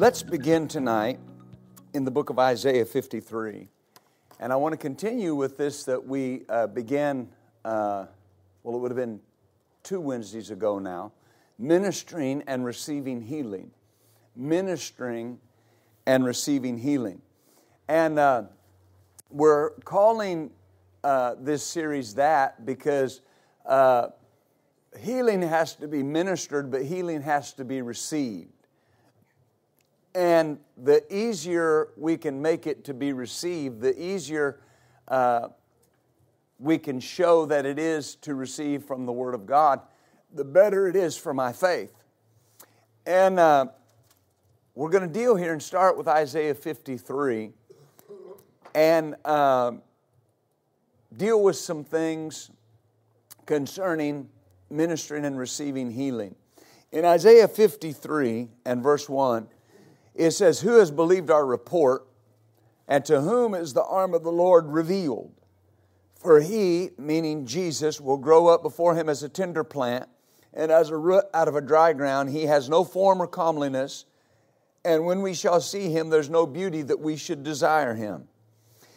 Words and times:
Let's 0.00 0.22
begin 0.22 0.66
tonight 0.66 1.20
in 1.92 2.06
the 2.06 2.10
book 2.10 2.30
of 2.30 2.38
Isaiah 2.38 2.86
53. 2.86 3.68
And 4.38 4.50
I 4.50 4.56
want 4.56 4.72
to 4.72 4.78
continue 4.78 5.34
with 5.34 5.58
this 5.58 5.84
that 5.84 6.06
we 6.06 6.44
uh, 6.48 6.68
began, 6.68 7.28
uh, 7.66 8.06
well, 8.62 8.76
it 8.76 8.78
would 8.78 8.90
have 8.90 8.96
been 8.96 9.20
two 9.82 10.00
Wednesdays 10.00 10.50
ago 10.50 10.78
now 10.78 11.12
ministering 11.58 12.42
and 12.46 12.64
receiving 12.64 13.20
healing. 13.20 13.72
Ministering 14.34 15.38
and 16.06 16.24
receiving 16.24 16.78
healing. 16.78 17.20
And 17.86 18.18
uh, 18.18 18.44
we're 19.28 19.72
calling 19.84 20.50
uh, 21.04 21.34
this 21.38 21.62
series 21.62 22.14
that 22.14 22.64
because 22.64 23.20
uh, 23.66 24.08
healing 24.98 25.42
has 25.42 25.74
to 25.74 25.86
be 25.86 26.02
ministered, 26.02 26.70
but 26.70 26.86
healing 26.86 27.20
has 27.20 27.52
to 27.52 27.66
be 27.66 27.82
received. 27.82 28.59
And 30.14 30.58
the 30.76 31.04
easier 31.14 31.88
we 31.96 32.16
can 32.16 32.42
make 32.42 32.66
it 32.66 32.84
to 32.84 32.94
be 32.94 33.12
received, 33.12 33.80
the 33.80 34.00
easier 34.00 34.60
uh, 35.08 35.48
we 36.58 36.78
can 36.78 37.00
show 37.00 37.46
that 37.46 37.64
it 37.64 37.78
is 37.78 38.16
to 38.16 38.34
receive 38.34 38.84
from 38.84 39.06
the 39.06 39.12
Word 39.12 39.34
of 39.34 39.46
God, 39.46 39.80
the 40.32 40.44
better 40.44 40.86
it 40.86 40.96
is 40.96 41.16
for 41.16 41.32
my 41.32 41.52
faith. 41.52 41.92
And 43.06 43.40
uh, 43.40 43.66
we're 44.74 44.90
going 44.90 45.06
to 45.06 45.12
deal 45.12 45.36
here 45.36 45.52
and 45.52 45.62
start 45.62 45.96
with 45.96 46.06
Isaiah 46.06 46.54
53 46.54 47.52
and 48.74 49.16
uh, 49.24 49.72
deal 51.16 51.42
with 51.42 51.56
some 51.56 51.82
things 51.82 52.50
concerning 53.46 54.28
ministering 54.70 55.24
and 55.24 55.38
receiving 55.38 55.90
healing. 55.90 56.34
In 56.92 57.04
Isaiah 57.04 57.48
53 57.48 58.48
and 58.64 58.82
verse 58.82 59.08
1, 59.08 59.48
it 60.20 60.32
says, 60.32 60.60
Who 60.60 60.78
has 60.78 60.90
believed 60.90 61.30
our 61.30 61.46
report, 61.46 62.06
and 62.86 63.04
to 63.06 63.22
whom 63.22 63.54
is 63.54 63.72
the 63.72 63.84
arm 63.84 64.12
of 64.12 64.22
the 64.22 64.32
Lord 64.32 64.66
revealed? 64.66 65.32
For 66.14 66.40
he, 66.40 66.90
meaning 66.98 67.46
Jesus, 67.46 68.00
will 68.00 68.18
grow 68.18 68.46
up 68.46 68.62
before 68.62 68.94
him 68.94 69.08
as 69.08 69.22
a 69.22 69.28
tender 69.28 69.64
plant, 69.64 70.08
and 70.52 70.70
as 70.70 70.90
a 70.90 70.96
root 70.96 71.24
out 71.32 71.48
of 71.48 71.56
a 71.56 71.62
dry 71.62 71.94
ground. 71.94 72.28
He 72.28 72.44
has 72.44 72.68
no 72.68 72.84
form 72.84 73.22
or 73.22 73.26
comeliness, 73.26 74.04
and 74.84 75.06
when 75.06 75.22
we 75.22 75.32
shall 75.32 75.60
see 75.60 75.90
him, 75.90 76.10
there's 76.10 76.28
no 76.28 76.46
beauty 76.46 76.82
that 76.82 77.00
we 77.00 77.16
should 77.16 77.42
desire 77.42 77.94
him. 77.94 78.28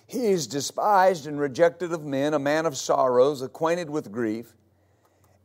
He 0.05 0.27
is 0.27 0.45
despised 0.45 1.25
and 1.25 1.39
rejected 1.39 1.93
of 1.93 2.03
men, 2.03 2.33
a 2.33 2.39
man 2.39 2.65
of 2.65 2.75
sorrows, 2.75 3.41
acquainted 3.41 3.89
with 3.89 4.11
grief. 4.11 4.53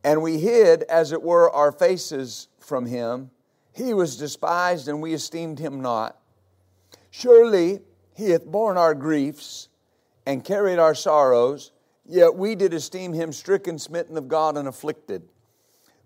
And 0.03 0.21
we 0.21 0.39
hid, 0.39 0.83
as 0.83 1.13
it 1.13 1.21
were, 1.21 1.49
our 1.51 1.71
faces 1.71 2.49
from 2.59 2.85
him. 2.85 3.31
He 3.79 3.93
was 3.93 4.17
despised, 4.17 4.89
and 4.89 5.01
we 5.01 5.13
esteemed 5.13 5.57
him 5.57 5.79
not. 5.79 6.19
Surely 7.11 7.79
he 8.13 8.31
hath 8.31 8.45
borne 8.45 8.77
our 8.77 8.93
griefs 8.93 9.69
and 10.25 10.43
carried 10.43 10.79
our 10.79 10.93
sorrows, 10.93 11.71
yet 12.05 12.35
we 12.35 12.55
did 12.55 12.73
esteem 12.73 13.13
him 13.13 13.31
stricken, 13.31 13.79
smitten 13.79 14.17
of 14.17 14.27
God, 14.27 14.57
and 14.57 14.67
afflicted. 14.67 15.29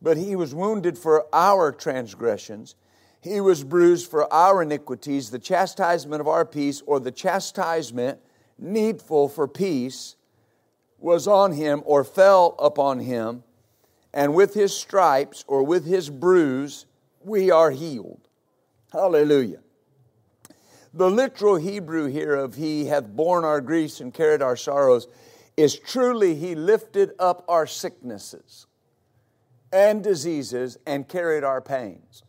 But 0.04 0.18
he 0.18 0.36
was 0.36 0.54
wounded 0.54 1.00
for 1.00 1.26
our 1.34 1.72
transgressions, 1.72 2.76
he 3.22 3.42
was 3.42 3.64
bruised 3.64 4.12
for 4.12 4.32
our 4.32 4.62
iniquities. 4.62 5.32
The 5.32 5.40
chastisement 5.40 6.22
of 6.22 6.28
our 6.28 6.46
peace, 6.46 6.84
or 6.86 7.00
the 7.00 7.12
chastisement 7.12 8.20
needful 8.60 9.30
for 9.30 9.48
peace, 9.48 10.16
was 11.00 11.28
on 11.28 11.54
him, 11.54 11.82
or 11.86 12.04
fell 12.04 12.56
upon 12.60 13.00
him, 13.00 13.44
and 14.14 14.36
with 14.36 14.54
his 14.54 14.78
stripes, 14.78 15.44
or 15.48 15.64
with 15.64 15.86
his 15.86 16.12
bruise, 16.12 16.86
we 17.26 17.52
are 17.52 17.72
healed. 17.72 18.28
Hallelujah. 18.92 19.60
The 20.94 21.10
literal 21.10 21.56
Hebrew 21.56 22.06
here 22.06 22.36
of 22.36 22.56
He 22.56 22.86
hath 22.86 23.08
borne 23.08 23.44
our 23.44 23.62
griefs 23.62 24.00
and 24.00 24.14
carried 24.14 24.42
our 24.42 24.56
sorrows 24.56 25.08
is 25.58 25.78
truly 25.78 26.36
He 26.36 26.54
lifted 26.54 27.14
up 27.18 27.44
our 27.48 27.66
sicknesses 27.66 28.68
and 29.72 30.04
diseases 30.04 30.78
and 30.86 31.08
carried 31.08 31.44
our 31.44 31.62
pains. 31.62 32.24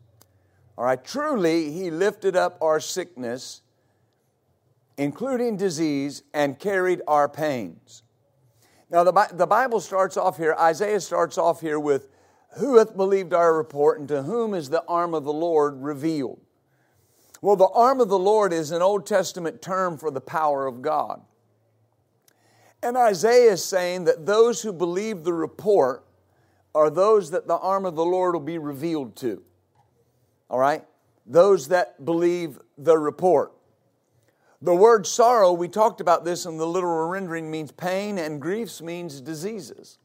All 0.79 0.85
right, 0.85 1.03
truly 1.05 1.73
He 1.73 1.91
lifted 1.91 2.37
up 2.37 2.57
our 2.63 2.81
sickness, 2.81 3.61
including 4.97 5.59
disease, 5.59 6.23
and 6.33 6.59
carried 6.59 7.03
our 7.07 7.29
pains. 7.29 8.03
Now, 8.89 9.05
the, 9.05 9.29
the 9.33 9.47
Bible 9.47 9.81
starts 9.81 10.17
off 10.17 10.39
here, 10.39 10.55
Isaiah 10.59 11.01
starts 11.01 11.37
off 11.37 11.61
here 11.61 11.79
with 11.79 12.09
who 12.59 12.79
hath 12.79 12.97
believed 12.97 13.33
our 13.33 13.57
report, 13.57 13.99
and 13.99 14.09
to 14.09 14.23
whom 14.23 14.55
is 14.55 14.71
the 14.71 14.85
arm 14.87 15.15
of 15.15 15.25
the 15.25 15.33
Lord 15.33 15.83
revealed? 15.83 16.41
Well, 17.41 17.57
the 17.57 17.69
arm 17.69 18.01
of 18.01 18.09
the 18.09 18.19
Lord 18.19 18.53
is 18.53 18.71
an 18.71 18.81
Old 18.81 19.07
Testament 19.07 19.61
term 19.61 19.99
for 19.99 20.11
the 20.11 20.21
power 20.21 20.67
of 20.67 20.81
God. 20.81 21.21
And 22.83 22.97
Isaiah 22.97 23.53
is 23.53 23.65
saying 23.65 24.05
that 24.05 24.27
those 24.27 24.63
who 24.63 24.73
believe 24.73 25.25
the 25.25 25.33
report 25.33 26.05
are 26.75 26.91
those 26.91 27.31
that 27.31 27.47
the 27.47 27.57
arm 27.57 27.85
of 27.85 27.97
the 27.97 28.05
Lord 28.05 28.35
will 28.35 28.41
be 28.41 28.59
revealed 28.59 29.17
to. 29.17 29.43
All 30.51 30.59
right? 30.59 30.85
Those 31.27 31.69
that 31.69 32.05
believe 32.05 32.59
the 32.77 32.99
report. 32.99 33.53
The 34.61 34.75
word 34.75 35.07
sorrow, 35.07 35.53
we 35.53 35.69
talked 35.69 36.01
about 36.01 36.25
this 36.25 36.47
in 36.47 36.57
the 36.57 36.67
literal 36.67 37.09
rendering, 37.09 37.51
means 37.51 37.71
pain, 37.73 38.19
and 38.19 38.41
griefs 38.41 38.81
means 38.81 39.21
diseases. 39.21 39.99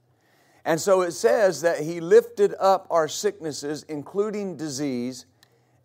And 0.66 0.80
so 0.80 1.02
it 1.02 1.12
says 1.12 1.62
that 1.62 1.82
he 1.82 2.00
lifted 2.00 2.54
up 2.60 2.88
our 2.90 3.08
sicknesses, 3.08 3.84
including 3.88 4.58
disease, 4.58 5.26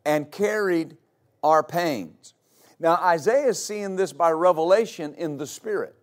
and 0.04 0.30
carried 0.30 0.96
our 1.42 1.62
pains. 1.62 2.34
Now, 2.80 2.96
Isaiah 2.96 3.48
is 3.48 3.64
seeing 3.64 3.96
this 3.96 4.12
by 4.12 4.30
revelation 4.30 5.14
in 5.14 5.38
the 5.38 5.46
Spirit. 5.46 5.94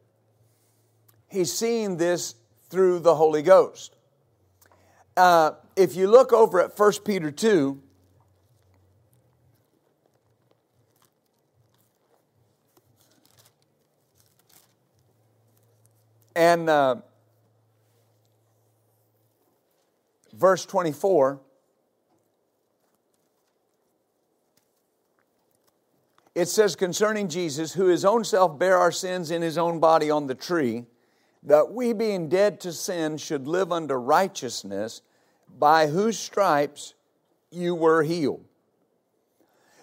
He's 1.27 1.51
seeing 1.51 1.97
this 1.97 2.35
through 2.69 2.99
the 2.99 3.15
Holy 3.15 3.41
Ghost. 3.41 3.95
Uh, 5.15 5.51
if 5.75 5.95
you 5.95 6.07
look 6.07 6.31
over 6.31 6.61
at 6.61 6.77
1 6.77 6.93
Peter 7.05 7.31
2, 7.31 7.81
and 16.35 16.69
uh, 16.69 16.95
verse 20.41 20.65
24, 20.65 21.39
it 26.33 26.47
says 26.47 26.75
concerning 26.75 27.29
Jesus, 27.29 27.73
who 27.73 27.85
his 27.85 28.03
own 28.03 28.23
self 28.23 28.57
bare 28.57 28.77
our 28.77 28.91
sins 28.91 29.29
in 29.29 29.43
his 29.43 29.57
own 29.57 29.79
body 29.79 30.09
on 30.09 30.25
the 30.25 30.33
tree, 30.35 30.85
that 31.43 31.71
we 31.71 31.93
being 31.93 32.27
dead 32.27 32.59
to 32.61 32.73
sin 32.73 33.17
should 33.17 33.47
live 33.47 33.71
unto 33.71 33.93
righteousness, 33.93 35.03
by 35.59 35.87
whose 35.87 36.17
stripes 36.17 36.95
you 37.51 37.75
were 37.75 38.01
healed. 38.01 38.43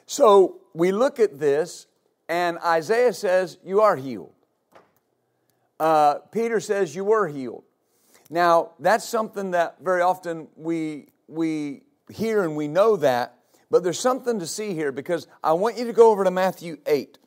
So 0.07 0.61
we 0.75 0.91
look 0.91 1.21
at 1.21 1.39
this, 1.39 1.87
and 2.29 2.59
Isaiah 2.59 3.13
says, 3.13 3.59
You 3.65 3.81
are 3.83 3.95
healed. 3.95 4.33
Uh, 5.79 6.15
Peter 6.33 6.59
says, 6.59 6.97
You 6.97 7.05
were 7.05 7.29
healed. 7.29 7.63
Now, 8.31 8.73
that's 8.79 9.05
something 9.05 9.53
that 9.53 9.77
very 9.81 10.03
often 10.03 10.49
we, 10.57 11.07
we 11.29 11.83
hear 12.11 12.43
and 12.43 12.57
we 12.57 12.69
know 12.69 12.97
that, 12.97 13.39
but 13.71 13.83
there's 13.83 13.99
something 13.99 14.39
to 14.41 14.47
see 14.47 14.75
here 14.75 14.93
because 14.93 15.27
I 15.43 15.53
want 15.53 15.79
you 15.79 15.87
to 15.87 15.93
go 15.93 16.11
over 16.11 16.25
to 16.25 16.31
Matthew 16.31 16.79
8. 16.87 17.19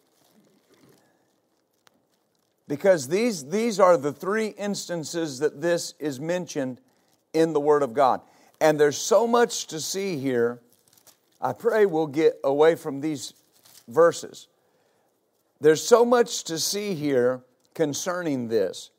Because 2.67 3.07
these, 3.07 3.49
these 3.49 3.79
are 3.79 3.97
the 3.97 4.13
three 4.13 4.47
instances 4.47 5.39
that 5.39 5.59
this 5.59 5.93
is 5.99 6.19
mentioned 6.19 6.79
in 7.33 7.53
the 7.53 7.59
Word 7.59 7.83
of 7.83 7.93
God. 7.93 8.21
And 8.59 8.79
there's 8.79 8.97
so 8.97 9.27
much 9.27 9.67
to 9.67 9.79
see 9.79 10.17
here. 10.17 10.61
I 11.41 11.53
pray 11.53 11.85
we'll 11.85 12.07
get 12.07 12.39
away 12.43 12.75
from 12.75 13.01
these 13.01 13.33
verses. 13.87 14.47
There's 15.59 15.83
so 15.83 16.05
much 16.05 16.43
to 16.45 16.57
see 16.59 16.93
here 16.93 17.41
concerning 17.73 18.47
this. 18.47 18.91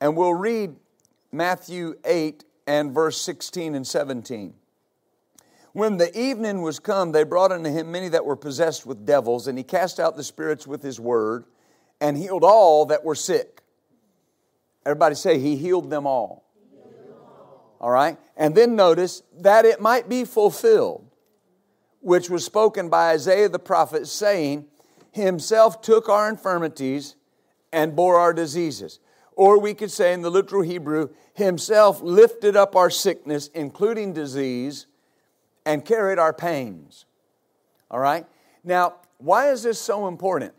And 0.00 0.16
we'll 0.16 0.34
read 0.34 0.76
Matthew 1.32 1.94
8 2.04 2.44
and 2.66 2.92
verse 2.92 3.20
16 3.20 3.74
and 3.74 3.86
17. 3.86 4.54
When 5.72 5.96
the 5.96 6.18
evening 6.18 6.62
was 6.62 6.78
come, 6.78 7.12
they 7.12 7.24
brought 7.24 7.52
unto 7.52 7.70
him 7.70 7.92
many 7.92 8.08
that 8.08 8.24
were 8.24 8.36
possessed 8.36 8.86
with 8.86 9.04
devils, 9.04 9.46
and 9.46 9.56
he 9.56 9.64
cast 9.64 10.00
out 10.00 10.16
the 10.16 10.24
spirits 10.24 10.66
with 10.66 10.82
his 10.82 10.98
word, 10.98 11.44
and 12.00 12.16
healed 12.16 12.44
all 12.44 12.86
that 12.86 13.04
were 13.04 13.14
sick. 13.14 13.62
Everybody 14.84 15.14
say, 15.14 15.38
He 15.38 15.56
healed 15.56 15.90
them 15.90 16.06
all. 16.06 16.44
All 17.80 17.90
right? 17.90 18.18
And 18.36 18.54
then 18.54 18.74
notice 18.74 19.22
that 19.40 19.64
it 19.64 19.80
might 19.80 20.08
be 20.08 20.24
fulfilled, 20.24 21.06
which 22.00 22.30
was 22.30 22.44
spoken 22.44 22.88
by 22.88 23.10
Isaiah 23.10 23.48
the 23.48 23.58
prophet, 23.58 24.06
saying, 24.06 24.66
Himself 25.12 25.80
took 25.80 26.08
our 26.08 26.28
infirmities 26.28 27.16
and 27.72 27.94
bore 27.94 28.16
our 28.16 28.32
diseases. 28.32 28.98
Or 29.38 29.60
we 29.60 29.72
could 29.72 29.92
say 29.92 30.12
in 30.12 30.22
the 30.22 30.30
literal 30.30 30.62
Hebrew, 30.62 31.10
Himself 31.34 32.02
lifted 32.02 32.56
up 32.56 32.74
our 32.74 32.90
sickness, 32.90 33.46
including 33.54 34.12
disease, 34.12 34.88
and 35.64 35.84
carried 35.84 36.18
our 36.18 36.32
pains. 36.32 37.04
All 37.88 38.00
right? 38.00 38.26
Now, 38.64 38.96
why 39.18 39.52
is 39.52 39.62
this 39.62 39.80
so 39.80 40.08
important? 40.08 40.54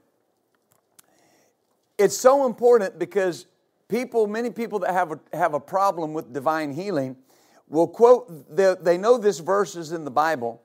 It's 1.97 2.15
so 2.15 2.45
important 2.45 2.97
because 2.97 3.47
people, 3.89 4.27
many 4.27 4.49
people 4.49 4.79
that 4.79 4.93
have 4.93 5.11
a, 5.11 5.19
have 5.33 5.53
a 5.53 5.59
problem 5.59 6.13
with 6.13 6.31
divine 6.31 6.71
healing, 6.71 7.17
will 7.67 7.89
quote, 7.89 8.55
they, 8.55 8.75
they 8.79 8.97
know 8.97 9.17
this 9.17 9.39
verse 9.39 9.75
is 9.75 9.91
in 9.91 10.05
the 10.05 10.11
Bible, 10.11 10.63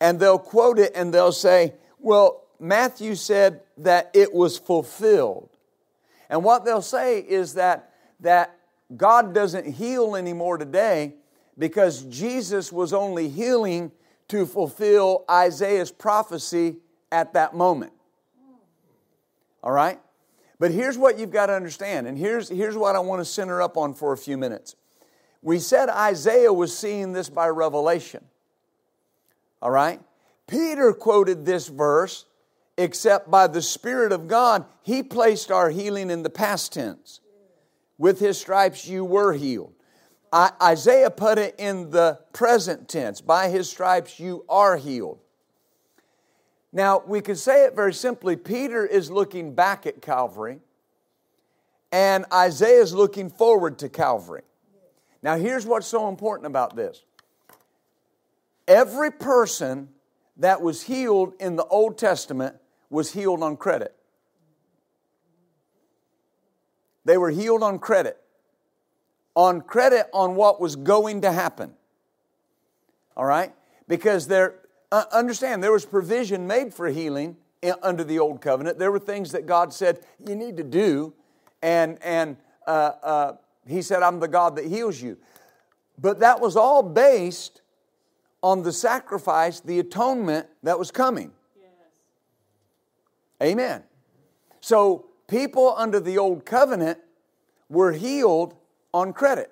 and 0.00 0.18
they'll 0.18 0.38
quote 0.38 0.78
it 0.78 0.92
and 0.94 1.12
they'll 1.12 1.30
say, 1.30 1.74
Well, 1.98 2.46
Matthew 2.58 3.16
said 3.16 3.60
that 3.76 4.10
it 4.14 4.32
was 4.32 4.56
fulfilled. 4.56 5.49
And 6.30 6.42
what 6.42 6.64
they'll 6.64 6.80
say 6.80 7.18
is 7.18 7.54
that, 7.54 7.92
that 8.20 8.56
God 8.96 9.34
doesn't 9.34 9.66
heal 9.66 10.16
anymore 10.16 10.56
today 10.56 11.14
because 11.58 12.04
Jesus 12.04 12.72
was 12.72 12.94
only 12.94 13.28
healing 13.28 13.92
to 14.28 14.46
fulfill 14.46 15.24
Isaiah's 15.28 15.90
prophecy 15.90 16.76
at 17.12 17.34
that 17.34 17.54
moment. 17.54 17.92
All 19.62 19.72
right? 19.72 20.00
But 20.58 20.70
here's 20.70 20.96
what 20.96 21.18
you've 21.18 21.32
got 21.32 21.46
to 21.46 21.54
understand, 21.54 22.06
and 22.06 22.16
here's, 22.16 22.48
here's 22.48 22.76
what 22.76 22.94
I 22.94 23.00
want 23.00 23.20
to 23.20 23.24
center 23.24 23.60
up 23.60 23.76
on 23.76 23.94
for 23.94 24.12
a 24.12 24.16
few 24.16 24.36
minutes. 24.36 24.76
We 25.42 25.58
said 25.58 25.88
Isaiah 25.88 26.52
was 26.52 26.76
seeing 26.76 27.12
this 27.12 27.28
by 27.30 27.48
revelation. 27.48 28.24
All 29.62 29.70
right? 29.70 30.00
Peter 30.46 30.92
quoted 30.92 31.44
this 31.44 31.68
verse, 31.68 32.26
except 32.80 33.30
by 33.30 33.46
the 33.46 33.60
Spirit 33.60 34.10
of 34.10 34.26
God, 34.26 34.64
he 34.82 35.02
placed 35.02 35.50
our 35.50 35.68
healing 35.68 36.10
in 36.10 36.22
the 36.22 36.30
past 36.30 36.72
tense. 36.72 37.20
With 37.98 38.18
his 38.18 38.40
stripes 38.40 38.88
you 38.88 39.04
were 39.04 39.34
healed. 39.34 39.74
I, 40.32 40.52
Isaiah 40.62 41.10
put 41.10 41.36
it 41.36 41.56
in 41.58 41.90
the 41.90 42.18
present 42.32 42.88
tense. 42.88 43.20
By 43.20 43.50
his 43.50 43.68
stripes 43.68 44.18
you 44.18 44.46
are 44.48 44.78
healed. 44.78 45.18
Now, 46.72 47.02
we 47.06 47.20
could 47.20 47.38
say 47.38 47.64
it 47.64 47.76
very 47.76 47.92
simply 47.92 48.36
Peter 48.36 48.86
is 48.86 49.10
looking 49.10 49.54
back 49.54 49.86
at 49.86 50.00
Calvary, 50.00 50.60
and 51.92 52.24
Isaiah 52.32 52.80
is 52.80 52.94
looking 52.94 53.28
forward 53.28 53.78
to 53.80 53.88
Calvary. 53.88 54.42
Now, 55.22 55.36
here's 55.36 55.66
what's 55.66 55.88
so 55.88 56.08
important 56.08 56.46
about 56.46 56.76
this 56.76 57.02
every 58.66 59.10
person 59.10 59.88
that 60.38 60.62
was 60.62 60.80
healed 60.82 61.34
in 61.40 61.56
the 61.56 61.64
Old 61.66 61.98
Testament 61.98 62.56
was 62.90 63.12
healed 63.12 63.42
on 63.42 63.56
credit. 63.56 63.94
They 67.04 67.16
were 67.16 67.30
healed 67.30 67.62
on 67.62 67.78
credit. 67.78 68.20
On 69.34 69.60
credit 69.60 70.08
on 70.12 70.34
what 70.34 70.60
was 70.60 70.76
going 70.76 71.22
to 71.22 71.32
happen. 71.32 71.72
All 73.16 73.24
right? 73.24 73.54
Because 73.88 74.26
there, 74.26 74.56
uh, 74.92 75.04
understand, 75.12 75.62
there 75.62 75.72
was 75.72 75.86
provision 75.86 76.46
made 76.46 76.74
for 76.74 76.88
healing 76.88 77.36
in, 77.62 77.74
under 77.82 78.04
the 78.04 78.18
old 78.18 78.40
covenant. 78.40 78.78
There 78.78 78.92
were 78.92 78.98
things 78.98 79.32
that 79.32 79.46
God 79.46 79.72
said 79.72 80.00
you 80.26 80.34
need 80.34 80.56
to 80.56 80.64
do, 80.64 81.14
and, 81.62 81.98
and 82.02 82.36
uh, 82.66 82.92
uh, 83.02 83.32
He 83.66 83.82
said, 83.82 84.02
I'm 84.02 84.20
the 84.20 84.28
God 84.28 84.56
that 84.56 84.66
heals 84.66 85.00
you. 85.00 85.16
But 85.98 86.20
that 86.20 86.40
was 86.40 86.56
all 86.56 86.82
based 86.82 87.62
on 88.42 88.62
the 88.62 88.72
sacrifice, 88.72 89.60
the 89.60 89.78
atonement 89.78 90.46
that 90.62 90.78
was 90.78 90.90
coming. 90.90 91.32
Amen. 93.42 93.82
So 94.60 95.06
people 95.26 95.74
under 95.76 96.00
the 96.00 96.18
old 96.18 96.44
covenant 96.44 96.98
were 97.68 97.92
healed 97.92 98.54
on 98.92 99.12
credit 99.12 99.50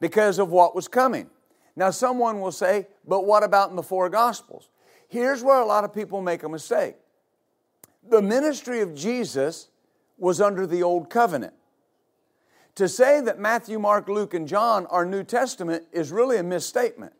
because 0.00 0.38
of 0.38 0.50
what 0.50 0.74
was 0.74 0.88
coming. 0.88 1.30
Now, 1.76 1.90
someone 1.90 2.40
will 2.40 2.52
say, 2.52 2.86
but 3.06 3.24
what 3.24 3.42
about 3.42 3.70
in 3.70 3.76
the 3.76 3.82
four 3.82 4.08
Gospels? 4.08 4.68
Here's 5.08 5.42
where 5.42 5.60
a 5.60 5.64
lot 5.64 5.84
of 5.84 5.92
people 5.92 6.20
make 6.20 6.42
a 6.42 6.48
mistake. 6.48 6.96
The 8.08 8.22
ministry 8.22 8.80
of 8.80 8.94
Jesus 8.94 9.68
was 10.18 10.40
under 10.40 10.66
the 10.66 10.82
old 10.82 11.10
covenant. 11.10 11.54
To 12.76 12.88
say 12.88 13.20
that 13.20 13.38
Matthew, 13.38 13.78
Mark, 13.78 14.08
Luke, 14.08 14.34
and 14.34 14.48
John 14.48 14.86
are 14.86 15.04
New 15.04 15.22
Testament 15.22 15.84
is 15.92 16.10
really 16.10 16.36
a 16.36 16.42
misstatement. 16.42 17.12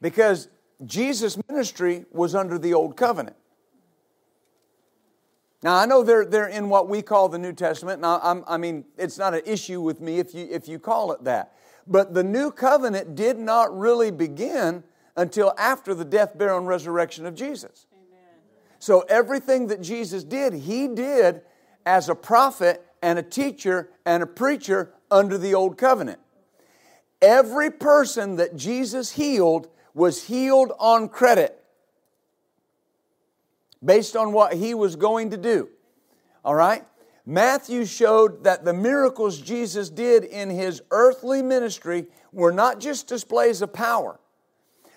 Because 0.00 0.48
Jesus' 0.84 1.38
ministry 1.48 2.04
was 2.12 2.34
under 2.34 2.58
the 2.58 2.74
old 2.74 2.96
covenant. 2.96 3.36
Now, 5.62 5.76
I 5.76 5.86
know 5.86 6.04
they're, 6.04 6.24
they're 6.24 6.46
in 6.46 6.68
what 6.68 6.88
we 6.88 7.02
call 7.02 7.28
the 7.28 7.38
New 7.38 7.52
Testament. 7.52 8.00
Now, 8.00 8.20
I'm, 8.22 8.44
i 8.46 8.56
mean, 8.56 8.84
it's 8.96 9.18
not 9.18 9.34
an 9.34 9.42
issue 9.44 9.80
with 9.80 10.00
me 10.00 10.20
if 10.20 10.32
you, 10.32 10.46
if 10.48 10.68
you 10.68 10.78
call 10.78 11.12
it 11.12 11.24
that. 11.24 11.54
But 11.86 12.14
the 12.14 12.22
new 12.22 12.52
covenant 12.52 13.16
did 13.16 13.38
not 13.38 13.76
really 13.76 14.12
begin 14.12 14.84
until 15.16 15.52
after 15.58 15.94
the 15.94 16.04
death, 16.04 16.38
burial, 16.38 16.58
and 16.58 16.68
resurrection 16.68 17.26
of 17.26 17.34
Jesus. 17.34 17.86
Amen. 17.92 18.20
So 18.78 19.00
everything 19.08 19.66
that 19.66 19.80
Jesus 19.80 20.22
did, 20.22 20.52
he 20.52 20.86
did 20.86 21.42
as 21.84 22.08
a 22.08 22.14
prophet 22.14 22.84
and 23.02 23.18
a 23.18 23.22
teacher 23.22 23.90
and 24.06 24.22
a 24.22 24.26
preacher 24.26 24.92
under 25.10 25.36
the 25.36 25.54
old 25.54 25.76
covenant. 25.76 26.20
Every 27.20 27.70
person 27.70 28.36
that 28.36 28.54
Jesus 28.54 29.12
healed 29.12 29.68
was 29.98 30.24
healed 30.24 30.72
on 30.78 31.08
credit 31.08 31.60
based 33.84 34.16
on 34.16 34.32
what 34.32 34.54
he 34.54 34.72
was 34.72 34.94
going 34.94 35.30
to 35.30 35.36
do. 35.36 35.68
All 36.44 36.54
right? 36.54 36.84
Matthew 37.26 37.84
showed 37.84 38.44
that 38.44 38.64
the 38.64 38.72
miracles 38.72 39.40
Jesus 39.40 39.90
did 39.90 40.22
in 40.24 40.50
his 40.50 40.80
earthly 40.92 41.42
ministry 41.42 42.06
were 42.32 42.52
not 42.52 42.78
just 42.78 43.08
displays 43.08 43.60
of 43.60 43.72
power. 43.72 44.20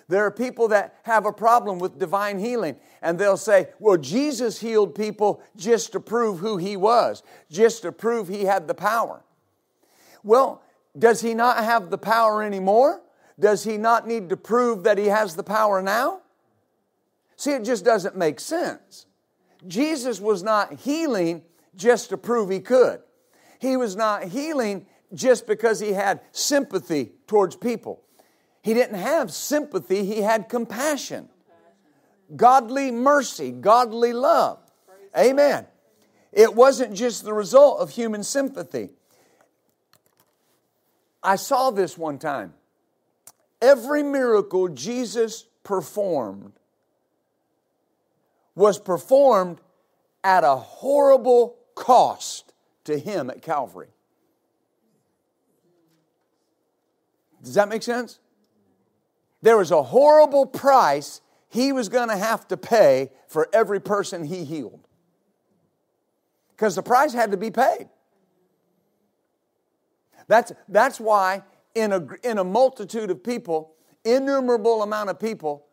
There 0.08 0.24
are 0.24 0.30
people 0.30 0.68
that 0.68 0.94
have 1.02 1.26
a 1.26 1.32
problem 1.32 1.80
with 1.80 1.98
divine 1.98 2.38
healing, 2.38 2.76
and 3.02 3.18
they'll 3.18 3.36
say, 3.36 3.68
Well, 3.80 3.96
Jesus 3.96 4.60
healed 4.60 4.94
people 4.94 5.42
just 5.56 5.92
to 5.92 6.00
prove 6.00 6.38
who 6.38 6.58
he 6.58 6.76
was, 6.76 7.24
just 7.50 7.82
to 7.82 7.92
prove 7.92 8.28
he 8.28 8.44
had 8.44 8.68
the 8.68 8.74
power. 8.74 9.24
Well, 10.22 10.62
does 10.96 11.22
he 11.22 11.34
not 11.34 11.64
have 11.64 11.90
the 11.90 11.98
power 11.98 12.42
anymore? 12.42 13.02
Does 13.38 13.64
he 13.64 13.78
not 13.78 14.06
need 14.06 14.28
to 14.28 14.36
prove 14.36 14.84
that 14.84 14.98
he 14.98 15.06
has 15.06 15.34
the 15.34 15.42
power 15.42 15.82
now? 15.82 16.20
See, 17.36 17.52
it 17.52 17.64
just 17.64 17.84
doesn't 17.84 18.16
make 18.16 18.38
sense. 18.40 19.06
Jesus 19.66 20.20
was 20.20 20.42
not 20.42 20.74
healing 20.74 21.42
just 21.74 22.10
to 22.10 22.16
prove 22.16 22.50
he 22.50 22.60
could. 22.60 23.00
He 23.58 23.76
was 23.76 23.96
not 23.96 24.24
healing 24.24 24.86
just 25.14 25.46
because 25.46 25.80
he 25.80 25.92
had 25.92 26.20
sympathy 26.32 27.12
towards 27.26 27.56
people. 27.56 28.02
He 28.62 28.74
didn't 28.74 28.98
have 28.98 29.32
sympathy, 29.32 30.04
he 30.04 30.22
had 30.22 30.48
compassion, 30.48 31.28
godly 32.36 32.90
mercy, 32.90 33.50
godly 33.50 34.12
love. 34.12 34.58
Amen. 35.16 35.66
It 36.32 36.54
wasn't 36.54 36.94
just 36.94 37.24
the 37.24 37.34
result 37.34 37.80
of 37.80 37.90
human 37.90 38.22
sympathy. 38.22 38.90
I 41.22 41.36
saw 41.36 41.70
this 41.70 41.98
one 41.98 42.18
time. 42.18 42.54
Every 43.62 44.02
miracle 44.02 44.68
Jesus 44.68 45.46
performed 45.62 46.52
was 48.54 48.78
performed 48.78 49.60
at 50.22 50.44
a 50.44 50.56
horrible 50.56 51.56
cost 51.74 52.52
to 52.84 52.98
him 52.98 53.30
at 53.30 53.40
Calvary. 53.40 53.88
Does 57.42 57.54
that 57.54 57.68
make 57.68 57.82
sense? 57.82 58.18
There 59.40 59.56
was 59.56 59.70
a 59.70 59.82
horrible 59.82 60.46
price 60.46 61.20
he 61.48 61.72
was 61.72 61.88
going 61.88 62.08
to 62.08 62.16
have 62.16 62.46
to 62.48 62.56
pay 62.56 63.10
for 63.26 63.48
every 63.52 63.80
person 63.80 64.24
he 64.24 64.44
healed. 64.44 64.86
Because 66.50 66.76
the 66.76 66.82
price 66.82 67.12
had 67.12 67.32
to 67.32 67.36
be 67.36 67.50
paid. 67.50 67.88
That's, 70.28 70.52
that's 70.68 71.00
why, 71.00 71.42
in 71.74 71.92
a, 71.92 72.06
in 72.22 72.38
a 72.38 72.44
multitude 72.44 73.10
of 73.10 73.22
people, 73.22 73.74
innumerable 74.04 74.82
amount 74.82 75.10
of 75.10 75.18
people, 75.18 75.66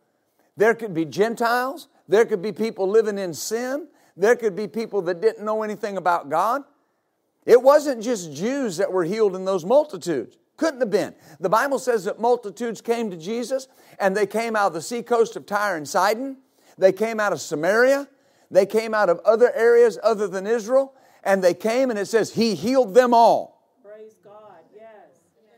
there 0.57 0.73
could 0.73 0.93
be 0.93 1.05
Gentiles, 1.05 1.87
there 2.07 2.25
could 2.25 2.41
be 2.41 2.51
people 2.51 2.87
living 2.87 3.17
in 3.17 3.33
sin, 3.33 3.87
there 4.17 4.35
could 4.35 4.55
be 4.55 4.67
people 4.67 5.01
that 5.03 5.21
didn't 5.21 5.45
know 5.45 5.63
anything 5.63 5.97
about 5.97 6.29
God. 6.29 6.63
It 7.45 7.61
wasn't 7.61 8.03
just 8.03 8.33
Jews 8.33 8.77
that 8.77 8.91
were 8.91 9.05
healed 9.05 9.35
in 9.35 9.45
those 9.45 9.65
multitudes. 9.65 10.37
Couldn't 10.57 10.81
have 10.81 10.91
been. 10.91 11.15
The 11.39 11.49
Bible 11.49 11.79
says 11.79 12.03
that 12.03 12.19
multitudes 12.19 12.81
came 12.81 13.09
to 13.11 13.17
Jesus 13.17 13.69
and 13.97 14.15
they 14.15 14.27
came 14.27 14.57
out 14.57 14.67
of 14.67 14.73
the 14.73 14.81
seacoast 14.81 15.37
of 15.37 15.45
Tyre 15.45 15.77
and 15.77 15.87
Sidon. 15.87 16.37
They 16.77 16.91
came 16.91 17.19
out 17.19 17.31
of 17.31 17.39
Samaria. 17.39 18.09
They 18.51 18.65
came 18.65 18.93
out 18.93 19.09
of 19.09 19.19
other 19.19 19.53
areas 19.55 19.97
other 20.03 20.27
than 20.27 20.45
Israel. 20.45 20.93
And 21.23 21.41
they 21.41 21.53
came 21.53 21.89
and 21.89 21.97
it 21.97 22.07
says, 22.07 22.33
He 22.33 22.55
healed 22.55 22.93
them 22.93 23.13
all. 23.13 23.58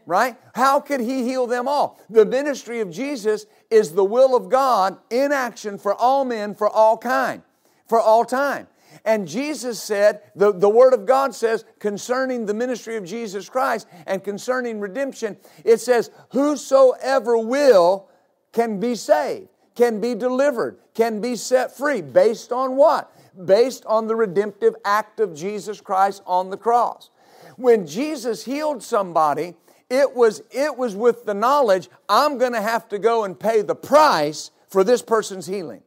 Right? 0.05 0.35
How 0.55 0.79
could 0.79 0.99
He 0.99 1.23
heal 1.23 1.47
them 1.47 1.67
all? 1.67 1.99
The 2.09 2.25
ministry 2.25 2.79
of 2.79 2.91
Jesus 2.91 3.45
is 3.69 3.93
the 3.93 4.03
will 4.03 4.35
of 4.35 4.49
God 4.49 4.97
in 5.09 5.31
action 5.31 5.77
for 5.77 5.93
all 5.93 6.25
men, 6.25 6.55
for 6.55 6.69
all 6.69 6.97
kind, 6.97 7.41
for 7.87 7.99
all 7.99 8.25
time. 8.25 8.67
And 9.05 9.27
Jesus 9.27 9.81
said, 9.81 10.21
the, 10.35 10.51
the 10.51 10.69
Word 10.69 10.93
of 10.93 11.05
God 11.05 11.33
says, 11.33 11.65
concerning 11.79 12.45
the 12.45 12.53
ministry 12.53 12.97
of 12.97 13.05
Jesus 13.05 13.49
Christ 13.49 13.87
and 14.05 14.23
concerning 14.23 14.79
redemption, 14.79 15.37
it 15.63 15.79
says, 15.79 16.11
Whosoever 16.31 17.37
will 17.37 18.09
can 18.51 18.79
be 18.79 18.95
saved, 18.95 19.47
can 19.75 20.01
be 20.01 20.13
delivered, 20.13 20.77
can 20.93 21.21
be 21.21 21.35
set 21.35 21.75
free. 21.75 22.01
Based 22.01 22.51
on 22.51 22.75
what? 22.75 23.11
Based 23.45 23.85
on 23.85 24.07
the 24.07 24.15
redemptive 24.15 24.75
act 24.83 25.19
of 25.19 25.33
Jesus 25.33 25.79
Christ 25.79 26.21
on 26.25 26.49
the 26.49 26.57
cross. 26.57 27.09
When 27.55 27.87
Jesus 27.87 28.43
healed 28.43 28.83
somebody, 28.83 29.55
it 29.91 30.15
was, 30.15 30.41
it 30.51 30.77
was 30.77 30.95
with 30.95 31.25
the 31.25 31.33
knowledge, 31.33 31.89
I'm 32.07 32.37
going 32.37 32.53
to 32.53 32.61
have 32.61 32.87
to 32.89 32.97
go 32.97 33.25
and 33.25 33.37
pay 33.37 33.61
the 33.61 33.75
price 33.75 34.49
for 34.69 34.85
this 34.85 35.01
person's 35.01 35.45
healing. 35.45 35.83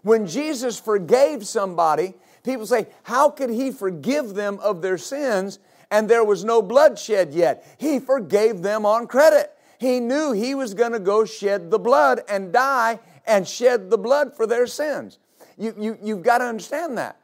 When 0.00 0.26
Jesus 0.26 0.80
forgave 0.80 1.46
somebody, 1.46 2.14
people 2.44 2.64
say, 2.64 2.86
How 3.02 3.28
could 3.28 3.50
he 3.50 3.70
forgive 3.70 4.34
them 4.34 4.58
of 4.60 4.80
their 4.80 4.96
sins 4.96 5.58
and 5.90 6.08
there 6.08 6.24
was 6.24 6.42
no 6.42 6.62
bloodshed 6.62 7.34
yet? 7.34 7.66
He 7.76 7.98
forgave 7.98 8.62
them 8.62 8.86
on 8.86 9.08
credit. 9.08 9.52
He 9.78 10.00
knew 10.00 10.32
he 10.32 10.54
was 10.54 10.72
going 10.72 10.92
to 10.92 11.00
go 11.00 11.26
shed 11.26 11.70
the 11.70 11.78
blood 11.78 12.22
and 12.30 12.50
die 12.50 12.98
and 13.26 13.46
shed 13.46 13.90
the 13.90 13.98
blood 13.98 14.34
for 14.34 14.46
their 14.46 14.66
sins. 14.66 15.18
You, 15.58 15.74
you, 15.78 15.98
you've 16.02 16.22
got 16.22 16.38
to 16.38 16.44
understand 16.44 16.96
that. 16.96 17.20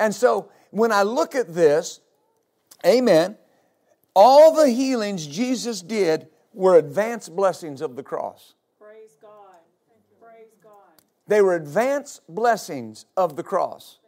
And 0.00 0.12
so 0.12 0.50
when 0.72 0.90
I 0.90 1.02
look 1.02 1.36
at 1.36 1.54
this, 1.54 2.00
amen, 2.84 3.36
all 4.14 4.54
the 4.54 4.70
healings 4.70 5.26
Jesus 5.26 5.82
did 5.82 6.28
were 6.52 6.76
advanced 6.76 7.34
blessings 7.34 7.80
of 7.80 7.96
the 7.96 8.02
cross. 8.02 8.54
Praise 8.80 9.16
God. 9.20 9.56
Praise 10.20 10.54
God. 10.62 10.72
They 11.26 11.42
were 11.42 11.54
advanced 11.54 12.22
blessings 12.28 13.06
of 13.16 13.36
the 13.36 13.42
cross. 13.42 13.98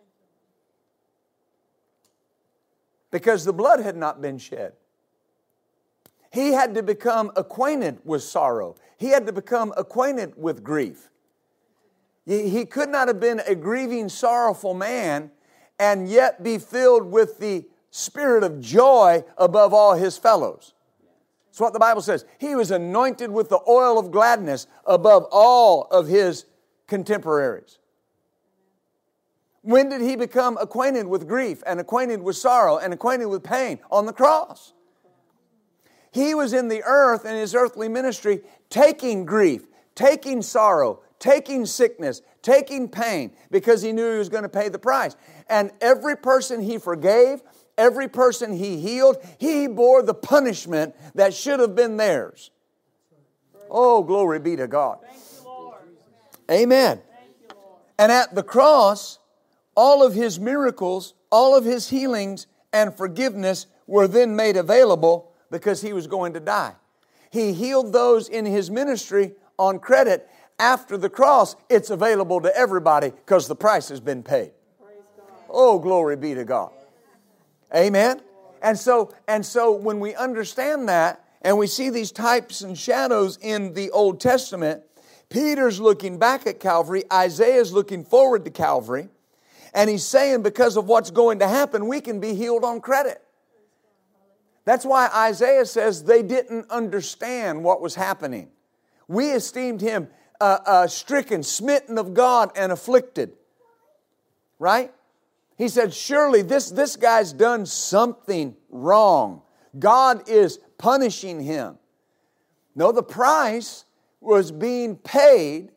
Because 3.11 3.45
the 3.45 3.53
blood 3.53 3.81
had 3.81 3.97
not 3.97 4.21
been 4.21 4.39
shed. 4.39 4.75
He 6.33 6.53
had 6.53 6.75
to 6.75 6.83
become 6.83 7.33
acquainted 7.35 8.01
with 8.05 8.23
sorrow. 8.23 8.77
He 8.99 9.09
had 9.09 9.27
to 9.27 9.33
become 9.33 9.73
acquainted 9.77 10.35
with 10.37 10.63
grief. 10.63 11.09
He 12.27 12.65
could 12.65 12.89
not 12.89 13.07
have 13.09 13.21
been 13.21 13.41
a 13.47 13.55
grieving, 13.55 14.09
sorrowful 14.09 14.75
man 14.75 15.31
and 15.79 16.09
yet 16.09 16.43
be 16.43 16.59
filled 16.59 17.05
with 17.05 17.39
the 17.39 17.65
spirit 17.91 18.45
of 18.45 18.61
joy 18.61 19.25
above 19.37 19.73
all 19.73 19.95
his 19.95 20.19
fellows. 20.19 20.75
That's 21.49 21.61
what 21.61 21.73
the 21.73 21.79
Bible 21.79 22.03
says. 22.03 22.25
He 22.39 22.55
was 22.55 22.71
anointed 22.71 23.31
with 23.31 23.49
the 23.49 23.61
oil 23.67 23.99
of 23.99 24.11
gladness 24.11 24.67
above 24.85 25.27
all 25.31 25.85
of 25.91 26.07
his 26.07 26.45
contemporaries. 26.87 27.79
When 29.63 29.89
did 29.89 30.01
he 30.01 30.17
become 30.17 30.59
acquainted 30.59 31.07
with 31.07 31.27
grief 31.27 31.63
and 31.67 31.81
acquainted 31.81 32.23
with 32.23 32.37
sorrow 32.37 32.77
and 32.77 32.93
acquainted 32.93 33.27
with 33.27 33.43
pain? 33.43 33.81
On 33.91 34.07
the 34.07 34.13
cross. 34.13 34.75
He 36.13 36.35
was 36.35 36.53
in 36.53 36.69
the 36.69 36.83
earth 36.85 37.25
in 37.25 37.35
his 37.35 37.55
earthly 37.55 37.89
ministry 37.89 38.43
taking 38.71 39.25
grief, 39.25 39.67
taking 39.95 40.41
sorrow, 40.41 41.01
taking 41.19 41.67
sickness, 41.67 42.23
taking 42.43 42.89
pain 42.89 43.33
because 43.51 43.83
he 43.83 43.93
knew 43.93 44.13
he 44.13 44.19
was 44.19 44.29
going 44.29 44.45
to 44.45 44.49
pay 44.49 44.69
the 44.69 44.79
price. 44.79 45.17
And 45.49 45.73
every 45.81 46.17
person 46.17 46.61
he 46.61 46.79
forgave, 46.79 47.43
every 47.79 48.09
person 48.09 48.53
he 48.53 48.81
healed, 48.81 49.17
he 49.39 49.67
bore 49.67 50.03
the 50.03 50.15
punishment 50.15 50.95
that 51.15 51.35
should 51.35 51.61
have 51.61 51.75
been 51.75 51.97
theirs. 51.97 52.51
Oh, 53.71 54.03
glory 54.03 54.39
be 54.39 54.57
to 54.57 54.67
God. 54.67 54.99
Amen. 56.51 57.01
And 57.99 58.13
at 58.13 58.35
the 58.35 58.43
cross, 58.43 59.19
all 59.75 60.05
of 60.05 60.15
his 60.15 60.39
miracles, 60.39 61.15
all 61.31 61.57
of 61.57 61.65
his 61.65 61.89
healings 61.89 62.47
and 62.73 62.95
forgiveness 62.95 63.67
were 63.87 64.07
then 64.09 64.37
made 64.37 64.57
available 64.57 65.33
because 65.51 65.81
he 65.83 65.93
was 65.93 66.07
going 66.07 66.33
to 66.35 66.41
die. 66.41 66.75
He 67.31 67.53
healed 67.53 67.93
those 67.93 68.29
in 68.29 68.47
his 68.47 68.71
ministry 68.71 69.33
on 69.59 69.79
credit. 69.79 70.29
After 70.59 70.97
the 70.97 71.11
cross, 71.11 71.57
it's 71.69 71.91
available 71.91 72.41
to 72.41 72.57
everybody 72.57 73.11
because 73.11 73.49
the 73.49 73.57
price 73.57 73.89
has 73.89 74.01
been 74.01 74.23
paid. 74.23 74.53
Oh, 75.49 75.79
glory 75.79 76.17
be 76.17 76.35
to 76.35 76.45
God. 76.45 76.73
Amen. 77.75 78.21
And 78.63 78.79
so, 78.79 79.13
and 79.29 79.45
so 79.45 79.73
when 79.73 80.01
we 80.01 80.15
understand 80.15 80.89
that 80.89 81.25
and 81.43 81.59
we 81.59 81.67
see 81.67 81.91
these 81.91 82.13
types 82.13 82.63
and 82.63 82.77
shadows 82.77 83.39
in 83.41 83.75
the 83.75 83.91
Old 83.91 84.21
Testament, 84.21 84.83
Peter's 85.29 85.81
looking 85.81 86.19
back 86.19 86.47
at 86.47 86.61
Calvary, 86.61 87.05
Isaiah's 87.13 87.73
looking 87.73 88.05
forward 88.05 88.45
to 88.45 88.51
Calvary, 88.51 89.09
and 89.75 89.91
he's 89.91 90.05
saying 90.05 90.43
because 90.43 90.77
of 90.77 90.87
what's 90.87 91.11
going 91.11 91.41
to 91.41 91.49
happen, 91.49 91.89
we 91.89 92.01
can 92.01 92.21
be 92.21 92.35
healed 92.35 92.65
on 92.65 92.81
credit. 92.81 93.23
That's 94.65 94.85
why 94.85 95.09
Isaiah 95.15 95.67
says 95.67 96.05
they 96.05 96.23
didn't 96.23 96.71
understand 96.71 97.63
what 97.63 97.81
was 97.81 97.95
happening. 97.95 98.49
We 99.07 99.31
esteemed 99.31 99.81
him 99.81 100.09
uh, 100.41 100.59
uh, 100.67 100.87
stricken, 100.89 101.43
smitten 101.43 101.99
of 101.99 102.15
God, 102.15 102.51
and 102.57 102.73
afflicted. 102.73 103.33
Right? 104.59 104.93
He 105.57 105.69
said, 105.69 105.95
Surely 105.95 106.43
this, 106.43 106.71
this 106.71 106.97
guy's 106.97 107.33
done 107.33 107.67
something 107.67 108.57
wrong. 108.69 109.43
God 109.79 110.29
is 110.29 110.59
punishing 110.79 111.41
him. 111.41 111.79
No, 112.75 112.93
the 112.93 113.03
price 113.03 113.85
was 114.21 114.53
being 114.53 114.97
paid 114.97 115.71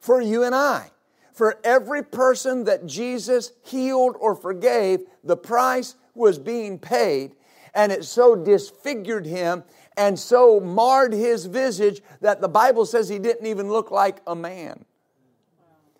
for 0.00 0.20
you 0.20 0.44
and 0.44 0.54
I. 0.54 0.90
For 1.32 1.58
every 1.62 2.02
person 2.02 2.64
that 2.64 2.86
Jesus 2.86 3.52
healed 3.64 4.16
or 4.18 4.34
forgave, 4.34 5.00
the 5.22 5.36
price 5.36 5.94
was 6.14 6.38
being 6.38 6.78
paid, 6.78 7.36
and 7.74 7.92
it 7.92 8.04
so 8.04 8.34
disfigured 8.34 9.24
him 9.24 9.62
and 9.96 10.18
so 10.18 10.58
marred 10.58 11.12
his 11.12 11.46
visage 11.46 12.02
that 12.20 12.40
the 12.40 12.48
Bible 12.48 12.86
says 12.86 13.08
he 13.08 13.18
didn't 13.18 13.46
even 13.46 13.68
look 13.68 13.90
like 13.90 14.20
a 14.26 14.34
man. 14.34 14.84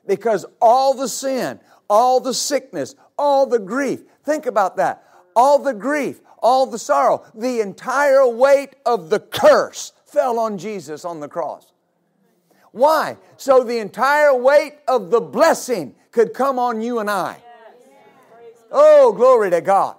Because 0.06 0.46
all 0.60 0.94
the 0.94 1.08
sin, 1.08 1.60
all 1.88 2.20
the 2.20 2.34
sickness, 2.34 2.94
all 3.18 3.46
the 3.46 3.58
grief, 3.58 4.02
think 4.24 4.46
about 4.46 4.76
that. 4.76 5.04
All 5.34 5.58
the 5.58 5.74
grief, 5.74 6.20
all 6.38 6.66
the 6.66 6.78
sorrow, 6.78 7.24
the 7.34 7.60
entire 7.60 8.26
weight 8.26 8.76
of 8.86 9.10
the 9.10 9.20
curse 9.20 9.92
fell 10.06 10.38
on 10.38 10.58
Jesus 10.58 11.04
on 11.04 11.20
the 11.20 11.28
cross. 11.28 11.72
Why? 12.72 13.16
So 13.36 13.64
the 13.64 13.78
entire 13.78 14.34
weight 14.34 14.74
of 14.86 15.10
the 15.10 15.20
blessing 15.20 15.94
could 16.10 16.32
come 16.32 16.58
on 16.58 16.80
you 16.80 16.98
and 16.98 17.10
I. 17.10 17.42
Oh, 18.70 19.12
glory 19.12 19.50
to 19.50 19.60
God. 19.60 19.96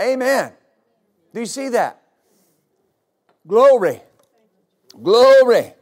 Amen. 0.00 0.52
Do 1.32 1.40
you 1.40 1.46
see 1.46 1.70
that? 1.70 2.02
Glory. 3.46 4.00
Glory. 5.02 5.72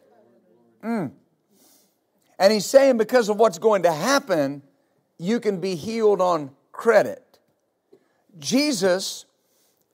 Mm. 0.82 1.10
And 2.38 2.52
he's 2.52 2.66
saying 2.66 2.98
because 2.98 3.28
of 3.28 3.38
what's 3.38 3.58
going 3.58 3.82
to 3.84 3.92
happen, 3.92 4.62
you 5.18 5.40
can 5.40 5.60
be 5.60 5.74
healed 5.74 6.20
on 6.20 6.50
credit. 6.72 7.38
Jesus 8.38 9.26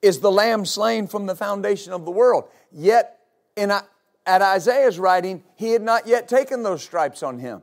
is 0.02 0.20
the 0.20 0.30
lamb 0.30 0.64
slain 0.64 1.06
from 1.06 1.26
the 1.26 1.36
foundation 1.36 1.92
of 1.92 2.04
the 2.04 2.10
world. 2.10 2.44
Yet, 2.72 3.18
in 3.56 3.70
at 3.70 4.42
Isaiah's 4.42 4.98
writing, 4.98 5.42
he 5.56 5.70
had 5.70 5.82
not 5.82 6.06
yet 6.06 6.28
taken 6.28 6.62
those 6.62 6.82
stripes 6.82 7.22
on 7.22 7.38
him. 7.38 7.62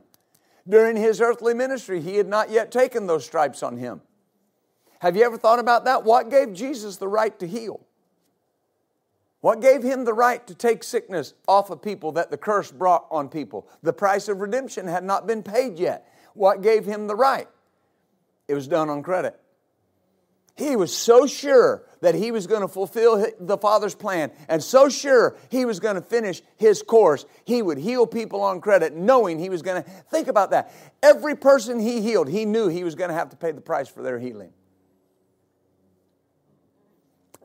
During 0.68 0.96
his 0.96 1.20
earthly 1.20 1.54
ministry, 1.54 2.00
he 2.00 2.16
had 2.16 2.28
not 2.28 2.50
yet 2.50 2.70
taken 2.70 3.06
those 3.06 3.24
stripes 3.24 3.62
on 3.62 3.76
him. 3.76 4.02
Have 5.00 5.16
you 5.16 5.24
ever 5.24 5.38
thought 5.38 5.58
about 5.58 5.84
that? 5.86 6.04
What 6.04 6.30
gave 6.30 6.52
Jesus 6.52 6.96
the 6.96 7.08
right 7.08 7.36
to 7.38 7.46
heal? 7.46 7.80
What 9.40 9.60
gave 9.60 9.82
him 9.82 10.04
the 10.04 10.12
right 10.12 10.44
to 10.48 10.54
take 10.54 10.82
sickness 10.82 11.32
off 11.46 11.70
of 11.70 11.80
people 11.80 12.12
that 12.12 12.30
the 12.30 12.36
curse 12.36 12.72
brought 12.72 13.06
on 13.10 13.28
people? 13.28 13.68
The 13.82 13.92
price 13.92 14.28
of 14.28 14.40
redemption 14.40 14.86
had 14.86 15.04
not 15.04 15.26
been 15.26 15.42
paid 15.42 15.78
yet. 15.78 16.12
What 16.34 16.62
gave 16.62 16.84
him 16.84 17.06
the 17.06 17.16
right? 17.16 17.48
It 18.46 18.54
was 18.54 18.68
done 18.68 18.88
on 18.88 19.02
credit. 19.02 19.38
He 20.56 20.74
was 20.74 20.94
so 20.94 21.26
sure 21.26 21.84
that 22.00 22.16
he 22.16 22.32
was 22.32 22.48
going 22.48 22.62
to 22.62 22.68
fulfill 22.68 23.24
the 23.38 23.56
Father's 23.56 23.94
plan 23.94 24.32
and 24.48 24.62
so 24.62 24.88
sure 24.88 25.36
he 25.50 25.64
was 25.64 25.78
going 25.78 25.94
to 25.94 26.00
finish 26.00 26.42
his 26.56 26.82
course, 26.82 27.26
he 27.44 27.62
would 27.62 27.78
heal 27.78 28.06
people 28.06 28.42
on 28.42 28.60
credit, 28.60 28.94
knowing 28.94 29.38
he 29.38 29.50
was 29.50 29.62
going 29.62 29.82
to. 29.82 29.88
Think 30.10 30.26
about 30.26 30.50
that. 30.50 30.72
Every 31.00 31.36
person 31.36 31.78
he 31.78 32.00
healed, 32.00 32.28
he 32.28 32.44
knew 32.44 32.66
he 32.68 32.82
was 32.82 32.96
going 32.96 33.10
to 33.10 33.14
have 33.14 33.30
to 33.30 33.36
pay 33.36 33.52
the 33.52 33.60
price 33.60 33.88
for 33.88 34.02
their 34.02 34.18
healing. 34.18 34.52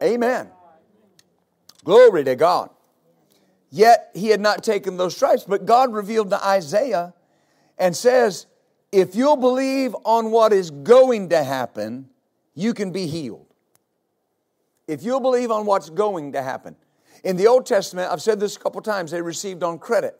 Amen. 0.02 0.50
Glory 1.84 2.24
to 2.24 2.36
God. 2.36 2.70
Yet 3.70 4.12
he 4.13 4.30
had 4.30 4.42
not 4.42 4.63
taken 4.63 4.98
those 4.98 5.16
stripes. 5.16 5.44
But 5.44 5.66
God 5.66 5.94
revealed 5.94 6.30
to 6.32 6.44
Isaiah 6.44 7.13
and 7.78 7.96
says, 7.96 8.46
if 8.93 9.15
you'll 9.15 9.38
believe 9.38 9.95
on 10.05 10.29
what 10.29 10.53
is 10.53 10.69
going 10.69 11.29
to 11.29 11.43
happen, 11.43 12.09
you 12.53 12.75
can 12.75 12.91
be 12.91 13.07
healed. 13.07 13.47
If 14.88 15.01
you'll 15.01 15.19
believe 15.19 15.50
on 15.50 15.65
what's 15.65 15.89
going 15.89 16.33
to 16.33 16.43
happen. 16.43 16.75
In 17.23 17.35
the 17.35 17.47
Old 17.47 17.65
Testament, 17.65 18.12
I've 18.12 18.21
said 18.21 18.39
this 18.39 18.55
a 18.55 18.59
couple 18.59 18.81
times, 18.81 19.09
they 19.09 19.21
received 19.21 19.63
on 19.63 19.79
credit. 19.79 20.19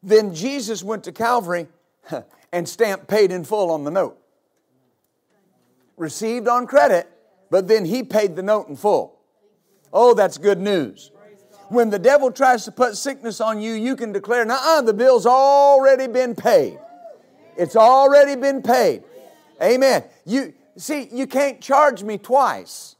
Then 0.00 0.32
Jesus 0.32 0.84
went 0.84 1.02
to 1.04 1.12
Calvary 1.12 1.66
and 2.52 2.68
stamped 2.68 3.08
paid 3.08 3.32
in 3.32 3.42
full 3.42 3.72
on 3.72 3.82
the 3.82 3.90
note. 3.90 4.16
Received 5.96 6.46
on 6.46 6.68
credit, 6.68 7.08
but 7.50 7.66
then 7.66 7.84
he 7.84 8.04
paid 8.04 8.36
the 8.36 8.42
note 8.42 8.68
in 8.68 8.76
full. 8.76 9.18
Oh, 9.92 10.14
that's 10.14 10.38
good 10.38 10.60
news. 10.60 11.10
When 11.68 11.90
the 11.90 11.98
devil 11.98 12.30
tries 12.30 12.64
to 12.66 12.72
put 12.72 12.96
sickness 12.96 13.40
on 13.40 13.60
you, 13.60 13.72
you 13.72 13.96
can 13.96 14.12
declare, 14.12 14.44
nah, 14.44 14.82
the 14.82 14.94
bill's 14.94 15.26
already 15.26 16.06
been 16.06 16.36
paid. 16.36 16.78
It's 17.56 17.76
already 17.76 18.40
been 18.40 18.62
paid. 18.62 19.02
Amen. 19.62 20.04
You 20.24 20.54
see, 20.76 21.08
you 21.12 21.26
can't 21.26 21.60
charge 21.60 22.02
me 22.02 22.18
twice. 22.18 22.96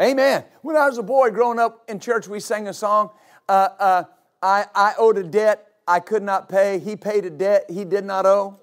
Amen. 0.00 0.44
When 0.62 0.76
I 0.76 0.88
was 0.88 0.98
a 0.98 1.02
boy 1.02 1.30
growing 1.30 1.60
up 1.60 1.84
in 1.88 2.00
church, 2.00 2.26
we 2.26 2.40
sang 2.40 2.66
a 2.66 2.74
song. 2.74 3.10
Uh, 3.48 3.68
uh, 3.78 4.04
I, 4.42 4.66
I 4.74 4.94
owed 4.98 5.18
a 5.18 5.22
debt 5.22 5.68
I 5.86 6.00
could 6.00 6.22
not 6.22 6.48
pay. 6.48 6.78
He 6.78 6.96
paid 6.96 7.24
a 7.24 7.30
debt 7.30 7.70
he 7.70 7.84
did 7.84 8.04
not 8.04 8.26
owe. 8.26 8.58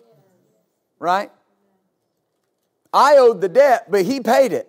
Right? 0.99 1.31
I 2.93 3.17
owed 3.17 3.41
the 3.41 3.49
debt, 3.49 3.89
but 3.89 4.05
he 4.05 4.19
paid 4.19 4.51
it. 4.51 4.67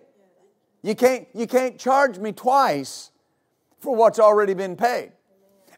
You 0.81 0.95
can't, 0.95 1.27
you 1.33 1.47
can't 1.47 1.77
charge 1.77 2.17
me 2.17 2.31
twice 2.31 3.11
for 3.79 3.95
what's 3.95 4.19
already 4.19 4.53
been 4.53 4.75
paid. 4.75 5.11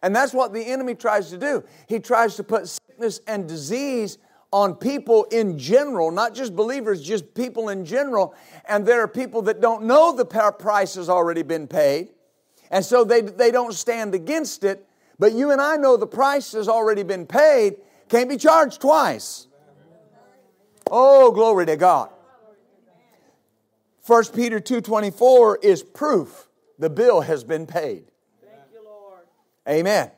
And 0.05 0.15
that's 0.15 0.35
what 0.35 0.53
the 0.53 0.61
enemy 0.61 0.93
tries 0.93 1.31
to 1.31 1.37
do. 1.39 1.63
He 1.87 1.99
tries 1.99 2.35
to 2.35 2.43
put 2.43 2.67
sickness 2.67 3.21
and 3.25 3.47
disease 3.47 4.19
on 4.51 4.75
people 4.75 5.23
in 5.31 5.57
general, 5.57 6.11
not 6.11 6.35
just 6.35 6.55
believers, 6.55 7.01
just 7.01 7.33
people 7.33 7.69
in 7.69 7.83
general. 7.83 8.35
And 8.69 8.85
there 8.85 9.01
are 9.01 9.07
people 9.07 9.41
that 9.41 9.61
don't 9.61 9.85
know 9.85 10.15
the 10.15 10.23
price 10.23 10.93
has 10.93 11.09
already 11.09 11.41
been 11.41 11.65
paid. 11.65 12.09
And 12.69 12.85
so 12.85 13.03
they, 13.03 13.21
they 13.21 13.49
don't 13.49 13.73
stand 13.73 14.13
against 14.13 14.63
it. 14.63 14.87
But 15.17 15.33
you 15.33 15.49
and 15.49 15.59
I 15.59 15.75
know 15.75 15.97
the 15.97 16.05
price 16.05 16.51
has 16.51 16.69
already 16.69 17.01
been 17.01 17.25
paid, 17.25 17.77
can't 18.07 18.29
be 18.29 18.37
charged 18.37 18.81
twice. 18.81 19.47
Oh, 20.91 21.31
glory 21.31 21.65
to 21.65 21.77
God. 21.77 22.11
1 24.05 24.23
Peter 24.35 24.59
2.24 24.59 25.63
is 25.63 25.81
proof 25.81 26.47
the 26.77 26.91
bill 26.91 27.21
has 27.21 27.43
been 27.43 27.65
paid. 27.65 28.11
Amen. 29.67 30.11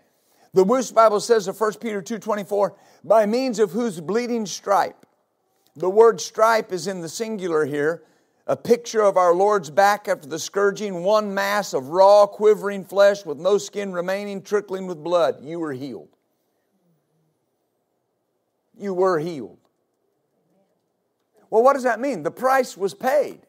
The 0.53 0.65
Wuest 0.65 0.93
Bible 0.93 1.19
says 1.19 1.47
in 1.47 1.53
1 1.53 1.73
Peter 1.75 2.01
2.24, 2.01 2.75
by 3.03 3.25
means 3.25 3.59
of 3.59 3.71
whose 3.71 4.01
bleeding 4.01 4.45
stripe. 4.45 5.05
The 5.75 5.89
word 5.89 6.19
stripe 6.19 6.71
is 6.71 6.87
in 6.87 7.01
the 7.01 7.09
singular 7.09 7.65
here, 7.65 8.03
a 8.47 8.55
picture 8.55 9.01
of 9.01 9.17
our 9.17 9.33
Lord's 9.33 9.69
back 9.69 10.07
after 10.07 10.27
the 10.27 10.39
scourging, 10.39 11.03
one 11.03 11.33
mass 11.33 11.73
of 11.73 11.89
raw, 11.89 12.25
quivering 12.25 12.85
flesh 12.85 13.25
with 13.25 13.37
no 13.37 13.57
skin 13.57 13.93
remaining, 13.93 14.41
trickling 14.41 14.87
with 14.87 15.03
blood. 15.03 15.43
You 15.43 15.59
were 15.59 15.73
healed. 15.73 16.09
You 18.77 18.93
were 18.93 19.19
healed. 19.19 19.59
Well, 21.49 21.63
what 21.63 21.73
does 21.73 21.83
that 21.83 21.99
mean? 21.99 22.23
The 22.23 22.31
price 22.31 22.75
was 22.75 22.93
paid. 22.93 23.41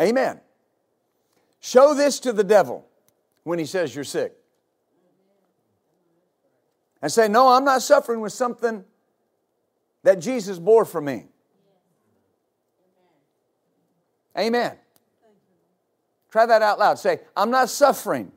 Amen. 0.00 0.40
Show 1.60 1.94
this 1.94 2.20
to 2.20 2.32
the 2.32 2.44
devil 2.44 2.86
when 3.44 3.58
he 3.58 3.64
says 3.64 3.94
you're 3.94 4.04
sick. 4.04 4.34
And 7.02 7.10
say, 7.10 7.28
No, 7.28 7.48
I'm 7.48 7.64
not 7.64 7.82
suffering 7.82 8.20
with 8.20 8.32
something 8.32 8.84
that 10.02 10.20
Jesus 10.20 10.58
bore 10.58 10.84
for 10.84 11.00
me. 11.00 11.26
Amen. 14.36 14.76
Try 16.30 16.46
that 16.46 16.62
out 16.62 16.78
loud. 16.78 16.98
Say, 16.98 17.20
I'm 17.36 17.50
not 17.50 17.68
suffering 17.68 18.30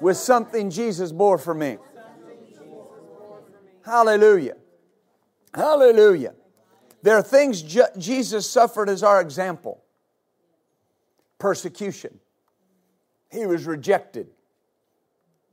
with 0.00 0.16
something 0.16 0.70
Jesus 0.70 1.12
bore 1.12 1.38
for 1.38 1.54
me. 1.54 1.78
Hallelujah. 3.84 4.56
Hallelujah. 5.54 6.34
There 7.02 7.16
are 7.16 7.22
things 7.22 7.62
Jesus 7.62 8.48
suffered 8.48 8.88
as 8.88 9.02
our 9.02 9.20
example 9.20 9.82
persecution, 11.38 12.20
he 13.30 13.46
was 13.46 13.66
rejected. 13.66 14.28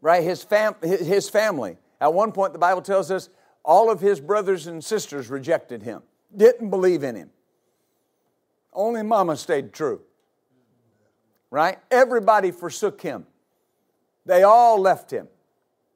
Right? 0.01 0.23
His, 0.23 0.43
fam- 0.43 0.75
his 0.81 1.29
family. 1.29 1.77
At 1.99 2.13
one 2.13 2.31
point, 2.31 2.53
the 2.53 2.59
Bible 2.59 2.81
tells 2.81 3.09
us 3.11 3.29
all 3.63 3.91
of 3.91 3.99
his 3.99 4.19
brothers 4.19 4.67
and 4.67 4.83
sisters 4.83 5.29
rejected 5.29 5.83
him, 5.83 6.01
didn't 6.35 6.69
believe 6.69 7.03
in 7.03 7.15
him. 7.15 7.29
Only 8.71 9.03
mama 9.03 9.35
stayed 9.35 9.73
true. 9.73 10.01
Right? 11.49 11.79
Everybody 11.89 12.51
forsook 12.51 13.01
him. 13.01 13.25
They 14.25 14.43
all 14.43 14.79
left 14.79 15.11
him. 15.11 15.27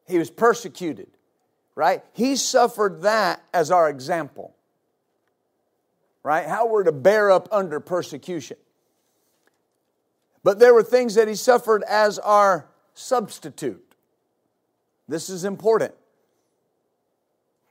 He 0.07 0.17
was 0.17 0.29
persecuted. 0.29 1.07
Right? 1.75 2.03
He 2.13 2.35
suffered 2.35 3.03
that 3.03 3.43
as 3.53 3.71
our 3.71 3.89
example. 3.89 4.55
Right? 6.23 6.47
How 6.47 6.67
we're 6.67 6.83
to 6.83 6.91
bear 6.91 7.31
up 7.31 7.47
under 7.51 7.79
persecution. 7.79 8.57
But 10.43 10.59
there 10.59 10.73
were 10.73 10.83
things 10.83 11.15
that 11.15 11.27
he 11.27 11.35
suffered 11.35 11.83
as 11.83 12.17
our 12.19 12.67
substitute. 12.93 13.95
This 15.07 15.29
is 15.29 15.43
important. 15.43 15.93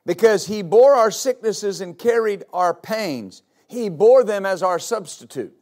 Because 0.07 0.47
he 0.47 0.63
bore 0.63 0.95
our 0.95 1.11
sicknesses 1.11 1.81
and 1.81 1.99
carried 1.99 2.45
our 2.53 2.73
pains. 2.75 3.43
He 3.67 3.89
bore 3.89 4.25
them 4.25 4.47
as 4.47 4.63
our 4.63 4.79
substitute. 4.79 5.55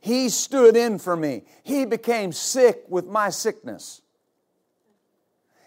He 0.00 0.28
stood 0.28 0.76
in 0.76 0.98
for 0.98 1.16
me. 1.16 1.42
He 1.62 1.84
became 1.84 2.32
sick 2.32 2.84
with 2.88 3.06
my 3.06 3.30
sickness. 3.30 4.02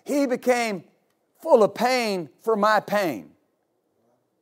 He 0.05 0.25
became 0.25 0.85
full 1.41 1.63
of 1.63 1.75
pain 1.75 2.29
for 2.41 2.55
my 2.55 2.79
pain. 2.79 3.31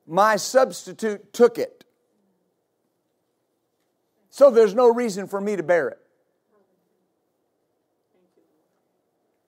My 0.06 0.36
substitute 0.36 1.34
took 1.34 1.58
it. 1.58 1.84
So 4.30 4.52
there's 4.52 4.76
no 4.76 4.93
reason 4.93 5.28
for 5.28 5.41
me 5.41 5.56
to 5.56 5.63
bear 5.63 5.89
it. 5.89 6.00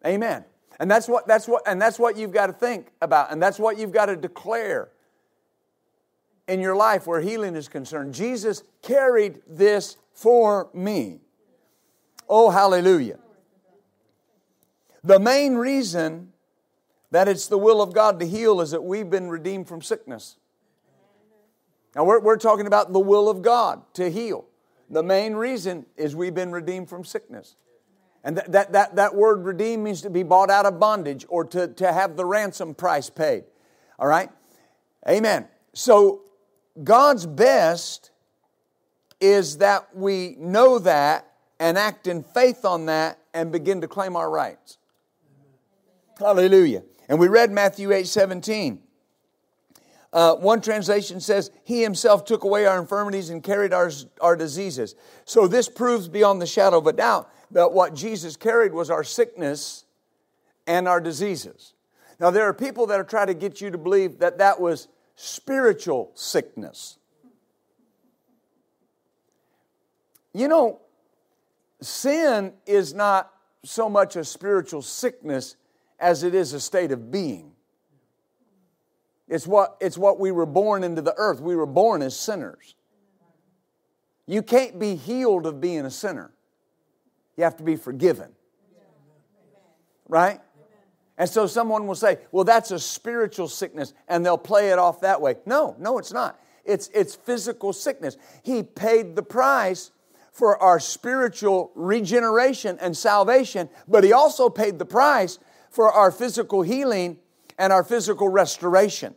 Amen. 0.05 0.45
And 0.79 0.89
that's 0.89 1.07
what 1.07 1.27
that's 1.27 1.47
what 1.47 1.63
and 1.67 1.81
that's 1.81 1.99
what 1.99 2.17
you've 2.17 2.31
got 2.31 2.47
to 2.47 2.53
think 2.53 2.91
about 3.01 3.31
and 3.31 3.41
that's 3.41 3.59
what 3.59 3.77
you've 3.77 3.91
got 3.91 4.05
to 4.05 4.15
declare 4.15 4.89
in 6.47 6.61
your 6.61 6.75
life 6.75 7.05
where 7.05 7.21
healing 7.21 7.55
is 7.55 7.67
concerned. 7.67 8.13
Jesus 8.13 8.63
carried 8.81 9.41
this 9.47 9.97
for 10.13 10.69
me. 10.73 11.19
Oh 12.29 12.49
hallelujah. 12.49 13.19
The 15.03 15.19
main 15.19 15.55
reason 15.55 16.31
that 17.11 17.27
it's 17.27 17.47
the 17.47 17.57
will 17.57 17.81
of 17.81 17.93
God 17.93 18.19
to 18.19 18.27
heal 18.27 18.61
is 18.61 18.71
that 18.71 18.83
we've 18.83 19.09
been 19.09 19.29
redeemed 19.29 19.67
from 19.67 19.81
sickness. 19.81 20.37
Now, 21.95 22.03
we're, 22.03 22.19
we're 22.19 22.37
talking 22.37 22.67
about 22.67 22.93
the 22.93 22.99
will 22.99 23.29
of 23.29 23.41
God 23.41 23.81
to 23.95 24.11
heal. 24.11 24.45
The 24.89 25.03
main 25.03 25.33
reason 25.33 25.85
is 25.97 26.15
we've 26.15 26.33
been 26.33 26.51
redeemed 26.51 26.89
from 26.89 27.03
sickness. 27.03 27.55
And 28.29 28.37
that, 28.37 28.51
that, 28.51 28.71
that, 28.73 28.95
that 28.97 29.15
word 29.15 29.43
redeem 29.43 29.81
means 29.81 30.03
to 30.03 30.09
be 30.11 30.21
bought 30.21 30.51
out 30.51 30.67
of 30.67 30.79
bondage 30.79 31.25
or 31.29 31.43
to, 31.45 31.67
to 31.67 31.91
have 31.91 32.15
the 32.15 32.25
ransom 32.25 32.75
price 32.75 33.09
paid. 33.09 33.45
All 33.97 34.05
right? 34.05 34.29
Amen. 35.09 35.47
So, 35.73 36.21
God's 36.83 37.25
best 37.25 38.11
is 39.19 39.57
that 39.57 39.95
we 39.95 40.35
know 40.37 40.77
that 40.77 41.25
and 41.59 41.75
act 41.75 42.05
in 42.05 42.21
faith 42.21 42.65
on 42.65 42.85
that 42.85 43.17
and 43.33 43.51
begin 43.51 43.81
to 43.81 43.87
claim 43.87 44.15
our 44.15 44.29
rights. 44.29 44.77
Hallelujah. 46.19 46.83
And 47.07 47.19
we 47.19 47.29
read 47.29 47.49
Matthew 47.49 47.91
8 47.91 48.05
17. 48.05 48.79
Uh, 50.13 50.35
one 50.35 50.61
translation 50.61 51.19
says, 51.19 51.49
He 51.63 51.81
Himself 51.81 52.25
took 52.25 52.43
away 52.43 52.67
our 52.67 52.79
infirmities 52.79 53.31
and 53.31 53.41
carried 53.41 53.73
our, 53.73 53.89
our 54.21 54.35
diseases. 54.35 54.93
So 55.25 55.47
this 55.47 55.67
proves 55.67 56.07
beyond 56.07 56.43
the 56.43 56.45
shadow 56.45 56.77
of 56.77 56.85
a 56.85 56.93
doubt 56.93 57.31
that 57.51 57.71
what 57.71 57.93
Jesus 57.93 58.35
carried 58.35 58.73
was 58.73 58.89
our 58.89 59.03
sickness 59.03 59.85
and 60.67 60.87
our 60.87 61.01
diseases. 61.01 61.73
Now, 62.19 62.31
there 62.31 62.45
are 62.45 62.53
people 62.53 62.87
that 62.87 62.99
are 62.99 63.05
trying 63.05 63.27
to 63.27 63.33
get 63.33 63.61
you 63.61 63.71
to 63.71 63.77
believe 63.77 64.19
that 64.19 64.37
that 64.39 64.59
was 64.59 64.87
spiritual 65.15 66.11
sickness. 66.15 66.97
You 70.33 70.47
know, 70.47 70.79
sin 71.81 72.53
is 72.65 72.93
not 72.93 73.31
so 73.63 73.89
much 73.89 74.15
a 74.15 74.23
spiritual 74.23 74.81
sickness 74.81 75.55
as 75.99 76.23
it 76.23 76.35
is 76.35 76.53
a 76.53 76.59
state 76.59 76.91
of 76.91 77.11
being. 77.11 77.51
It's 79.27 79.45
what, 79.45 79.77
it's 79.79 79.97
what 79.97 80.19
we 80.19 80.31
were 80.31 80.45
born 80.45 80.83
into 80.83 81.01
the 81.01 81.13
earth. 81.17 81.39
We 81.39 81.55
were 81.55 81.65
born 81.65 82.01
as 82.01 82.17
sinners. 82.17 82.75
You 84.25 84.41
can't 84.41 84.79
be 84.79 84.95
healed 84.95 85.45
of 85.45 85.59
being 85.61 85.85
a 85.85 85.91
sinner. 85.91 86.31
You 87.39 87.45
have 87.45 87.55
to 87.55 87.63
be 87.63 87.77
forgiven. 87.77 88.33
Right? 90.09 90.41
And 91.17 91.29
so 91.29 91.47
someone 91.47 91.87
will 91.87 91.95
say, 91.95 92.17
well, 92.33 92.43
that's 92.43 92.71
a 92.71 92.79
spiritual 92.79 93.47
sickness, 93.47 93.93
and 94.09 94.25
they'll 94.25 94.37
play 94.37 94.71
it 94.71 94.77
off 94.77 94.99
that 95.01 95.21
way. 95.21 95.37
No, 95.45 95.73
no, 95.79 95.99
it's 95.99 96.11
not. 96.11 96.37
It's, 96.65 96.89
it's 96.93 97.15
physical 97.15 97.71
sickness. 97.71 98.17
He 98.43 98.61
paid 98.61 99.15
the 99.15 99.23
price 99.23 99.91
for 100.33 100.61
our 100.61 100.81
spiritual 100.81 101.71
regeneration 101.75 102.77
and 102.81 102.95
salvation, 102.97 103.69
but 103.87 104.03
He 104.03 104.11
also 104.11 104.49
paid 104.49 104.77
the 104.77 104.85
price 104.85 105.39
for 105.69 105.89
our 105.89 106.11
physical 106.11 106.61
healing 106.61 107.19
and 107.57 107.71
our 107.71 107.85
physical 107.85 108.27
restoration. 108.27 109.15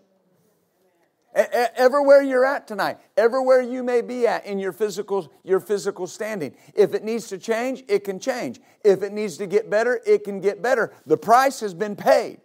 Everywhere 1.35 2.23
you're 2.23 2.45
at 2.45 2.68
tonight, 2.68 2.99
everywhere 3.16 3.62
you 3.62 3.83
may 3.83 4.03
be 4.03 4.27
at 4.27 4.45
in 4.45 4.59
your 4.59 4.73
physical, 4.73 5.33
your 5.42 5.61
physical 5.61 6.07
standing, 6.07 6.55
if 6.75 6.92
it 6.92 7.05
needs 7.05 7.29
to 7.29 7.38
change, 7.38 7.83
it 7.88 8.05
can 8.05 8.21
change. 8.21 8.61
If 8.85 9.03
it 9.03 9.12
needs 9.12 9.38
to 9.38 9.47
get 9.47 9.71
better, 9.71 10.01
it 10.07 10.25
can 10.25 10.40
get 10.40 10.61
better. 10.61 10.92
The 11.07 11.16
price 11.16 11.61
has 11.61 11.73
been 11.73 11.97
paid. 11.97 12.40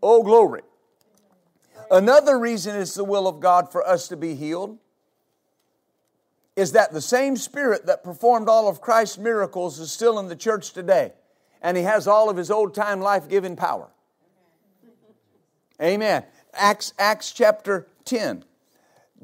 Oh, 0.00 0.22
glory. 0.22 0.62
Another 1.90 2.38
reason 2.38 2.76
it's 2.76 2.94
the 2.94 3.04
will 3.04 3.26
of 3.26 3.40
God 3.40 3.72
for 3.72 3.86
us 3.86 4.06
to 4.08 4.16
be 4.16 4.34
healed 4.36 4.78
is 6.56 6.72
that 6.72 6.92
the 6.92 7.00
same 7.00 7.36
Spirit 7.36 7.86
that 7.86 8.04
performed 8.04 8.48
all 8.48 8.68
of 8.68 8.80
Christ's 8.80 9.18
miracles 9.18 9.80
is 9.80 9.90
still 9.90 10.20
in 10.20 10.28
the 10.28 10.36
church 10.36 10.72
today, 10.72 11.12
and 11.60 11.76
He 11.76 11.82
has 11.82 12.06
all 12.06 12.30
of 12.30 12.36
His 12.36 12.50
old 12.50 12.74
time 12.74 13.00
life 13.00 13.28
giving 13.28 13.56
power. 13.56 13.90
Amen. 15.82 16.22
Acts, 16.56 16.92
Acts 16.98 17.32
chapter 17.32 17.86
10. 18.04 18.44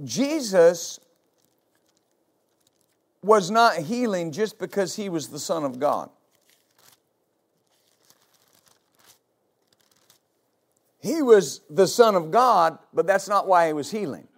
Jesus 0.04 1.00
was 3.22 3.50
not 3.50 3.76
healing 3.76 4.32
just 4.32 4.58
because 4.58 4.96
he 4.96 5.08
was 5.08 5.28
the 5.28 5.38
Son 5.38 5.64
of 5.64 5.78
God. 5.78 6.10
He 11.00 11.22
was 11.22 11.60
the 11.70 11.86
Son 11.86 12.14
of 12.14 12.30
God, 12.30 12.78
but 12.92 13.06
that's 13.06 13.28
not 13.28 13.46
why 13.46 13.66
he 13.66 13.72
was 13.72 13.90
healing. 13.90 14.28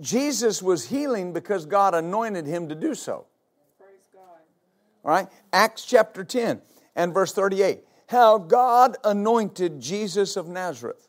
Jesus 0.00 0.60
was 0.60 0.88
healing 0.88 1.32
because 1.32 1.66
God 1.66 1.94
anointed 1.94 2.46
him 2.46 2.68
to 2.68 2.74
do 2.74 2.94
so. 2.94 3.26
Praise 3.78 4.08
God. 4.12 4.22
All 5.04 5.10
right? 5.10 5.28
Acts 5.52 5.84
chapter 5.84 6.24
10 6.24 6.60
and 6.96 7.12
verse 7.12 7.32
38. 7.32 7.80
How 8.08 8.38
God 8.38 8.96
anointed 9.04 9.80
Jesus 9.80 10.36
of 10.36 10.48
Nazareth. 10.48 11.08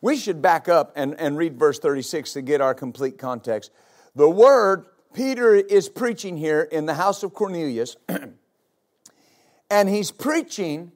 We 0.00 0.16
should 0.16 0.40
back 0.40 0.68
up 0.68 0.92
and, 0.94 1.18
and 1.18 1.36
read 1.36 1.58
verse 1.58 1.78
36 1.78 2.34
to 2.34 2.42
get 2.42 2.60
our 2.60 2.74
complete 2.74 3.18
context. 3.18 3.72
The 4.14 4.30
word 4.30 4.86
Peter 5.12 5.54
is 5.54 5.88
preaching 5.88 6.36
here 6.36 6.62
in 6.62 6.86
the 6.86 6.94
house 6.94 7.22
of 7.22 7.34
Cornelius, 7.34 7.96
and 9.70 9.88
he's 9.88 10.10
preaching 10.10 10.92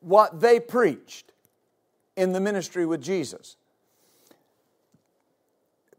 what 0.00 0.40
they 0.40 0.60
preached 0.60 1.32
in 2.16 2.32
the 2.32 2.40
ministry 2.40 2.84
with 2.84 3.02
Jesus. 3.02 3.56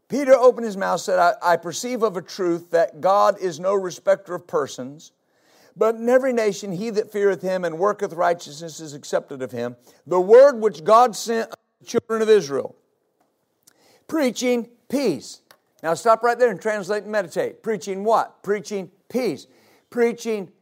Peter 0.08 0.34
opened 0.34 0.66
his 0.66 0.76
mouth 0.76 1.00
said, 1.00 1.18
I, 1.18 1.32
I 1.42 1.56
perceive 1.56 2.02
of 2.02 2.16
a 2.16 2.22
truth 2.22 2.70
that 2.70 3.00
God 3.00 3.40
is 3.40 3.58
no 3.58 3.74
respecter 3.74 4.34
of 4.34 4.46
persons 4.46 5.12
but 5.76 5.94
in 5.96 6.08
every 6.08 6.32
nation, 6.32 6.72
he 6.72 6.90
that 6.90 7.10
feareth 7.10 7.42
him 7.42 7.64
and 7.64 7.78
worketh 7.78 8.12
righteousness 8.12 8.80
is 8.80 8.94
accepted 8.94 9.42
of 9.42 9.52
him. 9.52 9.76
The 10.06 10.20
word 10.20 10.60
which 10.60 10.84
God 10.84 11.16
sent 11.16 11.50
the 11.80 11.86
children 11.86 12.22
of 12.22 12.28
Israel, 12.28 12.76
preaching 14.06 14.68
peace. 14.88 15.40
Now 15.82 15.94
stop 15.94 16.22
right 16.22 16.38
there 16.38 16.50
and 16.50 16.60
translate 16.60 17.02
and 17.02 17.12
meditate. 17.12 17.62
Preaching 17.62 18.04
what? 18.04 18.42
Preaching 18.42 18.90
peace. 19.08 19.46
Preaching 19.90 20.52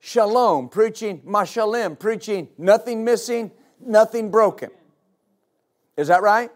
shalom. 0.00 0.68
Preaching 0.68 1.20
mashalim. 1.20 1.98
Preaching 1.98 2.48
nothing 2.58 3.04
missing, 3.04 3.52
nothing 3.78 4.30
broken. 4.30 4.70
Is 5.96 6.08
that 6.08 6.22
right? 6.22 6.50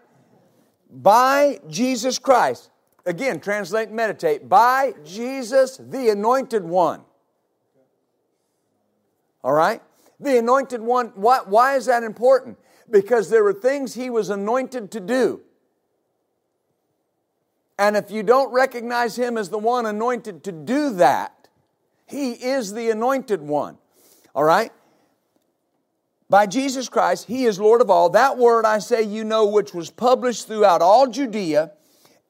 By 0.91 1.59
Jesus 1.69 2.19
Christ. 2.19 2.71
Again, 3.05 3.39
translate 3.39 3.87
and 3.87 3.95
meditate. 3.95 4.49
By 4.49 4.93
Jesus, 5.05 5.77
the 5.77 6.09
anointed 6.09 6.63
one. 6.63 7.01
All 9.43 9.53
right? 9.53 9.81
The 10.19 10.37
anointed 10.37 10.81
one, 10.81 11.07
why, 11.15 11.39
why 11.45 11.75
is 11.75 11.85
that 11.85 12.03
important? 12.03 12.57
Because 12.89 13.29
there 13.29 13.43
were 13.43 13.53
things 13.53 13.93
he 13.93 14.09
was 14.09 14.29
anointed 14.29 14.91
to 14.91 14.99
do. 14.99 15.41
And 17.77 17.95
if 17.95 18.11
you 18.11 18.23
don't 18.23 18.51
recognize 18.51 19.17
him 19.17 19.37
as 19.37 19.49
the 19.49 19.57
one 19.57 19.85
anointed 19.85 20.43
to 20.43 20.51
do 20.51 20.93
that, 20.95 21.47
he 22.05 22.31
is 22.31 22.73
the 22.73 22.89
anointed 22.89 23.41
one. 23.41 23.77
All 24.35 24.43
right? 24.43 24.71
By 26.29 26.45
Jesus 26.45 26.89
Christ, 26.89 27.27
he 27.27 27.45
is 27.45 27.59
Lord 27.59 27.81
of 27.81 27.89
all. 27.89 28.09
That 28.09 28.37
word 28.37 28.65
I 28.65 28.79
say 28.79 29.01
you 29.01 29.23
know, 29.23 29.45
which 29.45 29.73
was 29.73 29.89
published 29.89 30.47
throughout 30.47 30.81
all 30.81 31.07
Judea 31.07 31.71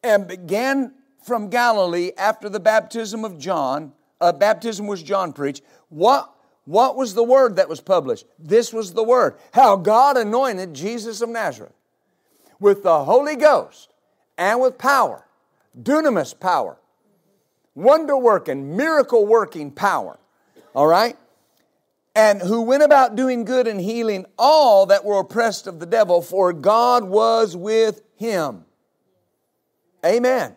and 0.03 0.27
began 0.27 0.93
from 1.23 1.49
Galilee 1.49 2.11
after 2.17 2.47
the 2.47 2.59
baptism 2.59 3.25
of 3.25 3.37
John. 3.37 3.93
Uh, 4.21 4.31
baptism 4.31 4.87
was 4.87 5.01
John 5.01 5.33
preached. 5.33 5.63
What 5.89 6.33
what 6.65 6.95
was 6.95 7.13
the 7.13 7.23
word 7.23 7.55
that 7.55 7.69
was 7.69 7.81
published? 7.81 8.25
This 8.37 8.71
was 8.71 8.93
the 8.93 9.03
word. 9.03 9.35
How 9.53 9.75
God 9.75 10.17
anointed 10.17 10.73
Jesus 10.73 11.21
of 11.21 11.29
Nazareth 11.29 11.73
with 12.59 12.83
the 12.83 13.05
Holy 13.05 13.35
Ghost 13.35 13.93
and 14.37 14.61
with 14.61 14.77
power, 14.77 15.25
dunamis 15.81 16.39
power, 16.39 16.77
wonder 17.75 18.17
working, 18.17 18.75
miracle 18.77 19.25
working 19.25 19.71
power. 19.71 20.19
All 20.75 20.87
right? 20.87 21.17
And 22.15 22.41
who 22.41 22.61
went 22.61 22.83
about 22.83 23.15
doing 23.15 23.45
good 23.45 23.67
and 23.67 23.79
healing 23.79 24.25
all 24.37 24.85
that 24.87 25.05
were 25.05 25.19
oppressed 25.19 25.67
of 25.67 25.79
the 25.79 25.85
devil, 25.85 26.21
for 26.21 26.51
God 26.53 27.03
was 27.05 27.55
with 27.55 28.01
him. 28.15 28.65
Amen. 30.05 30.55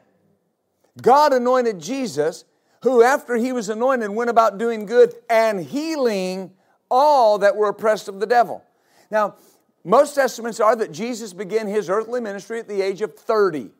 God 1.00 1.32
anointed 1.32 1.78
Jesus 1.78 2.44
who, 2.82 3.02
after 3.02 3.36
he 3.36 3.52
was 3.52 3.68
anointed, 3.68 4.10
went 4.10 4.30
about 4.30 4.58
doing 4.58 4.86
good 4.86 5.14
and 5.30 5.60
healing 5.64 6.52
all 6.90 7.38
that 7.38 7.56
were 7.56 7.68
oppressed 7.68 8.08
of 8.08 8.20
the 8.20 8.26
devil. 8.26 8.62
Now, 9.10 9.36
most 9.84 10.18
estimates 10.18 10.60
are 10.60 10.76
that 10.76 10.92
Jesus 10.92 11.32
began 11.32 11.66
his 11.66 11.88
earthly 11.88 12.20
ministry 12.20 12.58
at 12.58 12.68
the 12.68 12.82
age 12.82 13.02
of 13.02 13.16
30 13.16 13.70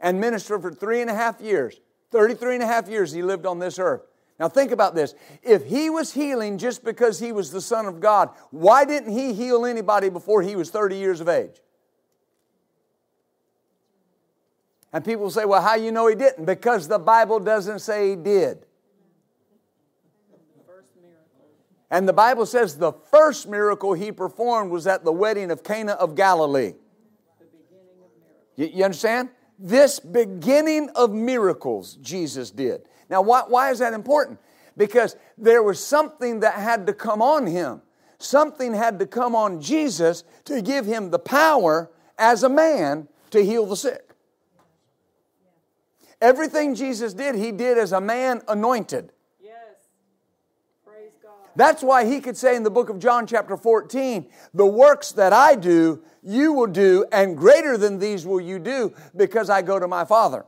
and 0.00 0.20
ministered 0.20 0.62
for 0.62 0.72
three 0.72 1.00
and 1.00 1.10
a 1.10 1.14
half 1.14 1.40
years. 1.40 1.80
33 2.12 2.54
and 2.54 2.62
a 2.62 2.66
half 2.66 2.88
years 2.88 3.12
he 3.12 3.22
lived 3.22 3.46
on 3.46 3.58
this 3.58 3.78
earth. 3.78 4.02
Now, 4.38 4.48
think 4.48 4.70
about 4.70 4.94
this. 4.94 5.14
If 5.42 5.64
he 5.64 5.88
was 5.88 6.12
healing 6.12 6.58
just 6.58 6.84
because 6.84 7.18
he 7.18 7.32
was 7.32 7.50
the 7.50 7.60
Son 7.60 7.86
of 7.86 8.00
God, 8.00 8.30
why 8.50 8.84
didn't 8.84 9.12
he 9.12 9.32
heal 9.32 9.64
anybody 9.64 10.10
before 10.10 10.42
he 10.42 10.56
was 10.56 10.70
30 10.70 10.96
years 10.96 11.20
of 11.20 11.28
age? 11.28 11.62
And 14.92 15.04
people 15.04 15.30
say, 15.30 15.44
well, 15.44 15.60
how 15.60 15.74
you 15.74 15.92
know 15.92 16.06
he 16.06 16.14
didn't? 16.14 16.44
Because 16.44 16.88
the 16.88 16.98
Bible 16.98 17.40
doesn't 17.40 17.80
say 17.80 18.10
he 18.10 18.16
did. 18.16 18.64
And 21.90 22.08
the 22.08 22.12
Bible 22.12 22.46
says 22.46 22.76
the 22.76 22.92
first 22.92 23.48
miracle 23.48 23.92
he 23.92 24.10
performed 24.10 24.70
was 24.70 24.86
at 24.86 25.04
the 25.04 25.12
wedding 25.12 25.50
of 25.50 25.62
Cana 25.62 25.92
of 25.92 26.16
Galilee. 26.16 26.74
You, 28.56 28.66
you 28.66 28.84
understand? 28.84 29.28
This 29.58 30.00
beginning 30.00 30.90
of 30.90 31.12
miracles 31.12 31.96
Jesus 31.96 32.50
did. 32.50 32.82
Now, 33.08 33.22
why, 33.22 33.42
why 33.46 33.70
is 33.70 33.78
that 33.78 33.92
important? 33.92 34.40
Because 34.76 35.16
there 35.38 35.62
was 35.62 35.84
something 35.84 36.40
that 36.40 36.54
had 36.54 36.86
to 36.88 36.92
come 36.92 37.22
on 37.22 37.46
him. 37.46 37.82
Something 38.18 38.74
had 38.74 38.98
to 38.98 39.06
come 39.06 39.34
on 39.34 39.60
Jesus 39.60 40.24
to 40.46 40.60
give 40.62 40.86
him 40.86 41.10
the 41.10 41.18
power 41.18 41.90
as 42.18 42.42
a 42.42 42.48
man 42.48 43.08
to 43.30 43.44
heal 43.44 43.66
the 43.66 43.76
sick. 43.76 44.05
Everything 46.20 46.74
Jesus 46.74 47.12
did, 47.12 47.34
he 47.34 47.52
did 47.52 47.76
as 47.76 47.92
a 47.92 48.00
man 48.00 48.42
anointed. 48.48 49.12
Yes. 49.40 49.54
Praise 50.84 51.12
God. 51.22 51.32
That's 51.56 51.82
why 51.82 52.06
he 52.06 52.20
could 52.20 52.36
say 52.36 52.56
in 52.56 52.62
the 52.62 52.70
book 52.70 52.88
of 52.88 52.98
John, 52.98 53.26
chapter 53.26 53.56
14, 53.56 54.26
the 54.54 54.66
works 54.66 55.12
that 55.12 55.32
I 55.32 55.56
do, 55.56 56.02
you 56.22 56.52
will 56.54 56.68
do, 56.68 57.04
and 57.12 57.36
greater 57.36 57.76
than 57.76 57.98
these 57.98 58.26
will 58.26 58.40
you 58.40 58.58
do, 58.58 58.94
because 59.14 59.50
I 59.50 59.62
go 59.62 59.78
to 59.78 59.86
my 59.86 60.04
Father. 60.04 60.46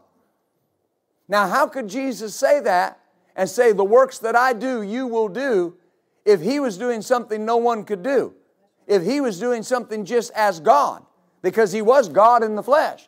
Now, 1.29 1.47
how 1.47 1.67
could 1.67 1.89
Jesus 1.89 2.35
say 2.35 2.61
that 2.61 2.99
and 3.37 3.49
say, 3.49 3.73
the 3.73 3.85
works 3.85 4.19
that 4.19 4.35
I 4.35 4.55
do, 4.55 4.83
you 4.83 5.07
will 5.07 5.29
do, 5.29 5.77
if 6.25 6.41
he 6.41 6.61
was 6.61 6.79
doing 6.79 7.03
something 7.03 7.45
no 7.45 7.59
one 7.59 7.85
could 7.85 8.03
do? 8.03 8.35
If 8.87 9.03
he 9.03 9.21
was 9.21 9.39
doing 9.39 9.63
something 9.63 10.07
just 10.07 10.33
as 10.35 10.61
God, 10.61 11.05
because 11.43 11.73
he 11.73 11.83
was 11.83 12.09
God 12.09 12.43
in 12.43 12.55
the 12.55 12.63
flesh. 12.63 13.07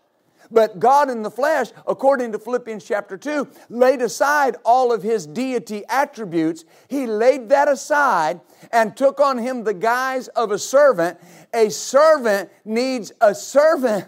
But 0.51 0.81
God 0.81 1.11
in 1.11 1.23
the 1.23 1.31
flesh, 1.31 1.69
according 1.87 2.33
to 2.33 2.39
Philippians 2.39 2.85
chapter 2.85 3.17
2, 3.17 3.49
laid 3.69 4.03
aside 4.03 4.57
all 4.65 4.93
of 4.93 5.03
his 5.03 5.27
deity 5.27 5.85
attributes. 5.89 6.65
He 6.89 7.07
laid 7.07 7.49
that 7.51 7.69
aside 7.69 8.41
and 8.73 8.97
took 8.97 9.21
on 9.21 9.39
him 9.39 9.65
the 9.65 9.75
guise 9.75 10.29
of 10.29 10.51
a 10.51 10.59
servant. 10.59 11.19
A 11.55 11.71
servant 11.71 12.51
needs 12.65 13.13
a 13.21 13.35
servant. 13.35 14.07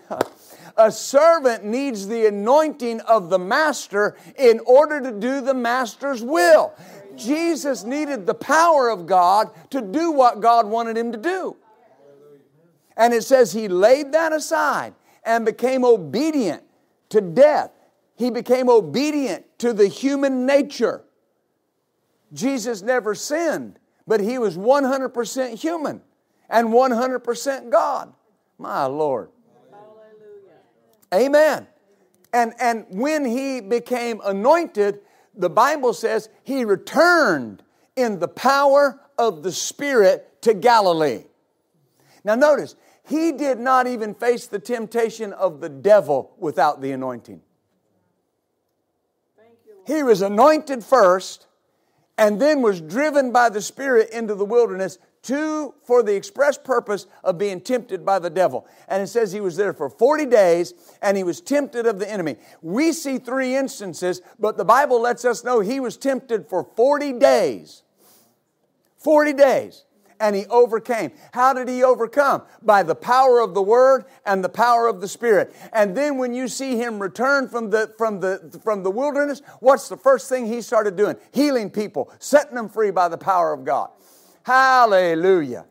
A 0.77 0.91
servant 0.91 1.65
needs 1.65 2.09
the 2.09 2.27
anointing 2.27 3.01
of 3.03 3.29
the 3.29 3.39
master 3.39 4.17
in 4.37 4.59
order 4.61 5.01
to 5.01 5.13
do 5.13 5.41
the 5.41 5.55
master's 5.55 6.23
will. 6.23 6.73
Jesus 7.15 7.85
needed 7.85 8.27
the 8.27 8.35
power 8.35 8.89
of 8.89 9.07
God 9.07 9.51
to 9.71 9.83
do 9.83 10.13
what 10.13 10.41
God 10.41 10.67
wanted 10.67 10.97
him 10.97 11.13
to 11.13 11.19
do. 11.19 11.57
And 12.97 13.13
it 13.13 13.23
says 13.23 13.53
he 13.53 13.69
laid 13.69 14.13
that 14.13 14.33
aside 14.33 14.95
and 15.25 15.45
became 15.45 15.85
obedient 15.85 16.63
to 17.11 17.21
death. 17.21 17.71
He 18.17 18.31
became 18.31 18.69
obedient 18.69 19.47
to 19.59 19.73
the 19.73 19.87
human 19.87 20.47
nature. 20.47 21.05
Jesus 22.33 22.83
never 22.83 23.15
sinned, 23.15 23.79
but 24.07 24.21
he 24.21 24.39
was 24.39 24.57
100% 24.57 25.59
human 25.59 26.01
and 26.49 26.69
100% 26.69 27.71
God. 27.71 28.13
My 28.59 28.85
Lord. 28.87 29.31
Amen. 31.13 31.67
And, 32.33 32.55
and 32.59 32.87
when 32.89 33.25
he 33.25 33.61
became 33.61 34.21
anointed, 34.25 35.01
the 35.35 35.51
Bible 35.51 35.93
says 35.93 36.29
he 36.45 36.65
returned 36.65 37.63
in 37.97 38.19
the 38.19 38.29
power 38.29 39.01
of 39.19 39.43
the 39.43 39.53
Spirit 39.53 40.43
to 40.43 40.55
Galilee. 40.55 41.25
Now, 42.25 42.35
notice, 42.35 42.77
he 43.13 43.31
did 43.31 43.59
not 43.59 43.87
even 43.87 44.15
face 44.15 44.47
the 44.47 44.59
temptation 44.59 45.35
of 45.35 45.61
the 45.61 45.69
devil 45.69 46.33
without 46.39 46.81
the 46.81 46.93
anointing. 46.93 47.43
He 49.87 50.03
was 50.03 50.23
anointed 50.23 50.83
first 50.83 51.47
and 52.17 52.41
then 52.41 52.63
was 52.63 52.81
driven 52.81 53.31
by 53.31 53.51
the 53.51 53.61
Spirit 53.61 54.09
into 54.11 54.35
the 54.35 54.47
wilderness 54.47 54.97
to 55.25 55.75
for 55.85 56.03
the 56.03 56.15
express 56.15 56.57
purpose 56.57 57.07
of 57.23 57.37
being 57.37 57.61
tempted 57.61 58.03
by 58.03 58.19
the 58.19 58.31
devil. 58.31 58.67
And 58.89 59.03
it 59.03 59.09
says 59.09 59.31
he 59.31 59.41
was 59.41 59.57
there 59.57 59.75
for 59.75 59.91
40 59.91 60.25
days 60.27 60.73
and 61.03 61.15
he 61.15 61.23
was 61.23 61.43
tempted 61.43 61.87
of 61.87 61.99
the 61.99 62.11
enemy. 62.11 62.37
We 62.63 62.95
see 62.95 63.19
three 63.19 63.55
instances, 63.57 64.23
but 64.39 64.57
the 64.57 64.65
Bible 64.65 65.03
lets 65.03 65.27
us 65.27 65.45
know 65.45 65.61
he 65.61 65.81
was 65.81 65.99
tempted 65.99 66.49
for 66.49 66.65
40 66.65 67.13
days. 67.15 67.83
40 68.97 69.35
days 69.35 69.85
and 70.23 70.37
he 70.37 70.47
overcame. 70.47 71.11
How 71.33 71.53
did 71.53 71.69
he 71.69 71.83
overcome? 71.83 72.43
By 72.63 72.85
the 72.85 72.95
power 72.95 73.41
of 73.41 73.55
the 73.55 73.61
word 73.61 74.05
and 74.25 74.43
the 74.43 74.49
power 74.49 74.87
of 74.87 75.01
the 75.01 75.09
spirit. 75.09 75.53
And 75.73 75.97
then 75.97 76.17
when 76.17 76.33
you 76.33 76.47
see 76.47 76.77
him 76.77 77.03
return 77.03 77.49
from 77.49 77.71
the 77.71 77.93
from 77.99 78.21
the 78.21 78.59
from 78.63 78.85
the 78.85 78.91
wilderness, 78.91 79.43
what's 79.59 79.89
the 79.89 79.97
first 79.97 80.29
thing 80.29 80.47
he 80.47 80.63
started 80.63 80.97
doing? 80.97 81.17
Healing 81.33 81.71
people, 81.71 82.11
setting 82.21 82.55
them 82.55 82.69
free 82.69 82.93
by 82.93 83.09
the 83.09 83.19
power 83.19 83.53
of 83.53 83.65
God. 83.65 83.91
Hallelujah. 84.45 85.67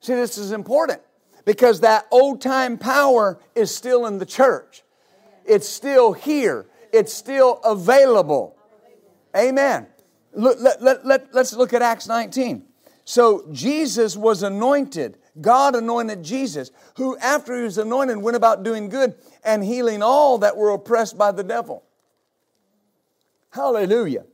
See, 0.00 0.14
this 0.14 0.38
is 0.38 0.52
important 0.52 1.00
because 1.46 1.80
that 1.80 2.06
old 2.10 2.42
time 2.42 2.76
power 2.76 3.40
is 3.54 3.74
still 3.74 4.06
in 4.06 4.18
the 4.18 4.26
church. 4.26 4.82
It's 5.46 5.68
still 5.68 6.12
here. 6.12 6.66
It's 6.92 7.14
still 7.14 7.60
available. 7.64 8.56
Amen. 9.34 9.86
Look, 10.32 10.58
let, 10.60 10.82
let, 10.82 11.06
let, 11.06 11.34
let's 11.34 11.54
look 11.54 11.72
at 11.72 11.82
Acts 11.82 12.06
19. 12.06 12.66
So 13.10 13.44
Jesus 13.50 14.16
was 14.16 14.44
anointed. 14.44 15.18
God 15.40 15.74
anointed 15.74 16.22
Jesus, 16.22 16.70
who 16.94 17.18
after 17.18 17.56
he 17.56 17.64
was 17.64 17.76
anointed 17.76 18.18
went 18.18 18.36
about 18.36 18.62
doing 18.62 18.88
good 18.88 19.16
and 19.42 19.64
healing 19.64 20.00
all 20.00 20.38
that 20.38 20.56
were 20.56 20.70
oppressed 20.70 21.18
by 21.18 21.32
the 21.32 21.42
devil. 21.42 21.82
Hallelujah. 23.50 24.26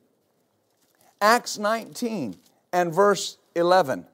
Acts 1.22 1.56
19 1.56 2.36
and 2.70 2.92
verse 2.92 3.38
11. 3.54 4.04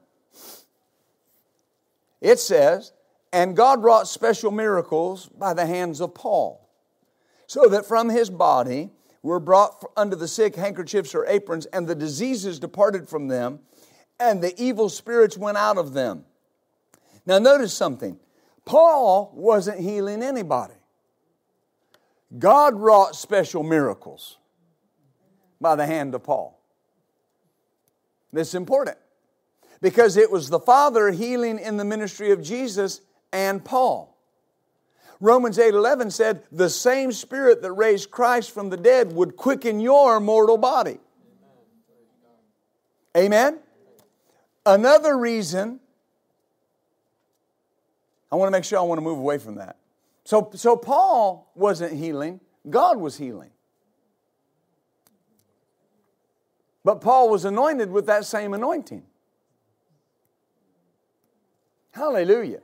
It 2.21 2.39
says, 2.39 2.93
And 3.33 3.57
God 3.57 3.83
wrought 3.83 4.07
special 4.07 4.49
miracles 4.49 5.27
by 5.27 5.53
the 5.53 5.65
hands 5.65 5.99
of 5.99 6.13
Paul, 6.13 6.65
so 7.47 7.67
that 7.67 7.85
from 7.85 8.07
his 8.07 8.29
body 8.29 8.91
were 9.21 9.41
brought 9.41 9.83
unto 9.97 10.15
the 10.15 10.29
sick 10.29 10.55
handkerchiefs 10.55 11.13
or 11.13 11.25
aprons, 11.25 11.65
and 11.65 11.85
the 11.85 11.95
diseases 11.95 12.59
departed 12.59 13.09
from 13.09 13.27
them 13.27 13.59
and 14.19 14.41
the 14.41 14.53
evil 14.61 14.89
spirits 14.89 15.37
went 15.37 15.57
out 15.57 15.77
of 15.77 15.93
them. 15.93 16.25
Now, 17.25 17.39
notice 17.39 17.73
something 17.73 18.19
Paul 18.65 19.31
wasn't 19.33 19.79
healing 19.79 20.23
anybody, 20.23 20.75
God 22.37 22.75
wrought 22.75 23.15
special 23.15 23.63
miracles 23.63 24.37
by 25.61 25.75
the 25.75 25.85
hand 25.85 26.15
of 26.15 26.23
Paul. 26.23 26.59
This 28.31 28.49
is 28.49 28.55
important 28.55 28.97
because 29.81 30.17
it 30.17 30.31
was 30.31 30.49
the 30.49 30.59
Father 30.59 31.11
healing 31.11 31.59
in 31.59 31.77
the 31.77 31.85
ministry 31.85 32.31
of 32.31 32.41
Jesus 32.41 33.01
and 33.31 33.63
Paul. 33.63 34.17
Romans 35.19 35.57
8:11 35.57 36.11
said, 36.11 36.43
"The 36.51 36.69
same 36.69 37.13
spirit 37.13 37.61
that 37.61 37.71
raised 37.71 38.11
Christ 38.11 38.51
from 38.51 38.69
the 38.69 38.77
dead 38.77 39.13
would 39.15 39.37
quicken 39.37 39.79
your 39.79 40.19
mortal 40.19 40.57
body." 40.57 40.99
Amen. 43.15 43.62
Another 44.65 45.17
reason, 45.17 45.79
I 48.31 48.35
want 48.35 48.47
to 48.47 48.51
make 48.51 48.63
sure 48.63 48.79
I 48.79 48.81
want 48.81 48.97
to 48.97 49.03
move 49.03 49.17
away 49.17 49.37
from 49.37 49.55
that. 49.55 49.77
So, 50.23 50.49
so 50.53 50.77
Paul 50.77 51.51
wasn't 51.53 51.93
healing, 51.93 52.39
God 52.69 52.97
was 52.97 53.17
healing. 53.17 53.49
But 56.85 57.01
Paul 57.01 57.29
was 57.29 57.45
anointed 57.45 57.91
with 57.91 58.05
that 58.07 58.25
same 58.25 58.53
anointing. 58.53 59.03
Hallelujah. 61.91 62.61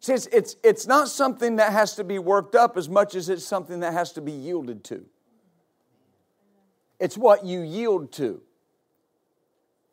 See, 0.00 0.14
it's, 0.14 0.26
it's, 0.26 0.56
it's 0.64 0.86
not 0.86 1.08
something 1.08 1.56
that 1.56 1.72
has 1.72 1.94
to 1.96 2.04
be 2.04 2.18
worked 2.18 2.54
up 2.54 2.76
as 2.76 2.88
much 2.88 3.14
as 3.14 3.28
it's 3.28 3.44
something 3.44 3.80
that 3.80 3.92
has 3.92 4.12
to 4.12 4.20
be 4.20 4.32
yielded 4.32 4.82
to. 4.84 5.04
It's 6.98 7.16
what 7.16 7.44
you 7.44 7.60
yield 7.60 8.12
to. 8.12 8.40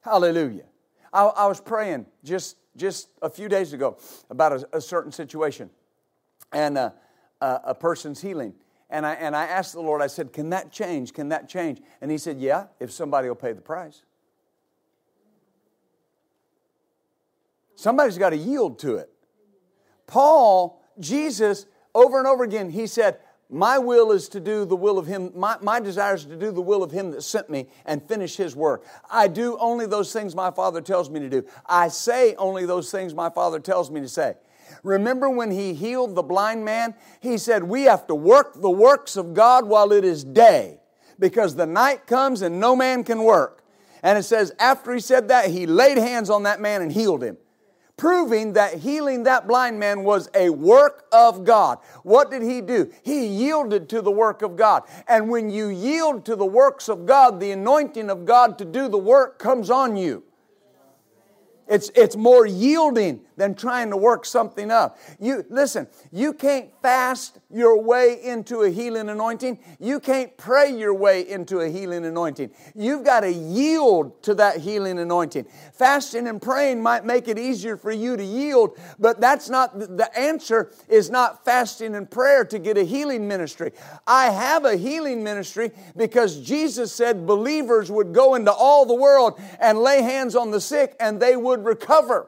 Hallelujah. 0.02 0.66
I, 1.12 1.26
I 1.26 1.48
was 1.48 1.60
praying 1.60 2.06
just, 2.24 2.58
just 2.76 3.10
a 3.22 3.30
few 3.30 3.50
days 3.50 3.74
ago 3.74 3.98
about 4.30 4.54
a, 4.54 4.78
a 4.78 4.82
certain 4.82 5.12
situation 5.12 5.70
and 6.52 6.78
uh, 6.78 6.92
uh, 7.42 7.60
a 7.66 7.76
person's 7.76 8.22
healing. 8.22 8.54
And 8.90 9.06
I, 9.06 9.14
and 9.14 9.36
I 9.36 9.46
asked 9.46 9.74
the 9.74 9.82
Lord, 9.82 10.02
I 10.02 10.08
said, 10.08 10.34
Can 10.34 10.50
that 10.50 10.72
change? 10.72 11.14
Can 11.14 11.30
that 11.30 11.48
change? 11.48 11.82
And 12.02 12.10
He 12.10 12.18
said, 12.18 12.40
Yeah, 12.40 12.68
if 12.80 12.92
somebody 12.92 13.28
will 13.28 13.36
pay 13.36 13.54
the 13.54 13.62
price. 13.62 14.04
Somebody's 17.76 18.18
got 18.18 18.32
to 18.32 18.38
yield 18.38 18.80
to 18.80 18.96
it. 18.96 19.10
Paul, 20.06 20.84
Jesus, 21.00 21.66
over 21.96 22.18
and 22.18 22.28
over 22.28 22.44
again, 22.44 22.70
he 22.70 22.88
said, 22.88 23.20
my 23.50 23.80
will 23.80 24.12
is 24.12 24.30
to 24.30 24.40
do 24.40 24.64
the 24.64 24.76
will 24.76 25.00
of 25.00 25.08
Him. 25.08 25.32
My, 25.36 25.58
my 25.62 25.80
desire 25.80 26.14
is 26.14 26.26
to 26.26 26.36
do 26.36 26.52
the 26.52 26.62
will 26.62 26.84
of 26.84 26.92
Him 26.92 27.12
that 27.12 27.24
sent 27.24 27.50
me 27.50 27.68
and 27.84 28.08
finish 28.08 28.38
His 28.38 28.56
work. 28.56 28.86
I 29.10 29.28
do 29.28 29.58
only 29.60 29.88
those 29.88 30.14
things 30.14 30.36
my 30.36 30.52
Father 30.52 30.82
tells 30.82 31.10
me 31.10 31.20
to 31.20 31.30
do. 31.30 31.46
I 31.66 31.88
say 31.88 32.36
only 32.36 32.68
those 32.68 32.92
things 32.92 33.16
my 33.16 33.30
Father 33.32 33.60
tells 33.60 33.90
me 33.90 34.02
to 34.02 34.08
say. 34.08 34.36
Remember 34.84 35.32
when 35.32 35.50
He 35.50 35.74
healed 35.74 36.14
the 36.14 36.22
blind 36.22 36.64
man? 36.64 36.94
He 37.22 37.40
said, 37.40 37.64
We 37.64 37.84
have 37.84 38.06
to 38.08 38.16
work 38.16 38.54
the 38.62 38.70
works 38.70 39.18
of 39.18 39.34
God 39.34 39.66
while 39.66 39.92
it 39.94 40.06
is 40.06 40.24
day 40.24 40.80
because 41.18 41.56
the 41.56 41.66
night 41.66 42.06
comes 42.06 42.44
and 42.44 42.60
no 42.60 42.76
man 42.76 43.04
can 43.04 43.24
work. 43.24 43.64
And 44.04 44.18
it 44.18 44.24
says, 44.24 44.54
after 44.60 44.94
He 44.94 45.00
said 45.00 45.30
that, 45.30 45.50
He 45.50 45.66
laid 45.66 45.98
hands 45.98 46.30
on 46.30 46.44
that 46.44 46.62
man 46.62 46.84
and 46.84 46.92
healed 46.92 47.24
him 47.24 47.38
proving 48.00 48.54
that 48.54 48.76
healing 48.76 49.24
that 49.24 49.46
blind 49.46 49.78
man 49.78 50.06
was 50.06 50.30
a 50.34 50.50
work 50.50 51.06
of 51.12 51.44
God. 51.44 51.80
What 52.04 52.32
did 52.32 52.42
he 52.42 52.62
do? 52.62 52.92
He 53.04 53.28
yielded 53.28 53.90
to 53.90 54.02
the 54.02 54.10
work 54.10 54.42
of 54.42 54.56
God. 54.56 54.84
And 55.06 55.30
when 55.30 55.50
you 55.50 55.68
yield 55.68 56.26
to 56.26 56.38
the 56.38 56.46
works 56.46 56.88
of 56.88 57.06
God, 57.06 57.42
the 57.42 57.52
anointing 57.52 58.10
of 58.10 58.26
God 58.26 58.58
to 58.60 58.66
do 58.66 58.88
the 58.88 58.98
work 58.98 59.38
comes 59.38 59.70
on 59.70 59.98
you. 59.98 60.24
It's, 61.70 61.92
it's 61.96 62.16
more 62.16 62.48
yielding 62.48 63.22
than 63.40 63.56
trying 63.56 63.90
to 63.92 63.98
work 63.98 64.26
something 64.26 64.70
up. 64.70 65.00
You 65.20 65.46
listen, 65.50 65.88
you 66.12 66.34
can't 66.34 66.70
fast 66.82 67.40
your 67.50 67.82
way 67.82 68.22
into 68.24 68.64
a 68.64 68.70
healing 68.70 69.10
anointing. 69.10 69.60
You 69.80 70.00
can't 70.00 70.36
pray 70.38 70.76
your 70.78 70.94
way 70.94 71.28
into 71.28 71.62
a 71.62 71.70
healing 71.70 72.06
anointing. 72.06 72.52
You've 72.76 73.06
got 73.06 73.22
to 73.22 73.32
yield 73.32 74.22
to 74.24 74.36
that 74.36 74.58
healing 74.58 75.00
anointing. 75.00 75.46
Fasting 75.74 76.28
and 76.28 76.42
praying 76.42 76.84
might 76.84 77.06
make 77.06 77.28
it 77.28 77.40
easier 77.40 77.78
for 77.78 77.92
you 77.92 78.18
to 78.18 78.24
yield, 78.24 78.78
but 79.00 79.22
that's 79.22 79.50
not 79.50 79.80
the 79.80 80.10
answer 80.18 80.72
is 80.90 81.10
not 81.10 81.46
fasting 81.46 81.96
and 81.96 82.12
prayer 82.12 82.44
to 82.44 82.60
get 82.60 82.78
a 82.78 82.84
healing 82.84 83.28
ministry. 83.28 83.72
I 84.06 84.32
have 84.32 84.66
a 84.66 84.76
healing 84.76 85.24
ministry 85.24 85.72
because 85.96 86.42
Jesus 86.42 86.92
said 86.92 87.26
believers 87.26 87.90
would 87.90 88.14
go 88.14 88.36
into 88.36 88.52
all 88.52 88.86
the 88.86 88.94
world 88.94 89.40
and 89.60 89.80
lay 89.80 90.02
hands 90.02 90.36
on 90.36 90.52
the 90.52 90.60
sick 90.60 90.96
and 91.00 91.22
they 91.22 91.38
would 91.38 91.59
recover. 91.60 92.28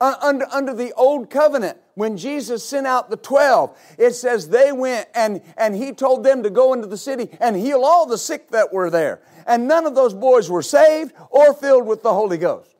Uh, 0.00 0.14
under, 0.22 0.46
under 0.50 0.72
the 0.72 0.92
old 0.94 1.28
covenant, 1.28 1.76
when 1.94 2.16
Jesus 2.16 2.64
sent 2.64 2.86
out 2.86 3.10
the 3.10 3.18
12, 3.18 3.76
it 3.98 4.12
says 4.12 4.48
they 4.48 4.72
went 4.72 5.08
and, 5.14 5.42
and 5.58 5.76
he 5.76 5.92
told 5.92 6.24
them 6.24 6.42
to 6.42 6.50
go 6.50 6.72
into 6.72 6.86
the 6.86 6.96
city 6.96 7.28
and 7.38 7.54
heal 7.54 7.84
all 7.84 8.06
the 8.06 8.16
sick 8.16 8.48
that 8.48 8.72
were 8.72 8.88
there. 8.88 9.20
And 9.46 9.68
none 9.68 9.84
of 9.84 9.94
those 9.94 10.14
boys 10.14 10.50
were 10.50 10.62
saved 10.62 11.12
or 11.28 11.52
filled 11.52 11.86
with 11.86 12.02
the 12.02 12.14
Holy 12.14 12.38
Ghost. 12.38 12.74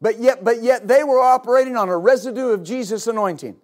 But 0.00 0.18
yet, 0.18 0.42
but 0.42 0.62
yet 0.62 0.88
they 0.88 1.04
were 1.04 1.20
operating 1.20 1.76
on 1.76 1.90
a 1.90 1.98
residue 1.98 2.48
of 2.48 2.64
Jesus' 2.64 3.06
anointing 3.06 3.56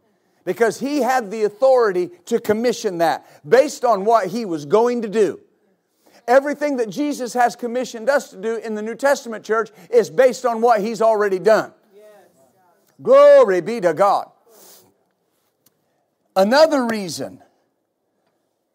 because 0.44 0.78
he 0.78 1.00
had 1.00 1.30
the 1.30 1.44
authority 1.44 2.10
to 2.26 2.38
commission 2.38 2.98
that 2.98 3.26
based 3.48 3.84
on 3.84 4.04
what 4.04 4.28
he 4.28 4.44
was 4.44 4.66
going 4.66 5.02
to 5.02 5.08
do. 5.08 5.40
Everything 6.28 6.76
that 6.78 6.90
Jesus 6.90 7.34
has 7.34 7.54
commissioned 7.54 8.08
us 8.08 8.30
to 8.30 8.36
do 8.36 8.56
in 8.56 8.74
the 8.74 8.82
New 8.82 8.96
Testament 8.96 9.44
church 9.44 9.70
is 9.90 10.10
based 10.10 10.44
on 10.44 10.60
what 10.60 10.80
he's 10.80 11.00
already 11.00 11.38
done. 11.38 11.72
Glory 13.02 13.60
be 13.60 13.80
to 13.80 13.94
God. 13.94 14.30
Another 16.34 16.86
reason 16.86 17.42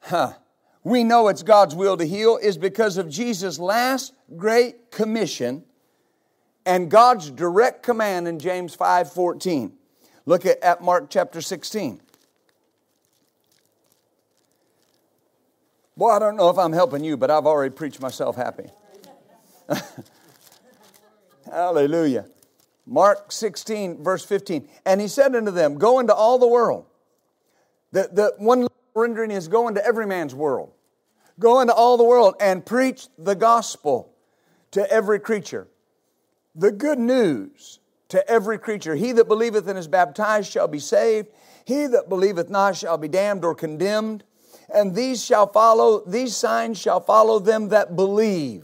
huh, 0.02 0.34
we 0.84 1.04
know 1.04 1.28
it's 1.28 1.44
God's 1.44 1.76
will 1.76 1.98
to 1.98 2.06
heal 2.06 2.38
is 2.42 2.58
because 2.58 2.98
of 2.98 3.10
Jesus' 3.10 3.60
last 3.60 4.14
great 4.36 4.92
commission 4.92 5.64
and 6.66 6.90
God's 6.90 7.30
direct 7.30 7.84
command 7.84 8.28
in 8.28 8.40
James 8.40 8.76
5 8.76 9.12
14. 9.14 9.74
Look 10.26 10.46
at, 10.46 10.64
at 10.64 10.82
Mark 10.82 11.10
chapter 11.10 11.42
16. 11.42 12.02
Boy, 15.98 16.10
I 16.10 16.20
don't 16.20 16.38
know 16.38 16.50
if 16.50 16.58
I'm 16.58 16.74
helping 16.74 17.04
you, 17.04 17.18
but 17.18 17.30
I've 17.30 17.46
already 17.46 17.74
preached 17.74 18.02
myself 18.02 18.36
happy. 18.36 18.70
Hallelujah. 21.46 22.26
Mark 22.86 23.32
16, 23.32 24.04
verse 24.04 24.26
15. 24.26 24.68
And 24.86 25.02
he 25.02 25.08
said 25.08 25.36
unto 25.36 25.52
them, 25.52 25.78
Go 25.78 26.00
into 26.00 26.14
all 26.14 26.40
the 26.40 26.48
world. 26.48 26.86
The, 27.92 28.10
the 28.12 28.34
one 28.38 28.68
rendering 28.96 29.32
is 29.32 29.48
go 29.48 29.68
into 29.68 29.86
every 29.86 30.06
man's 30.06 30.34
world. 30.34 30.72
Go 31.40 31.60
into 31.60 31.74
all 31.74 31.98
the 31.98 32.04
world 32.04 32.36
and 32.40 32.66
preach 32.66 33.08
the 33.18 33.36
gospel 33.36 34.14
to 34.72 34.90
every 34.92 35.20
creature. 35.20 35.68
The 36.56 36.72
good 36.72 37.00
news 37.00 37.80
to 38.10 38.28
every 38.30 38.58
creature. 38.60 38.96
He 38.96 39.12
that 39.14 39.28
believeth 39.28 39.68
and 39.68 39.80
is 39.80 39.88
baptized 39.88 40.52
shall 40.52 40.68
be 40.68 40.80
saved. 40.80 41.30
He 41.66 41.88
that 41.88 42.10
believeth 42.10 42.50
not 42.50 42.76
shall 42.76 42.98
be 42.98 43.08
damned 43.08 43.46
or 43.46 43.56
condemned. 43.56 44.24
And 44.74 44.96
these 44.96 45.24
shall 45.24 45.48
follow, 45.48 46.04
these 46.06 46.36
signs 46.36 46.80
shall 46.80 47.00
follow 47.00 47.40
them 47.40 47.70
that 47.70 47.96
believe. 47.96 48.64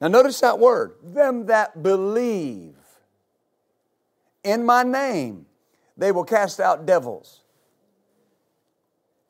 Now 0.00 0.08
notice 0.08 0.40
that 0.40 0.58
word, 0.58 0.94
them 1.02 1.46
that 1.46 1.82
believe. 1.82 2.74
In 4.42 4.64
my 4.64 4.82
name 4.82 5.46
they 5.96 6.12
will 6.12 6.24
cast 6.24 6.60
out 6.60 6.86
devils. 6.86 7.42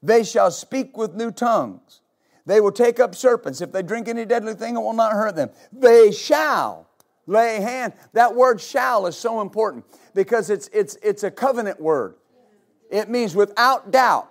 They 0.02 0.24
shall 0.24 0.50
speak 0.50 0.96
with 0.96 1.14
new 1.14 1.30
tongues. 1.30 2.00
They 2.46 2.60
will 2.60 2.72
take 2.72 2.98
up 2.98 3.14
serpents. 3.14 3.60
If 3.60 3.72
they 3.72 3.82
drink 3.82 4.08
any 4.08 4.24
deadly 4.24 4.54
thing, 4.54 4.76
it 4.76 4.80
will 4.80 4.92
not 4.92 5.12
hurt 5.12 5.36
them. 5.36 5.50
They 5.72 6.10
shall 6.10 6.88
lay 7.26 7.60
hand. 7.60 7.92
That 8.12 8.34
word 8.34 8.60
shall 8.60 9.06
is 9.06 9.16
so 9.16 9.40
important 9.40 9.84
because 10.14 10.48
it's, 10.50 10.68
it's, 10.72 10.96
it's 11.02 11.22
a 11.22 11.30
covenant 11.30 11.80
word. 11.80 12.14
It 12.90 13.08
means 13.08 13.36
without 13.36 13.90
doubt. 13.90 14.29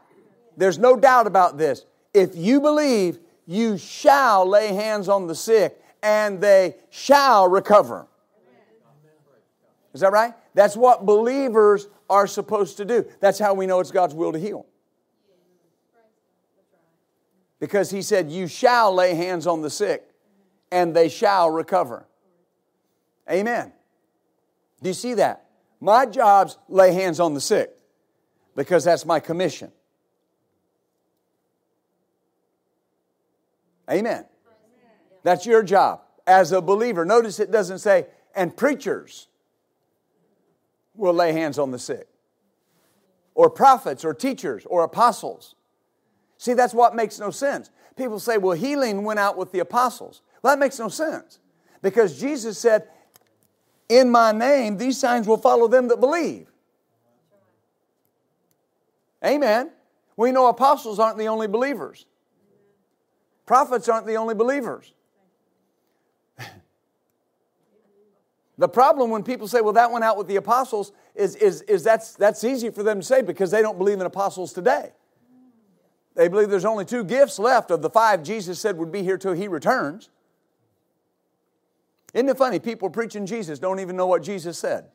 There's 0.59 0.77
no 0.77 0.97
doubt 0.97 1.25
about 1.25 1.57
this. 1.57 1.85
If 2.13 2.35
you 2.35 2.59
believe, 2.59 3.17
you 3.45 3.77
shall 3.77 4.45
lay 4.45 4.73
hands 4.73 5.07
on 5.07 5.25
the 5.25 5.33
sick 5.33 5.81
and 6.03 6.41
they 6.41 6.75
shall 6.89 7.47
recover. 7.47 8.07
Is 9.93 10.01
that 10.01 10.11
right? 10.11 10.33
That's 10.53 10.75
what 10.75 11.05
believers 11.05 11.87
are 12.09 12.27
supposed 12.27 12.75
to 12.77 12.85
do. 12.85 13.05
That's 13.21 13.39
how 13.39 13.53
we 13.53 13.67
know 13.67 13.79
it's 13.79 13.89
God's 13.89 14.13
will 14.13 14.33
to 14.33 14.39
heal. 14.39 14.65
Because 17.61 17.89
he 17.89 18.01
said, 18.01 18.29
You 18.29 18.47
shall 18.47 18.93
lay 18.93 19.15
hands 19.15 19.47
on 19.47 19.61
the 19.61 19.69
sick 19.69 20.09
and 20.73 20.93
they 20.93 21.07
shall 21.07 21.49
recover. 21.49 22.05
Amen. 23.31 23.71
Do 24.81 24.89
you 24.89 24.93
see 24.93 25.13
that? 25.13 25.45
My 25.79 26.05
job's 26.05 26.57
lay 26.67 26.91
hands 26.91 27.21
on 27.21 27.33
the 27.33 27.41
sick 27.41 27.71
because 28.57 28.83
that's 28.83 29.05
my 29.05 29.21
commission. 29.21 29.71
Amen. 33.89 34.25
That's 35.23 35.45
your 35.45 35.63
job 35.63 36.01
as 36.27 36.51
a 36.51 36.61
believer. 36.61 37.05
Notice 37.05 37.39
it 37.39 37.51
doesn't 37.51 37.79
say, 37.79 38.07
and 38.35 38.55
preachers 38.55 39.27
will 40.95 41.13
lay 41.13 41.31
hands 41.31 41.57
on 41.57 41.71
the 41.71 41.79
sick, 41.79 42.07
or 43.33 43.49
prophets, 43.49 44.05
or 44.05 44.13
teachers, 44.13 44.65
or 44.65 44.83
apostles. 44.83 45.55
See, 46.37 46.53
that's 46.53 46.73
what 46.73 46.95
makes 46.95 47.19
no 47.19 47.31
sense. 47.31 47.69
People 47.95 48.19
say, 48.19 48.37
well, 48.37 48.55
healing 48.55 49.03
went 49.03 49.19
out 49.19 49.37
with 49.37 49.51
the 49.51 49.59
apostles. 49.59 50.21
Well, 50.41 50.53
that 50.53 50.59
makes 50.59 50.79
no 50.79 50.87
sense 50.87 51.39
because 51.81 52.19
Jesus 52.19 52.57
said, 52.57 52.87
in 53.89 54.09
my 54.09 54.31
name, 54.31 54.77
these 54.77 54.97
signs 54.97 55.27
will 55.27 55.37
follow 55.37 55.67
them 55.67 55.87
that 55.87 55.99
believe. 55.99 56.49
Amen. 59.25 59.71
We 60.15 60.31
know 60.31 60.47
apostles 60.47 60.99
aren't 60.99 61.17
the 61.17 61.27
only 61.27 61.47
believers, 61.47 62.05
prophets 63.49 63.89
aren't 63.89 64.05
the 64.05 64.13
only 64.13 64.35
believers. 64.35 64.93
the 68.59 68.69
problem 68.69 69.09
when 69.09 69.23
people 69.23 69.47
say, 69.47 69.59
well, 69.59 69.73
that 69.73 69.91
went 69.91 70.05
out 70.05 70.19
with 70.19 70.27
the 70.27 70.35
apostles, 70.35 70.91
is, 71.15 71.35
is, 71.35 71.63
is 71.63 71.83
that's, 71.83 72.13
that's 72.13 72.43
easy 72.43 72.69
for 72.69 72.83
them 72.83 72.99
to 72.99 73.03
say 73.03 73.23
because 73.23 73.49
they 73.49 73.63
don't 73.63 73.79
believe 73.79 73.99
in 73.99 74.05
apostles 74.05 74.53
today. 74.53 74.91
They 76.13 76.27
believe 76.27 76.51
there's 76.51 76.63
only 76.63 76.85
two 76.85 77.03
gifts 77.03 77.39
left 77.39 77.71
of 77.71 77.81
the 77.81 77.89
five 77.89 78.21
Jesus 78.21 78.59
said 78.59 78.77
would 78.77 78.91
be 78.91 79.01
here 79.01 79.17
till 79.17 79.33
he 79.33 79.47
returns. 79.47 80.11
Isn't 82.13 82.29
it 82.29 82.37
funny? 82.37 82.59
People 82.59 82.91
preaching 82.91 83.25
Jesus 83.25 83.57
don't 83.57 83.79
even 83.79 83.95
know 83.95 84.05
what 84.05 84.21
Jesus 84.21 84.59
said. 84.59 84.85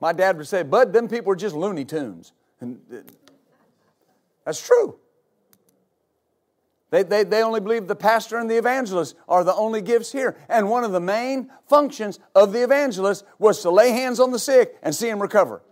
My 0.00 0.12
dad 0.12 0.36
would 0.36 0.46
say, 0.46 0.62
Bud, 0.62 0.92
them 0.92 1.08
people 1.08 1.32
are 1.32 1.36
just 1.36 1.54
Looney 1.54 1.84
Tunes. 1.84 2.32
And 2.60 2.80
that's 4.44 4.64
true. 4.64 4.98
They, 6.90 7.02
they, 7.02 7.24
they 7.24 7.42
only 7.42 7.60
believe 7.60 7.88
the 7.88 7.96
pastor 7.96 8.38
and 8.38 8.48
the 8.48 8.56
evangelist 8.56 9.16
are 9.28 9.42
the 9.42 9.54
only 9.54 9.82
gifts 9.82 10.12
here. 10.12 10.36
And 10.48 10.70
one 10.70 10.84
of 10.84 10.92
the 10.92 11.00
main 11.00 11.50
functions 11.68 12.20
of 12.34 12.52
the 12.52 12.62
evangelist 12.62 13.24
was 13.38 13.60
to 13.62 13.70
lay 13.70 13.90
hands 13.90 14.20
on 14.20 14.30
the 14.30 14.38
sick 14.38 14.76
and 14.82 14.94
see 14.94 15.08
them 15.08 15.20
recover. 15.20 15.62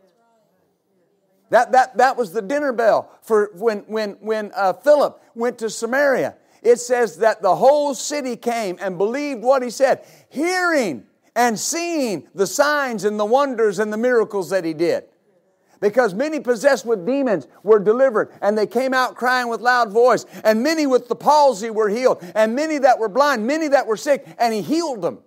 That, 1.51 1.73
that, 1.73 1.97
that 1.99 2.17
was 2.17 2.33
the 2.33 2.43
dinner 2.43 2.73
bell 2.73 3.11
for 3.23 3.51
when, 3.55 3.81
when, 3.81 4.13
when 4.21 4.51
uh, 4.57 4.73
Philip 4.73 5.23
went 5.35 5.59
to 5.59 5.71
Samaria. 5.71 6.35
It 6.63 6.81
says 6.81 7.19
that 7.19 7.43
the 7.43 7.55
whole 7.55 7.95
city 7.95 8.37
came 8.37 8.79
and 8.81 8.99
believed 8.99 9.43
what 9.43 9.63
he 9.63 9.71
said, 9.71 10.05
hearing 10.31 11.07
and 11.37 11.59
seeing 11.59 12.29
the 12.35 12.47
signs 12.47 13.05
and 13.05 13.19
the 13.19 13.25
wonders 13.25 13.79
and 13.79 13.93
the 13.93 13.97
miracles 13.97 14.51
that 14.51 14.65
he 14.65 14.75
did. 14.75 15.05
Because 15.81 16.15
many 16.15 16.41
possessed 16.41 16.87
with 16.87 17.05
demons 17.05 17.47
were 17.63 17.79
delivered, 17.79 18.33
and 18.41 18.57
they 18.57 18.67
came 18.67 18.95
out 18.95 19.17
crying 19.17 19.49
with 19.49 19.61
loud 19.61 19.93
voice, 19.93 20.25
and 20.43 20.63
many 20.63 20.87
with 20.87 21.09
the 21.09 21.17
palsy 21.17 21.69
were 21.69 21.89
healed, 21.89 22.25
and 22.35 22.55
many 22.55 22.79
that 22.79 22.99
were 22.99 23.09
blind, 23.09 23.47
many 23.47 23.69
that 23.69 23.87
were 23.87 23.97
sick, 23.97 24.27
and 24.39 24.55
he 24.55 24.63
healed 24.63 25.03
them. 25.03 25.19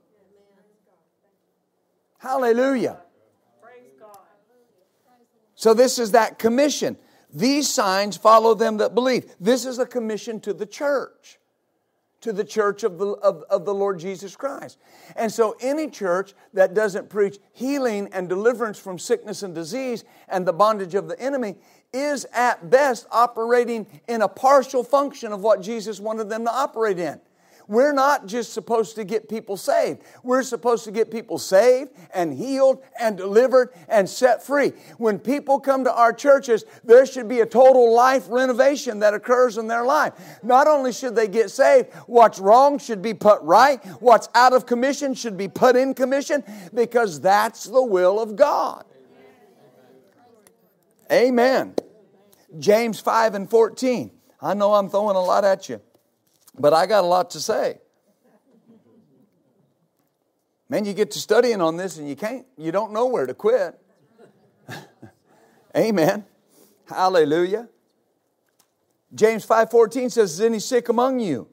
Hallelujah. 2.18 2.98
So, 5.54 5.74
this 5.74 5.98
is 6.00 6.12
that 6.12 6.40
commission. 6.40 6.98
These 7.34 7.70
signs 7.70 8.16
follow 8.16 8.54
them 8.54 8.78
that 8.78 8.96
believe. 8.96 9.36
This 9.40 9.66
is 9.66 9.80
a 9.80 9.86
commission 9.86 10.40
to 10.42 10.54
the 10.54 10.66
church, 10.66 11.40
to 12.22 12.34
the 12.34 12.44
church 12.44 12.84
of 12.84 12.98
the, 12.98 13.08
of, 13.08 13.44
of 13.50 13.66
the 13.66 13.74
Lord 13.74 14.00
Jesus 14.00 14.36
Christ. 14.36 14.78
And 15.16 15.32
so, 15.32 15.56
any 15.62 15.88
church 15.90 16.34
that 16.54 16.74
doesn't 16.74 17.10
preach 17.10 17.38
healing 17.54 18.10
and 18.12 18.28
deliverance 18.28 18.80
from 18.80 18.98
sickness 18.98 19.44
and 19.44 19.54
disease 19.54 20.04
and 20.28 20.46
the 20.46 20.54
bondage 20.54 20.96
of 20.96 21.08
the 21.08 21.20
enemy 21.20 21.56
is 21.94 22.26
at 22.34 22.70
best 22.70 23.08
operating 23.12 23.88
in 24.08 24.22
a 24.22 24.28
partial 24.28 24.84
function 24.84 25.32
of 25.32 25.42
what 25.42 25.62
Jesus 25.62 26.00
wanted 26.00 26.30
them 26.30 26.44
to 26.46 26.52
operate 26.52 27.00
in. 27.00 27.20
We're 27.68 27.94
not 27.94 28.28
just 28.28 28.54
supposed 28.54 28.96
to 28.96 29.04
get 29.04 29.28
people 29.28 29.58
saved. 29.58 30.02
We're 30.24 30.44
supposed 30.44 30.86
to 30.86 30.92
get 30.92 31.12
people 31.12 31.38
saved 31.38 31.92
and 32.14 32.34
healed 32.34 32.82
and 33.00 33.18
delivered 33.18 33.74
and 33.90 34.10
set 34.10 34.42
free. 34.42 34.72
When 34.98 35.20
people 35.20 35.60
come 35.60 35.84
to 35.84 35.94
our 35.94 36.14
churches, 36.14 36.64
there 36.84 37.06
should 37.06 37.28
be 37.28 37.42
a 37.42 37.46
total 37.46 37.94
life 37.94 38.26
renovation 38.30 39.00
that 39.00 39.14
occurs 39.14 39.58
in 39.58 39.68
their 39.68 39.84
life. 39.84 40.14
Not 40.44 40.68
only 40.68 40.94
should 40.94 41.16
they 41.16 41.28
get 41.28 41.52
saved, 41.52 41.94
what's 42.06 42.40
wrong 42.40 42.80
should 42.80 43.02
be 43.02 43.14
put 43.14 43.42
right, 43.42 43.84
what's 44.00 44.30
out 44.34 44.54
of 44.54 44.66
commission 44.66 45.14
should 45.14 45.36
be 45.36 45.50
put 45.50 45.76
in 45.76 45.94
commission 45.94 46.44
because 46.74 47.20
that's 47.20 47.66
the 47.66 47.84
will 47.84 48.20
of 48.20 48.36
God. 48.36 48.86
Amen. 51.12 51.74
James 52.60 53.00
5 53.00 53.36
and 53.36 53.50
14. 53.50 54.12
I 54.42 54.54
know 54.54 54.74
I'm 54.74 54.90
throwing 54.90 55.16
a 55.16 55.22
lot 55.22 55.44
at 55.44 55.68
you. 55.68 55.82
But 56.58 56.74
I 56.74 56.86
got 56.86 57.04
a 57.04 57.08
lot 57.08 57.32
to 57.32 57.40
say. 57.40 57.80
Man, 60.70 60.84
you 60.84 60.94
get 60.94 61.12
to 61.12 61.20
studying 61.20 61.62
on 61.62 61.78
this 61.78 61.98
and 61.98 62.10
you 62.10 62.16
can't, 62.16 62.46
you 62.58 62.72
don't 62.72 62.92
know 62.92 63.06
where 63.06 63.26
to 63.26 63.34
quit. 63.34 63.80
Amen. 65.78 66.26
Hallelujah. 66.88 67.70
James 69.16 69.46
5:14 69.46 70.12
says, 70.12 70.34
Is 70.34 70.42
any 70.42 70.60
sick 70.60 70.90
among 70.90 71.20
you? 71.20 71.48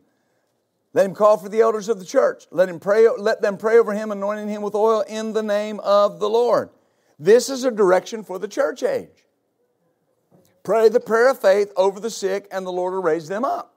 Let 0.92 1.06
him 1.06 1.14
call 1.14 1.38
for 1.38 1.48
the 1.48 1.60
elders 1.60 1.88
of 1.88 1.98
the 1.98 2.04
church. 2.04 2.46
Let 2.50 2.68
him 2.68 2.78
pray, 2.78 3.08
let 3.08 3.42
them 3.42 3.56
pray 3.56 3.78
over 3.78 3.92
him, 3.92 4.12
anointing 4.12 4.48
him 4.48 4.62
with 4.62 4.74
oil 4.74 5.00
in 5.02 5.32
the 5.32 5.42
name 5.42 5.80
of 5.80 6.20
the 6.20 6.28
Lord. 6.28 6.70
This 7.18 7.48
is 7.48 7.64
a 7.64 7.70
direction 7.70 8.22
for 8.22 8.38
the 8.38 8.48
church 8.48 8.82
age. 8.82 9.24
Pray 10.62 10.88
the 10.88 11.00
prayer 11.00 11.30
of 11.30 11.40
faith 11.40 11.72
over 11.76 12.00
the 12.00 12.10
sick, 12.10 12.48
and 12.50 12.64
the 12.64 12.72
Lord 12.72 12.94
will 12.94 13.02
raise 13.02 13.28
them 13.28 13.44
up. 13.44 13.73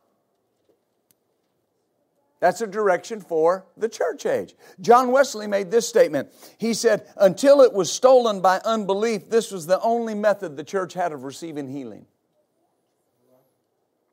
That's 2.40 2.62
a 2.62 2.68
direction 2.68 3.20
for 3.20 3.66
the 3.78 3.90
church 3.90 4.26
age. 4.26 4.54
John 4.80 5.12
Wesley 5.12 5.48
made 5.48 5.72
this 5.72 5.88
statement. 5.88 6.30
He 6.60 6.74
said, 6.74 7.08
Until 7.18 7.62
it 7.62 7.74
was 7.74 7.92
stolen 7.92 8.42
by 8.42 8.60
unbelief, 8.64 9.30
this 9.30 9.52
was 9.52 9.66
the 9.66 9.82
only 9.82 10.14
method 10.14 10.56
the 10.56 10.64
church 10.64 10.94
had 10.94 11.12
of 11.12 11.24
receiving 11.24 11.68
healing. 11.68 12.06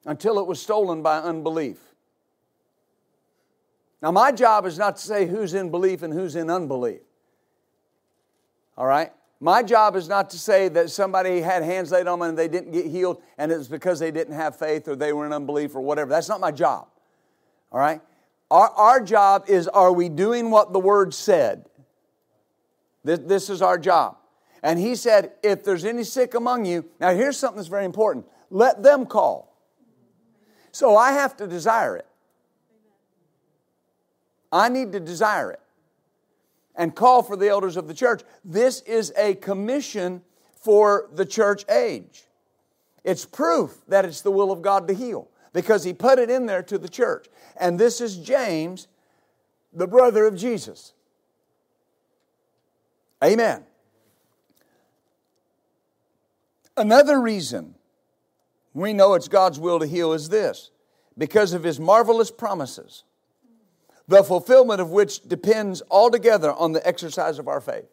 Until 0.07 0.39
it 0.39 0.47
was 0.47 0.61
stolen 0.61 1.03
by 1.03 1.19
unbelief. 1.19 1.79
Now, 4.01 4.11
my 4.11 4.33
job 4.33 4.67
is 4.67 4.79
not 4.79 4.97
to 4.97 5.03
say 5.03 5.27
who's 5.27 5.55
in 5.55 5.71
belief 5.71 6.03
and 6.03 6.13
who's 6.13 6.37
in 6.37 6.51
unbelief. 6.51 7.01
All 8.77 8.87
right? 8.87 9.13
My 9.41 9.63
job 9.63 9.97
is 9.97 10.09
not 10.09 10.31
to 10.31 10.39
say 10.39 10.69
that 10.69 10.91
somebody 10.91 11.41
had 11.41 11.63
hands 11.63 11.91
laid 11.91 12.07
on 12.07 12.19
them 12.19 12.29
and 12.31 12.39
they 12.39 12.49
didn't 12.49 12.73
get 12.73 12.87
healed 12.87 13.23
and 13.37 13.53
it 13.53 13.59
was 13.59 13.69
because 13.69 13.99
they 13.99 14.11
didn't 14.11 14.35
have 14.35 14.57
faith 14.57 14.89
or 14.89 14.97
they 14.97 15.13
were 15.13 15.27
in 15.27 15.33
unbelief 15.33 15.75
or 15.75 15.81
whatever. 15.81 16.11
That's 16.11 16.29
not 16.29 16.41
my 16.41 16.51
job. 16.51 16.89
All 17.71 17.79
right? 17.79 18.01
Our, 18.55 18.71
our 18.71 19.01
job 19.01 19.47
is 19.49 19.67
are 19.67 19.93
we 19.93 20.09
doing 20.09 20.49
what 20.49 20.73
the 20.73 20.79
Word 20.79 21.13
said? 21.13 21.67
This, 23.03 23.19
this 23.19 23.51
is 23.51 23.61
our 23.61 23.77
job. 23.77 24.17
And 24.63 24.79
he 24.79 24.95
said, 24.95 25.33
if 25.43 25.65
there's 25.65 25.85
any 25.85 26.05
sick 26.05 26.35
among 26.35 26.65
you, 26.65 26.85
now 27.01 27.13
here's 27.13 27.37
something 27.37 27.57
that's 27.57 27.67
very 27.67 27.85
important 27.85 28.27
let 28.51 28.81
them 28.81 29.07
call. 29.07 29.59
So 30.71 30.97
I 30.97 31.11
have 31.11 31.37
to 31.39 31.49
desire 31.49 31.97
it. 31.97 32.07
I 34.53 34.69
need 34.69 34.93
to 34.93 35.01
desire 35.01 35.51
it 35.51 35.61
and 36.77 36.95
call 36.95 37.25
for 37.25 37.35
the 37.35 37.49
elders 37.49 37.77
of 37.77 37.89
the 37.89 37.95
church. 37.95 38.23
This 38.45 38.83
is 38.83 39.13
a 39.17 39.35
commission 39.35 40.23
for 40.55 41.09
the 41.13 41.27
church 41.27 41.65
age. 41.69 42.23
It's 43.03 43.25
proof 43.25 43.79
that 43.89 44.05
it's 44.05 44.21
the 44.21 44.31
will 44.31 44.53
of 44.53 44.63
God 44.63 44.87
to 44.87 44.95
heal 44.95 45.29
because 45.53 45.83
he 45.83 45.93
put 45.93 46.21
it 46.21 46.31
in 46.31 46.47
there 46.47 46.63
to 46.63 46.79
the 46.79 46.89
church. 46.89 47.27
And 47.57 47.79
this 47.79 48.01
is 48.01 48.17
James, 48.17 48.89
the 49.73 49.87
brother 49.87 50.27
of 50.27 50.37
Jesus. 50.37 50.93
Amen. 53.23 53.65
Another 56.77 57.21
reason 57.21 57.75
we 58.73 58.93
know 58.93 59.15
it's 59.15 59.29
God's 59.29 59.61
will 59.61 59.79
to 59.79 59.87
heal 59.87 60.13
is 60.13 60.29
this 60.29 60.71
because 61.17 61.53
of 61.53 61.63
his 61.63 61.79
marvelous 61.79 62.31
promises, 62.31 63.05
the 64.09 64.25
fulfillment 64.25 64.81
of 64.81 64.91
which 64.91 65.23
depends 65.23 65.83
altogether 65.91 66.53
on 66.53 66.73
the 66.73 66.87
exercise 66.87 67.39
of 67.39 67.47
our 67.47 67.61
faith. 67.61 67.87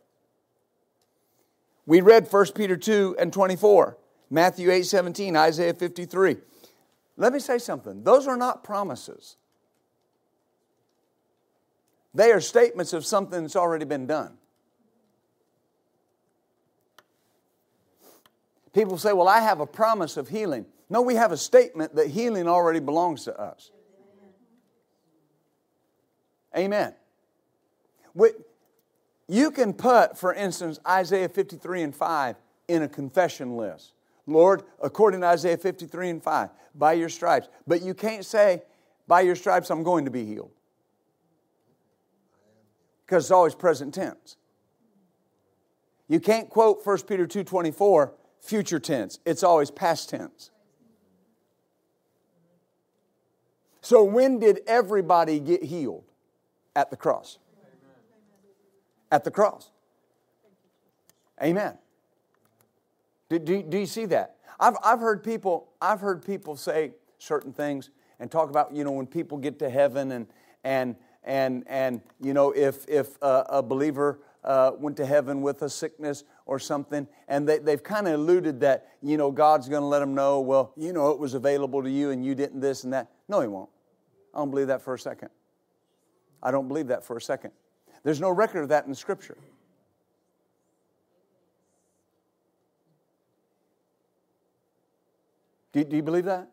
We 1.85 2.01
read 2.01 2.31
1 2.31 2.45
Peter 2.55 2.75
2 2.75 3.17
and 3.19 3.31
24, 3.31 3.97
Matthew 4.29 4.71
8 4.71 4.85
17, 4.85 5.35
Isaiah 5.35 5.73
53. 5.73 6.37
Let 7.17 7.33
me 7.33 7.39
say 7.39 7.59
something. 7.59 8.03
Those 8.03 8.27
are 8.27 8.37
not 8.37 8.63
promises. 8.63 9.37
They 12.13 12.31
are 12.31 12.41
statements 12.41 12.93
of 12.93 13.05
something 13.05 13.41
that's 13.41 13.55
already 13.55 13.85
been 13.85 14.05
done. 14.05 14.37
People 18.73 18.97
say, 18.97 19.13
Well, 19.13 19.27
I 19.27 19.39
have 19.39 19.59
a 19.59 19.65
promise 19.65 20.17
of 20.17 20.29
healing. 20.29 20.65
No, 20.89 21.01
we 21.01 21.15
have 21.15 21.31
a 21.31 21.37
statement 21.37 21.95
that 21.95 22.07
healing 22.07 22.47
already 22.47 22.79
belongs 22.79 23.23
to 23.25 23.39
us. 23.39 23.71
Amen. 26.55 26.93
You 29.31 29.51
can 29.51 29.71
put, 29.73 30.17
for 30.17 30.33
instance, 30.33 30.77
Isaiah 30.85 31.29
53 31.29 31.83
and 31.83 31.95
5 31.95 32.35
in 32.67 32.83
a 32.83 32.89
confession 32.89 33.55
list. 33.55 33.93
Lord, 34.27 34.63
according 34.81 35.21
to 35.21 35.27
Isaiah 35.27 35.55
53 35.55 36.09
and 36.09 36.21
5, 36.21 36.49
by 36.75 36.93
your 36.93 37.07
stripes. 37.07 37.47
But 37.65 37.81
you 37.81 37.93
can't 37.93 38.25
say, 38.25 38.63
by 39.07 39.21
your 39.21 39.35
stripes, 39.35 39.69
I'm 39.69 39.83
going 39.83 40.03
to 40.03 40.11
be 40.11 40.25
healed. 40.25 40.51
Because 43.11 43.25
it's 43.25 43.31
always 43.31 43.55
present 43.55 43.93
tense. 43.93 44.37
You 46.07 46.21
can't 46.21 46.49
quote 46.49 46.79
1 46.85 46.99
Peter 47.01 47.27
2.24, 47.27 48.11
future 48.39 48.79
tense. 48.79 49.19
It's 49.25 49.43
always 49.43 49.69
past 49.69 50.09
tense. 50.09 50.49
So 53.81 54.01
when 54.05 54.39
did 54.39 54.61
everybody 54.65 55.41
get 55.41 55.61
healed? 55.61 56.05
At 56.73 56.89
the 56.89 56.95
cross. 56.95 57.37
At 59.11 59.25
the 59.25 59.31
cross. 59.31 59.71
Amen. 61.43 61.77
Do, 63.27 63.39
do, 63.39 63.61
do 63.61 63.77
you 63.77 63.87
see 63.87 64.05
that? 64.05 64.37
I've, 64.57 64.77
I've, 64.81 64.99
heard 65.01 65.21
people, 65.21 65.67
I've 65.81 65.99
heard 65.99 66.23
people 66.25 66.55
say 66.55 66.93
certain 67.17 67.51
things 67.51 67.89
and 68.21 68.31
talk 68.31 68.49
about, 68.49 68.73
you 68.73 68.85
know, 68.85 68.91
when 68.91 69.05
people 69.05 69.37
get 69.37 69.59
to 69.59 69.69
heaven 69.69 70.13
and, 70.13 70.27
and, 70.63 70.95
and, 71.23 71.63
and 71.67 72.01
you 72.19 72.33
know, 72.33 72.51
if, 72.51 72.87
if 72.87 73.17
a, 73.21 73.45
a 73.49 73.63
believer 73.63 74.19
uh, 74.43 74.71
went 74.77 74.97
to 74.97 75.05
heaven 75.05 75.41
with 75.41 75.61
a 75.61 75.69
sickness 75.69 76.23
or 76.45 76.59
something, 76.59 77.07
and 77.27 77.47
they, 77.47 77.59
they've 77.59 77.83
kind 77.83 78.07
of 78.07 78.15
alluded 78.15 78.59
that, 78.61 78.89
you 79.01 79.17
know, 79.17 79.31
God's 79.31 79.69
going 79.69 79.81
to 79.81 79.87
let 79.87 79.99
them 79.99 80.15
know, 80.15 80.39
well, 80.39 80.73
you 80.75 80.93
know, 80.93 81.11
it 81.11 81.19
was 81.19 81.33
available 81.33 81.83
to 81.83 81.89
you 81.89 82.09
and 82.09 82.25
you 82.25 82.33
didn't 82.35 82.59
this 82.59 82.83
and 82.83 82.93
that. 82.93 83.11
No, 83.27 83.41
He 83.41 83.47
won't. 83.47 83.69
I 84.33 84.39
don't 84.39 84.49
believe 84.49 84.67
that 84.67 84.81
for 84.81 84.93
a 84.93 84.99
second. 84.99 85.29
I 86.41 86.51
don't 86.51 86.67
believe 86.67 86.87
that 86.87 87.03
for 87.03 87.17
a 87.17 87.21
second. 87.21 87.51
There's 88.03 88.19
no 88.19 88.29
record 88.29 88.63
of 88.63 88.69
that 88.69 88.87
in 88.87 88.95
Scripture. 88.95 89.37
Do, 95.73 95.83
do 95.83 95.95
you 95.95 96.03
believe 96.03 96.25
that? 96.25 96.49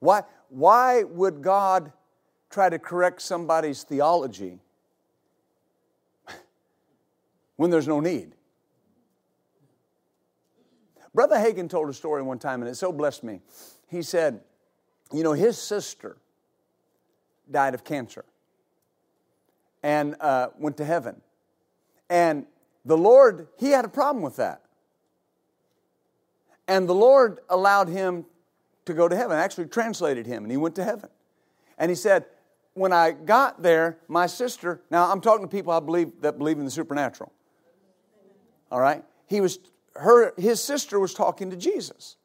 Why, 0.00 0.22
why 0.48 1.04
would 1.04 1.42
God 1.42 1.92
try 2.50 2.68
to 2.68 2.78
correct 2.78 3.22
somebody's 3.22 3.82
theology 3.82 4.60
when 7.56 7.70
there's 7.70 7.88
no 7.88 8.00
need? 8.00 8.34
Brother 11.14 11.36
Hagin 11.36 11.70
told 11.70 11.88
a 11.88 11.94
story 11.94 12.22
one 12.22 12.38
time, 12.38 12.60
and 12.60 12.70
it 12.70 12.74
so 12.74 12.92
blessed 12.92 13.24
me. 13.24 13.40
He 13.88 14.02
said, 14.02 14.40
You 15.12 15.22
know, 15.22 15.32
his 15.32 15.56
sister 15.56 16.18
died 17.50 17.72
of 17.72 17.84
cancer 17.84 18.24
and 19.82 20.14
uh, 20.20 20.48
went 20.58 20.76
to 20.76 20.84
heaven. 20.84 21.22
And 22.10 22.44
the 22.84 22.98
Lord, 22.98 23.48
he 23.58 23.70
had 23.70 23.84
a 23.84 23.88
problem 23.88 24.22
with 24.22 24.36
that. 24.36 24.62
And 26.68 26.88
the 26.88 26.94
Lord 26.94 27.38
allowed 27.48 27.88
him 27.88 28.26
to 28.84 28.94
go 28.94 29.08
to 29.08 29.16
heaven, 29.16 29.38
actually 29.38 29.66
translated 29.66 30.26
him, 30.26 30.42
and 30.42 30.50
he 30.50 30.56
went 30.56 30.74
to 30.76 30.84
heaven. 30.84 31.08
And 31.78 31.90
he 31.90 31.94
said, 31.94 32.26
When 32.76 32.92
I 32.92 33.12
got 33.12 33.62
there, 33.62 33.96
my 34.06 34.26
sister, 34.26 34.82
now 34.90 35.10
I'm 35.10 35.22
talking 35.22 35.46
to 35.46 35.48
people 35.48 35.72
I 35.72 35.80
believe 35.80 36.12
that 36.20 36.36
believe 36.36 36.58
in 36.58 36.66
the 36.66 36.70
supernatural. 36.70 37.32
All 38.70 38.80
right? 38.80 39.02
He 39.26 39.40
was 39.40 39.58
her 39.94 40.34
his 40.36 40.62
sister 40.62 41.00
was 41.00 41.14
talking 41.14 41.48
to 41.48 41.56
Jesus. 41.56 42.16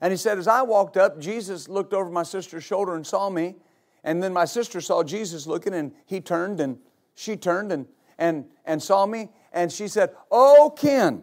And 0.00 0.10
he 0.10 0.16
said, 0.16 0.38
as 0.38 0.48
I 0.48 0.62
walked 0.62 0.96
up, 0.96 1.20
Jesus 1.20 1.68
looked 1.68 1.92
over 1.92 2.10
my 2.10 2.22
sister's 2.22 2.64
shoulder 2.64 2.94
and 2.94 3.06
saw 3.06 3.28
me. 3.28 3.56
And 4.04 4.22
then 4.22 4.32
my 4.32 4.46
sister 4.46 4.80
saw 4.80 5.02
Jesus 5.02 5.46
looking, 5.46 5.74
and 5.74 5.92
he 6.06 6.20
turned 6.22 6.58
and 6.58 6.78
she 7.14 7.36
turned 7.36 7.72
and 7.72 7.86
and 8.16 8.46
and 8.64 8.82
saw 8.82 9.04
me. 9.04 9.28
And 9.52 9.70
she 9.70 9.86
said, 9.86 10.14
Oh, 10.30 10.72
Ken, 10.74 11.22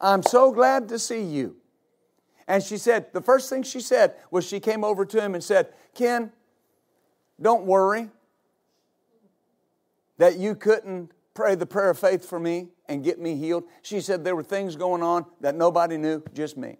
I'm 0.00 0.22
so 0.22 0.50
glad 0.50 0.88
to 0.88 0.98
see 0.98 1.22
you. 1.22 1.56
And 2.48 2.62
she 2.64 2.78
said, 2.78 3.12
the 3.12 3.20
first 3.20 3.48
thing 3.48 3.62
she 3.62 3.80
said 3.80 4.16
was 4.30 4.44
she 4.44 4.58
came 4.58 4.82
over 4.82 5.04
to 5.04 5.20
him 5.20 5.34
and 5.34 5.44
said, 5.44 5.68
Ken, 5.94 6.32
don't 7.40 7.64
worry 7.64 8.08
that 10.18 10.38
you 10.38 10.54
couldn't 10.54 11.10
pray 11.34 11.54
the 11.54 11.66
prayer 11.66 11.90
of 11.90 11.98
faith 11.98 12.28
for 12.28 12.38
me 12.38 12.68
and 12.88 13.02
get 13.02 13.18
me 13.18 13.36
healed. 13.36 13.64
She 13.82 14.00
said 14.00 14.24
there 14.24 14.36
were 14.36 14.42
things 14.42 14.76
going 14.76 15.02
on 15.02 15.24
that 15.40 15.54
nobody 15.54 15.96
knew, 15.96 16.22
just 16.34 16.56
me. 16.56 16.76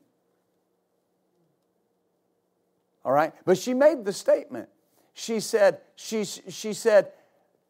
All 3.05 3.13
right? 3.13 3.33
But 3.45 3.57
she 3.57 3.73
made 3.73 4.05
the 4.05 4.13
statement. 4.13 4.69
She 5.15 5.41
said, 5.41 5.79
she, 5.97 6.25
she 6.25 6.73
said, 6.73 7.13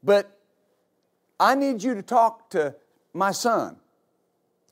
but 0.03 0.39
I 1.39 1.55
need 1.55 1.83
you 1.83 1.95
to 1.95 2.03
talk 2.03 2.51
to 2.51 2.75
my 3.13 3.31
son. 3.31 3.77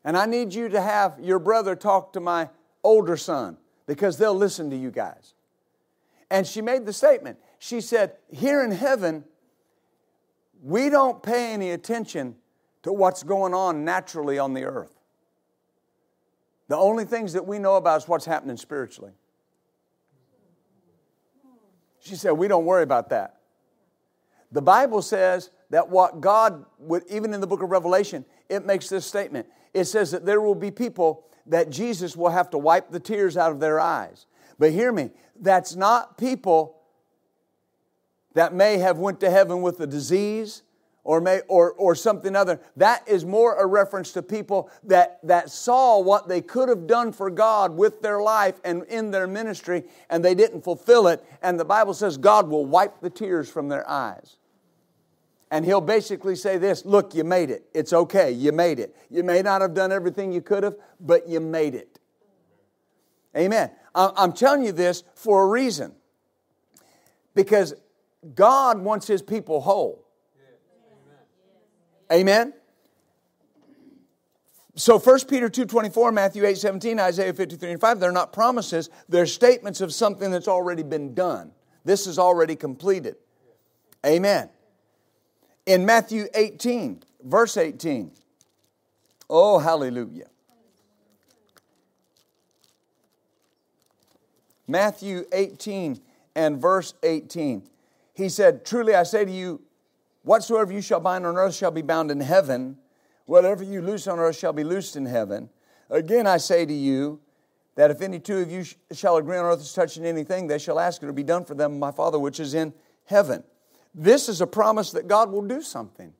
And 0.04 0.16
I 0.16 0.26
need 0.26 0.54
you 0.54 0.68
to 0.70 0.80
have 0.80 1.18
your 1.20 1.38
brother 1.38 1.76
talk 1.76 2.12
to 2.14 2.20
my 2.20 2.48
older 2.82 3.16
son 3.16 3.56
because 3.86 4.18
they'll 4.18 4.34
listen 4.34 4.70
to 4.70 4.76
you 4.76 4.90
guys. 4.90 5.34
And 6.30 6.46
she 6.46 6.60
made 6.60 6.86
the 6.86 6.92
statement. 6.92 7.38
She 7.58 7.80
said, 7.80 8.12
Here 8.30 8.62
in 8.62 8.70
heaven, 8.70 9.24
we 10.62 10.90
don't 10.90 11.22
pay 11.22 11.52
any 11.52 11.70
attention 11.70 12.36
to 12.82 12.92
what's 12.92 13.22
going 13.22 13.54
on 13.54 13.84
naturally 13.84 14.38
on 14.38 14.54
the 14.54 14.64
earth. 14.64 14.94
The 16.68 16.76
only 16.76 17.04
things 17.04 17.32
that 17.32 17.46
we 17.46 17.58
know 17.58 17.76
about 17.76 18.02
is 18.02 18.08
what's 18.08 18.24
happening 18.24 18.56
spiritually. 18.56 19.12
She 22.00 22.14
said, 22.14 22.32
We 22.32 22.48
don't 22.48 22.64
worry 22.64 22.82
about 22.82 23.10
that. 23.10 23.36
The 24.52 24.62
Bible 24.62 25.02
says 25.02 25.50
that 25.70 25.88
what 25.88 26.20
God 26.20 26.64
would, 26.78 27.04
even 27.10 27.34
in 27.34 27.40
the 27.40 27.46
book 27.46 27.62
of 27.62 27.70
Revelation, 27.70 28.24
it 28.48 28.64
makes 28.64 28.88
this 28.88 29.04
statement. 29.04 29.46
It 29.74 29.84
says 29.84 30.10
that 30.12 30.24
there 30.24 30.40
will 30.40 30.54
be 30.54 30.70
people 30.70 31.24
that 31.46 31.70
Jesus 31.70 32.16
will 32.16 32.30
have 32.30 32.50
to 32.50 32.58
wipe 32.58 32.90
the 32.90 33.00
tears 33.00 33.36
out 33.36 33.52
of 33.52 33.60
their 33.60 33.78
eyes. 33.80 34.26
But 34.58 34.72
hear 34.72 34.92
me, 34.92 35.10
that's 35.40 35.76
not 35.76 36.16
people 36.16 36.77
that 38.38 38.54
may 38.54 38.78
have 38.78 38.98
went 38.98 39.18
to 39.18 39.28
heaven 39.28 39.62
with 39.62 39.80
a 39.80 39.86
disease 39.88 40.62
or, 41.02 41.20
may, 41.20 41.40
or, 41.48 41.72
or 41.72 41.96
something 41.96 42.36
other. 42.36 42.60
That 42.76 43.02
is 43.08 43.24
more 43.24 43.56
a 43.56 43.66
reference 43.66 44.12
to 44.12 44.22
people 44.22 44.70
that, 44.84 45.18
that 45.24 45.50
saw 45.50 45.98
what 45.98 46.28
they 46.28 46.40
could 46.40 46.68
have 46.68 46.86
done 46.86 47.10
for 47.10 47.30
God 47.30 47.76
with 47.76 48.00
their 48.00 48.22
life 48.22 48.60
and 48.64 48.84
in 48.84 49.10
their 49.10 49.26
ministry, 49.26 49.82
and 50.08 50.24
they 50.24 50.36
didn't 50.36 50.62
fulfill 50.62 51.08
it. 51.08 51.24
And 51.42 51.58
the 51.58 51.64
Bible 51.64 51.94
says 51.94 52.16
God 52.16 52.48
will 52.48 52.64
wipe 52.64 53.00
the 53.00 53.10
tears 53.10 53.50
from 53.50 53.68
their 53.68 53.88
eyes. 53.90 54.36
And 55.50 55.64
he'll 55.64 55.80
basically 55.80 56.36
say 56.36 56.58
this 56.58 56.84
Look, 56.84 57.16
you 57.16 57.24
made 57.24 57.50
it. 57.50 57.64
It's 57.74 57.92
okay. 57.92 58.30
You 58.30 58.52
made 58.52 58.78
it. 58.78 58.94
You 59.10 59.24
may 59.24 59.42
not 59.42 59.62
have 59.62 59.74
done 59.74 59.90
everything 59.90 60.30
you 60.30 60.42
could 60.42 60.62
have, 60.62 60.76
but 61.00 61.28
you 61.28 61.40
made 61.40 61.74
it. 61.74 61.98
Amen. 63.36 63.72
I'm 63.96 64.32
telling 64.32 64.62
you 64.62 64.70
this 64.70 65.02
for 65.16 65.42
a 65.42 65.48
reason. 65.48 65.92
Because 67.34 67.74
God 68.34 68.78
wants 68.78 69.06
his 69.06 69.22
people 69.22 69.60
whole. 69.60 70.04
Amen. 72.12 72.52
So 74.74 74.98
1 74.98 75.20
Peter 75.28 75.50
2.24, 75.50 76.14
Matthew 76.14 76.44
8.17, 76.44 77.00
Isaiah 77.00 77.34
53 77.34 77.72
and 77.72 77.80
5, 77.80 77.98
they're 77.98 78.12
not 78.12 78.32
promises, 78.32 78.90
they're 79.08 79.26
statements 79.26 79.80
of 79.80 79.92
something 79.92 80.30
that's 80.30 80.46
already 80.46 80.84
been 80.84 81.14
done. 81.14 81.50
This 81.84 82.06
is 82.06 82.18
already 82.18 82.54
completed. 82.54 83.16
Amen. 84.06 84.48
In 85.66 85.84
Matthew 85.84 86.26
18, 86.32 87.02
verse 87.24 87.56
18, 87.56 88.12
oh, 89.28 89.58
hallelujah. 89.58 90.28
Matthew 94.68 95.24
18 95.32 96.00
and 96.36 96.60
verse 96.60 96.94
18. 97.02 97.62
He 98.18 98.28
said, 98.28 98.64
Truly 98.64 98.96
I 98.96 99.04
say 99.04 99.24
to 99.24 99.30
you, 99.30 99.62
Whatsoever 100.24 100.72
you 100.72 100.82
shall 100.82 100.98
bind 100.98 101.24
on 101.24 101.36
earth 101.36 101.54
shall 101.54 101.70
be 101.70 101.82
bound 101.82 102.10
in 102.10 102.18
heaven. 102.20 102.76
Whatever 103.26 103.62
you 103.62 103.80
loose 103.80 104.08
on 104.08 104.18
earth 104.18 104.36
shall 104.36 104.52
be 104.52 104.64
loosed 104.64 104.96
in 104.96 105.06
heaven. 105.06 105.48
Again, 105.88 106.26
I 106.26 106.38
say 106.38 106.66
to 106.66 106.72
you 106.72 107.20
that 107.76 107.92
if 107.92 108.02
any 108.02 108.18
two 108.18 108.38
of 108.38 108.50
you 108.50 108.64
shall 108.92 109.18
agree 109.18 109.36
on 109.36 109.44
earth 109.44 109.60
as 109.60 109.72
touching 109.72 110.04
anything, 110.04 110.48
they 110.48 110.58
shall 110.58 110.80
ask 110.80 111.00
it 111.00 111.06
to 111.06 111.12
be 111.12 111.22
done 111.22 111.44
for 111.44 111.54
them, 111.54 111.78
my 111.78 111.92
Father 111.92 112.18
which 112.18 112.40
is 112.40 112.54
in 112.54 112.74
heaven. 113.04 113.44
This 113.94 114.28
is 114.28 114.40
a 114.40 114.46
promise 114.48 114.90
that 114.90 115.06
God 115.06 115.30
will 115.30 115.42
do 115.42 115.62
something. 115.62 116.12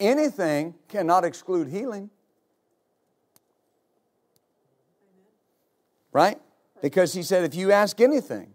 Anything 0.00 0.74
cannot 0.88 1.24
exclude 1.24 1.68
healing. 1.68 2.10
Right? 6.12 6.40
Because 6.82 7.14
he 7.14 7.22
said, 7.22 7.44
if 7.44 7.54
you 7.54 7.70
ask 7.70 8.00
anything, 8.00 8.54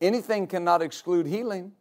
anything 0.00 0.46
cannot 0.46 0.82
exclude 0.82 1.26
healing. 1.26 1.72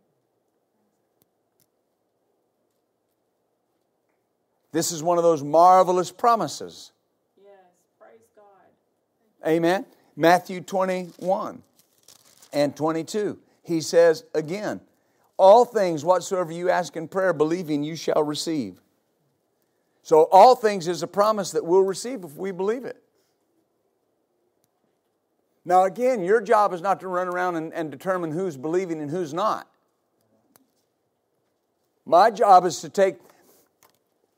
This 4.72 4.92
is 4.92 5.04
one 5.04 5.18
of 5.18 5.24
those 5.24 5.44
marvelous 5.44 6.12
promises. 6.12 6.92
Yes, 7.42 7.54
praise 8.00 8.22
God. 8.36 9.48
Amen. 9.48 9.86
Matthew 10.16 10.62
21 10.62 11.62
and 12.52 12.76
22. 12.76 13.38
He 13.62 13.82
says 13.82 14.24
again, 14.34 14.82
All 15.38 15.64
things 15.64 16.04
whatsoever 16.04 16.52
you 16.52 16.70
ask 16.70 16.96
in 16.96 17.08
prayer, 17.08 17.34
believing, 17.34 17.84
you 17.84 17.96
shall 17.96 18.24
receive. 18.24 18.80
So, 20.02 20.24
all 20.32 20.56
things 20.56 20.88
is 20.88 21.04
a 21.04 21.08
promise 21.08 21.52
that 21.52 21.64
we'll 21.66 21.84
receive 21.84 22.24
if 22.24 22.36
we 22.36 22.52
believe 22.52 22.84
it. 22.84 23.03
Now, 25.66 25.84
again, 25.84 26.24
your 26.24 26.42
job 26.42 26.74
is 26.74 26.82
not 26.82 27.00
to 27.00 27.08
run 27.08 27.28
around 27.28 27.56
and, 27.56 27.74
and 27.74 27.90
determine 27.90 28.32
who's 28.32 28.58
believing 28.58 29.02
and 29.02 29.10
who's 29.10 29.34
not. 29.34 29.68
My 32.06 32.32
job 32.32 32.66
is 32.66 32.82
to 32.82 32.90
take 32.90 33.16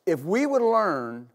if 0.06 0.24
we 0.24 0.46
would 0.46 0.62
learn 0.62 1.30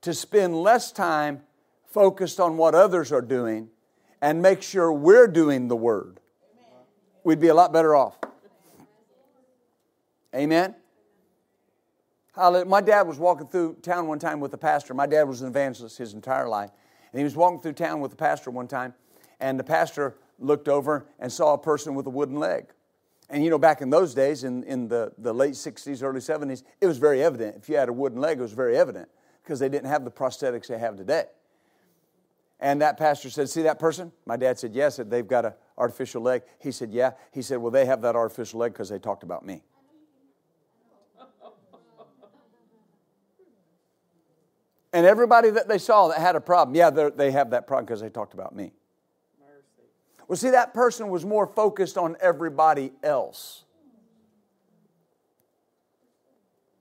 to 0.00 0.12
spend 0.12 0.60
less 0.60 0.90
time 0.90 1.42
focused 1.86 2.40
on 2.40 2.56
what 2.56 2.74
others 2.74 3.12
are 3.12 3.22
doing 3.22 3.68
and 4.20 4.42
make 4.42 4.62
sure 4.62 4.92
we're 4.92 5.28
doing 5.28 5.68
the 5.68 5.76
word, 5.76 6.18
we'd 7.22 7.38
be 7.38 7.48
a 7.48 7.54
lot 7.54 7.72
better 7.72 7.94
off. 7.94 8.16
Amen? 10.34 10.74
My 12.36 12.80
dad 12.80 13.02
was 13.06 13.18
walking 13.18 13.46
through 13.46 13.76
town 13.82 14.06
one 14.06 14.18
time 14.18 14.40
with 14.40 14.52
a 14.54 14.58
pastor. 14.58 14.94
My 14.94 15.06
dad 15.06 15.24
was 15.24 15.42
an 15.42 15.48
evangelist 15.48 15.98
his 15.98 16.12
entire 16.12 16.48
life. 16.48 16.70
And 17.12 17.18
he 17.18 17.24
was 17.24 17.34
walking 17.34 17.60
through 17.60 17.72
town 17.72 18.00
with 18.00 18.10
the 18.10 18.16
pastor 18.16 18.50
one 18.50 18.68
time, 18.68 18.94
and 19.40 19.58
the 19.58 19.64
pastor 19.64 20.16
looked 20.38 20.68
over 20.68 21.06
and 21.18 21.32
saw 21.32 21.54
a 21.54 21.58
person 21.58 21.94
with 21.94 22.06
a 22.06 22.10
wooden 22.10 22.38
leg. 22.38 22.66
And 23.30 23.44
you 23.44 23.50
know, 23.50 23.58
back 23.58 23.82
in 23.82 23.90
those 23.90 24.14
days, 24.14 24.44
in, 24.44 24.64
in 24.64 24.88
the, 24.88 25.12
the 25.18 25.34
late 25.34 25.52
60s, 25.52 26.02
early 26.02 26.20
70s, 26.20 26.62
it 26.80 26.86
was 26.86 26.98
very 26.98 27.22
evident. 27.22 27.56
If 27.56 27.68
you 27.68 27.76
had 27.76 27.88
a 27.88 27.92
wooden 27.92 28.20
leg, 28.20 28.38
it 28.38 28.42
was 28.42 28.52
very 28.52 28.76
evident 28.76 29.08
because 29.42 29.58
they 29.58 29.68
didn't 29.68 29.88
have 29.88 30.04
the 30.04 30.10
prosthetics 30.10 30.66
they 30.66 30.78
have 30.78 30.96
today. 30.96 31.24
And 32.60 32.80
that 32.82 32.96
pastor 32.96 33.30
said, 33.30 33.48
See 33.48 33.62
that 33.62 33.78
person? 33.78 34.10
My 34.26 34.36
dad 34.36 34.58
said, 34.58 34.74
Yes. 34.74 34.96
Said, 34.96 35.10
They've 35.10 35.26
got 35.26 35.44
an 35.44 35.52
artificial 35.76 36.22
leg. 36.22 36.42
He 36.58 36.72
said, 36.72 36.90
Yeah. 36.90 37.12
He 37.32 37.42
said, 37.42 37.58
Well, 37.58 37.70
they 37.70 37.86
have 37.86 38.02
that 38.02 38.16
artificial 38.16 38.60
leg 38.60 38.72
because 38.72 38.88
they 38.88 38.98
talked 38.98 39.22
about 39.22 39.44
me. 39.44 39.62
and 44.92 45.06
everybody 45.06 45.50
that 45.50 45.68
they 45.68 45.78
saw 45.78 46.08
that 46.08 46.18
had 46.18 46.34
a 46.34 46.40
problem, 46.40 46.74
yeah, 46.74 46.90
they 46.90 47.30
have 47.30 47.50
that 47.50 47.66
problem 47.66 47.84
because 47.84 48.00
they 48.00 48.08
talked 48.08 48.34
about 48.34 48.56
me. 48.56 48.72
Well, 50.28 50.36
see, 50.36 50.50
that 50.50 50.74
person 50.74 51.08
was 51.08 51.24
more 51.24 51.46
focused 51.46 51.96
on 51.96 52.16
everybody 52.20 52.92
else. 53.02 53.64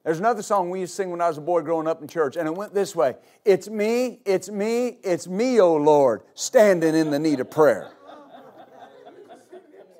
There's 0.03 0.19
another 0.19 0.41
song 0.41 0.69
we 0.69 0.81
used 0.81 0.93
to 0.93 0.95
sing 0.97 1.11
when 1.11 1.21
I 1.21 1.27
was 1.27 1.37
a 1.37 1.41
boy 1.41 1.61
growing 1.61 1.87
up 1.87 2.01
in 2.01 2.07
church, 2.07 2.37
and 2.37 2.47
it 2.47 2.55
went 2.55 2.73
this 2.73 2.95
way 2.95 3.15
It's 3.43 3.69
me, 3.69 4.19
it's 4.25 4.49
me, 4.49 4.99
it's 5.03 5.27
me, 5.27 5.59
O 5.59 5.75
Lord, 5.75 6.21
standing 6.33 6.95
in 6.95 7.09
the 7.09 7.19
need 7.19 7.39
of 7.39 7.49
prayer. 7.49 7.91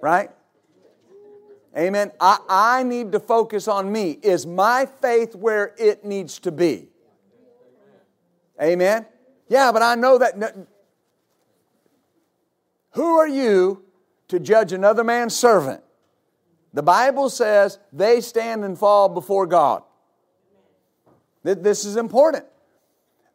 Right? 0.02 0.30
Amen. 1.76 2.12
I, 2.20 2.40
I 2.48 2.84
need 2.84 3.12
to 3.14 3.20
focus 3.20 3.68
on 3.68 3.92
me. 3.92 4.20
Is 4.22 4.46
my 4.46 4.88
faith 5.02 5.36
where 5.36 5.74
it 5.78 6.04
needs 6.04 6.40
to 6.40 6.52
be? 6.52 6.88
Amen. 8.62 9.06
Yeah, 9.48 9.72
but 9.72 9.82
I 9.82 9.96
know 9.96 10.18
that 10.18 10.68
who 12.98 13.18
are 13.20 13.28
you 13.28 13.84
to 14.28 14.40
judge 14.40 14.74
another 14.74 15.04
man's 15.04 15.36
servant? 15.36 15.84
The 16.74 16.82
Bible 16.82 17.30
says 17.30 17.78
they 17.94 18.22
stand 18.22 18.66
and 18.66 18.76
fall 18.78 19.08
before 19.08 19.46
God. 19.46 19.84
This 21.44 21.86
is 21.86 21.96
important 21.96 22.46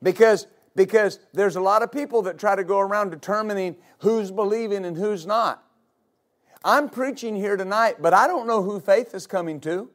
because, 0.03 0.49
because 0.75 1.21
there's 1.33 1.55
a 1.55 1.61
lot 1.61 1.83
of 1.83 1.93
people 1.93 2.23
that 2.23 2.39
try 2.39 2.57
to 2.57 2.65
go 2.65 2.81
around 2.81 3.11
determining 3.11 3.77
who's 4.01 4.33
believing 4.33 4.85
and 4.85 4.97
who's 4.97 5.27
not. 5.27 5.63
I'm 6.65 6.89
preaching 6.89 7.37
here 7.37 7.57
tonight, 7.57 8.03
but 8.03 8.13
I 8.13 8.27
don't 8.27 8.49
know 8.49 8.65
who 8.65 8.81
faith 8.81 9.15
is 9.15 9.29
coming 9.29 9.61
to. 9.61 9.89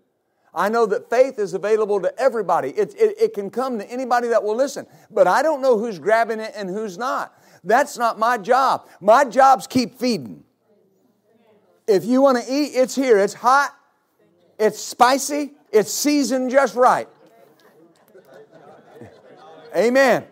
I 0.54 0.70
know 0.70 0.86
that 0.86 1.10
faith 1.10 1.40
is 1.40 1.54
available 1.54 2.00
to 2.02 2.18
everybody. 2.18 2.70
It, 2.70 2.96
it, 2.96 3.16
it, 3.20 3.34
can 3.34 3.50
come 3.50 3.80
to 3.80 3.92
anybody 3.92 4.30
that 4.30 4.44
will 4.44 4.56
listen, 4.56 4.88
but 5.12 5.28
I 5.28 5.44
don't 5.44 5.62
know 5.62 5.78
who's 5.78 6.00
grabbing 6.00 6.40
it 6.40 6.54
and 6.56 6.70
who's 6.70 6.98
not. 6.98 7.38
That's 7.68 7.98
not 7.98 8.18
my 8.18 8.38
job. 8.38 8.88
My 9.02 9.26
job's 9.26 9.68
keep 9.68 10.00
feeding. 10.00 10.46
If 11.86 12.06
you 12.06 12.22
want 12.22 12.42
to 12.42 12.52
eat, 12.52 12.72
it's 12.74 12.96
here. 12.96 13.18
It's 13.18 13.34
hot, 13.34 13.76
it's 14.58 14.80
spicy, 14.80 15.52
it's 15.72 15.92
seasoned 15.92 16.50
just 16.50 16.76
right. 16.76 17.10
Amen. 19.76 20.26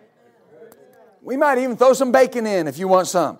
We 1.21 1.35
might 1.35 1.57
even 1.57 1.75
throw 1.75 1.91
some 1.91 2.11
bacon 2.11 2.47
in 2.47 2.69
if 2.69 2.77
you 2.77 2.87
want 2.87 3.07
some. 3.07 3.37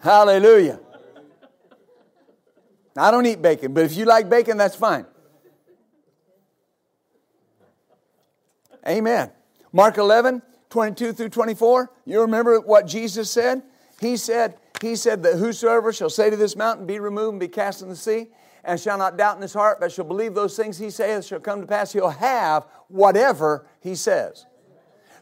Hallelujah. 0.00 0.78
I 2.96 3.10
don't 3.10 3.26
eat 3.26 3.42
bacon, 3.42 3.74
but 3.74 3.82
if 3.84 3.96
you 3.96 4.04
like 4.04 4.28
bacon, 4.30 4.56
that's 4.56 4.76
fine. 4.76 5.06
Amen. 8.86 9.32
Mark 9.72 9.98
11, 9.98 10.40
22 10.74 11.12
through 11.12 11.28
24. 11.28 11.88
You 12.04 12.22
remember 12.22 12.58
what 12.58 12.88
Jesus 12.88 13.30
said? 13.30 13.62
He 14.00 14.16
said, 14.16 14.56
He 14.80 14.96
said 14.96 15.22
that 15.22 15.36
whosoever 15.36 15.92
shall 15.92 16.10
say 16.10 16.30
to 16.30 16.36
this 16.36 16.56
mountain, 16.56 16.84
Be 16.84 16.98
removed 16.98 17.34
and 17.34 17.38
be 17.38 17.46
cast 17.46 17.80
in 17.80 17.88
the 17.88 17.94
sea, 17.94 18.26
and 18.64 18.80
shall 18.80 18.98
not 18.98 19.16
doubt 19.16 19.36
in 19.36 19.42
his 19.42 19.54
heart, 19.54 19.78
but 19.78 19.92
shall 19.92 20.04
believe 20.04 20.34
those 20.34 20.56
things 20.56 20.76
he 20.76 20.90
saith 20.90 21.26
shall 21.26 21.38
come 21.38 21.60
to 21.60 21.66
pass, 21.68 21.92
he'll 21.92 22.10
have 22.10 22.66
whatever 22.88 23.68
he 23.78 23.94
says. 23.94 24.46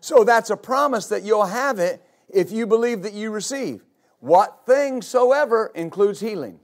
So 0.00 0.24
that's 0.24 0.48
a 0.48 0.57
promise 0.57 1.09
that 1.09 1.22
you'll 1.22 1.44
have 1.44 1.78
it 1.78 2.03
if 2.30 2.50
you 2.50 2.66
believe 2.66 3.03
that 3.03 3.12
you 3.12 3.30
receive. 3.30 3.84
What 4.20 4.62
things 4.64 5.07
soever 5.07 5.70
includes 5.74 6.18
healing. 6.18 6.61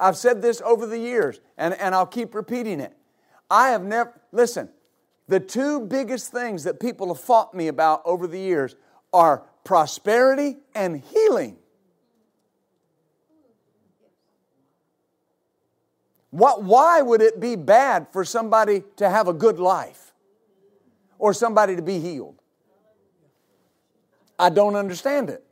I've 0.00 0.16
said 0.16 0.42
this 0.42 0.60
over 0.62 0.84
the 0.84 0.98
years, 0.98 1.40
and, 1.56 1.74
and 1.74 1.94
I'll 1.94 2.06
keep 2.06 2.34
repeating 2.34 2.80
it. 2.80 2.92
I 3.48 3.68
have 3.68 3.84
never, 3.84 4.20
listen, 4.32 4.68
the 5.28 5.40
two 5.40 5.80
biggest 5.80 6.32
things 6.32 6.64
that 6.64 6.80
people 6.80 7.08
have 7.08 7.20
fought 7.20 7.54
me 7.54 7.68
about 7.68 8.02
over 8.04 8.26
the 8.26 8.38
years 8.38 8.76
are 9.12 9.42
prosperity 9.64 10.58
and 10.74 11.00
healing. 11.00 11.56
What, 16.30 16.62
why 16.64 17.02
would 17.02 17.20
it 17.20 17.40
be 17.40 17.56
bad 17.56 18.06
for 18.10 18.24
somebody 18.24 18.82
to 18.96 19.08
have 19.08 19.28
a 19.28 19.34
good 19.34 19.58
life 19.58 20.12
or 21.18 21.34
somebody 21.34 21.76
to 21.76 21.82
be 21.82 22.00
healed? 22.00 22.40
I 24.38 24.48
don't 24.48 24.74
understand 24.74 25.28
it. 25.28 25.44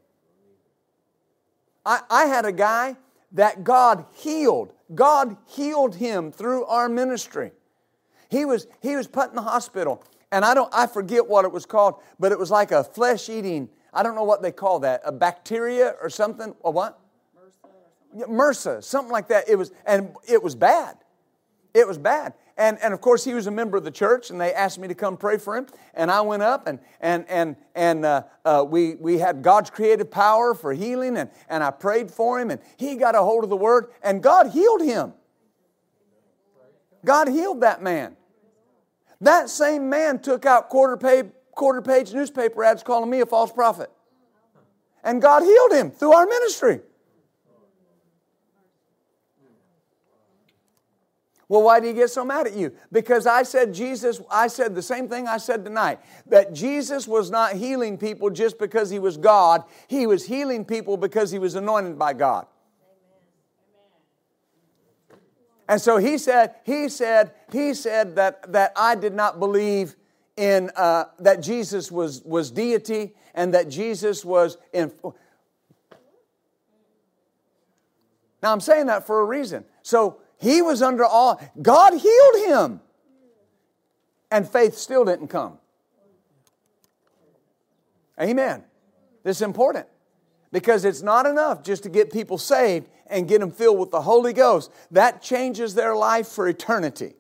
I, 1.84 2.00
I 2.10 2.24
had 2.24 2.44
a 2.46 2.52
guy 2.52 2.96
that 3.32 3.62
God 3.62 4.06
healed. 4.14 4.72
God 4.94 5.36
healed 5.46 5.94
him 5.94 6.32
through 6.32 6.64
our 6.64 6.88
ministry. 6.88 7.52
He 8.30 8.44
was, 8.44 8.66
he 8.80 8.96
was 8.96 9.06
put 9.08 9.30
in 9.30 9.36
the 9.36 9.42
hospital, 9.42 10.02
and 10.30 10.44
I 10.44 10.54
don't 10.54 10.72
I 10.72 10.86
forget 10.86 11.26
what 11.26 11.44
it 11.44 11.52
was 11.52 11.66
called, 11.66 11.96
but 12.18 12.30
it 12.30 12.38
was 12.38 12.50
like 12.50 12.70
a 12.70 12.84
flesh-eating, 12.84 13.68
I 13.92 14.02
don't 14.04 14.14
know 14.14 14.24
what 14.24 14.40
they 14.40 14.52
call 14.52 14.78
that, 14.80 15.02
a 15.04 15.10
bacteria 15.10 15.96
or 16.00 16.08
something. 16.08 16.54
A 16.64 16.70
what? 16.70 16.98
MRSA, 18.16 18.28
MRSA, 18.28 18.84
something 18.84 19.10
like 19.10 19.28
that. 19.28 19.48
It 19.48 19.56
was, 19.56 19.72
and 19.84 20.14
it 20.28 20.42
was 20.42 20.54
bad. 20.54 20.96
It 21.74 21.86
was 21.86 21.98
bad. 21.98 22.34
And, 22.56 22.78
and 22.82 22.92
of 22.92 23.00
course, 23.00 23.24
he 23.24 23.32
was 23.32 23.46
a 23.46 23.50
member 23.50 23.76
of 23.76 23.84
the 23.84 23.90
church, 23.90 24.30
and 24.30 24.40
they 24.40 24.52
asked 24.52 24.78
me 24.78 24.86
to 24.86 24.94
come 24.94 25.16
pray 25.16 25.38
for 25.38 25.56
him. 25.56 25.66
And 25.94 26.10
I 26.10 26.20
went 26.20 26.42
up, 26.42 26.66
and, 26.66 26.78
and, 27.00 27.24
and, 27.28 27.56
and 27.74 28.04
uh, 28.04 28.22
uh, 28.44 28.64
we, 28.68 28.96
we 28.96 29.18
had 29.18 29.42
God's 29.42 29.70
creative 29.70 30.10
power 30.10 30.54
for 30.54 30.72
healing, 30.72 31.16
and, 31.16 31.30
and 31.48 31.64
I 31.64 31.70
prayed 31.70 32.10
for 32.10 32.38
him, 32.38 32.50
and 32.50 32.60
he 32.76 32.96
got 32.96 33.14
a 33.14 33.22
hold 33.22 33.44
of 33.44 33.50
the 33.50 33.56
word, 33.56 33.90
and 34.02 34.22
God 34.22 34.50
healed 34.50 34.82
him. 34.82 35.14
God 37.04 37.28
healed 37.28 37.62
that 37.62 37.82
man. 37.82 38.16
That 39.20 39.50
same 39.50 39.88
man 39.90 40.18
took 40.20 40.46
out 40.46 40.68
quarter 40.68 40.96
page, 40.96 41.26
quarter 41.52 41.82
page 41.82 42.12
newspaper 42.12 42.64
ads 42.64 42.82
calling 42.82 43.10
me 43.10 43.20
a 43.20 43.26
false 43.26 43.52
prophet. 43.52 43.90
And 45.04 45.20
God 45.20 45.42
healed 45.42 45.72
him 45.72 45.90
through 45.90 46.12
our 46.12 46.26
ministry. 46.26 46.80
Well, 51.50 51.62
why 51.62 51.80
do 51.80 51.88
you 51.88 51.94
get 51.94 52.10
so 52.10 52.24
mad 52.24 52.46
at 52.46 52.54
you? 52.54 52.72
Because 52.92 53.26
I 53.26 53.42
said 53.42 53.74
Jesus, 53.74 54.20
I 54.30 54.46
said 54.46 54.72
the 54.72 54.82
same 54.82 55.08
thing 55.08 55.26
I 55.26 55.38
said 55.38 55.64
tonight 55.64 55.98
that 56.26 56.52
Jesus 56.52 57.08
was 57.08 57.28
not 57.28 57.54
healing 57.54 57.98
people 57.98 58.30
just 58.30 58.56
because 58.56 58.88
he 58.88 59.00
was 59.00 59.16
God, 59.16 59.64
he 59.88 60.06
was 60.06 60.24
healing 60.24 60.64
people 60.64 60.96
because 60.96 61.32
he 61.32 61.40
was 61.40 61.56
anointed 61.56 61.98
by 61.98 62.12
God. 62.12 62.46
And 65.70 65.80
so 65.80 65.98
he 65.98 66.18
said, 66.18 66.56
he 66.64 66.88
said, 66.88 67.30
he 67.52 67.74
said 67.74 68.16
that, 68.16 68.52
that 68.52 68.72
I 68.74 68.96
did 68.96 69.14
not 69.14 69.38
believe 69.38 69.94
in 70.36 70.68
uh, 70.74 71.04
that 71.20 71.44
Jesus 71.44 71.92
was, 71.92 72.22
was 72.24 72.50
deity 72.50 73.14
and 73.36 73.54
that 73.54 73.68
Jesus 73.68 74.24
was 74.24 74.58
in. 74.72 74.90
Now 78.42 78.52
I'm 78.52 78.60
saying 78.60 78.86
that 78.86 79.06
for 79.06 79.20
a 79.20 79.24
reason. 79.24 79.64
So 79.82 80.20
he 80.40 80.60
was 80.60 80.82
under 80.82 81.04
all, 81.04 81.40
God 81.62 81.92
healed 81.92 82.48
him. 82.48 82.80
And 84.32 84.48
faith 84.48 84.76
still 84.76 85.04
didn't 85.04 85.28
come. 85.28 85.58
Amen. 88.20 88.64
This 89.22 89.36
is 89.36 89.42
important 89.42 89.86
because 90.50 90.84
it's 90.84 91.02
not 91.02 91.26
enough 91.26 91.62
just 91.62 91.84
to 91.84 91.88
get 91.88 92.12
people 92.12 92.38
saved 92.38 92.88
and 93.10 93.28
get 93.28 93.40
them 93.40 93.50
filled 93.50 93.78
with 93.78 93.90
the 93.90 94.02
Holy 94.02 94.32
Ghost. 94.32 94.70
That 94.90 95.22
changes 95.22 95.74
their 95.74 95.94
life 95.94 96.28
for 96.28 96.48
eternity. 96.48 97.14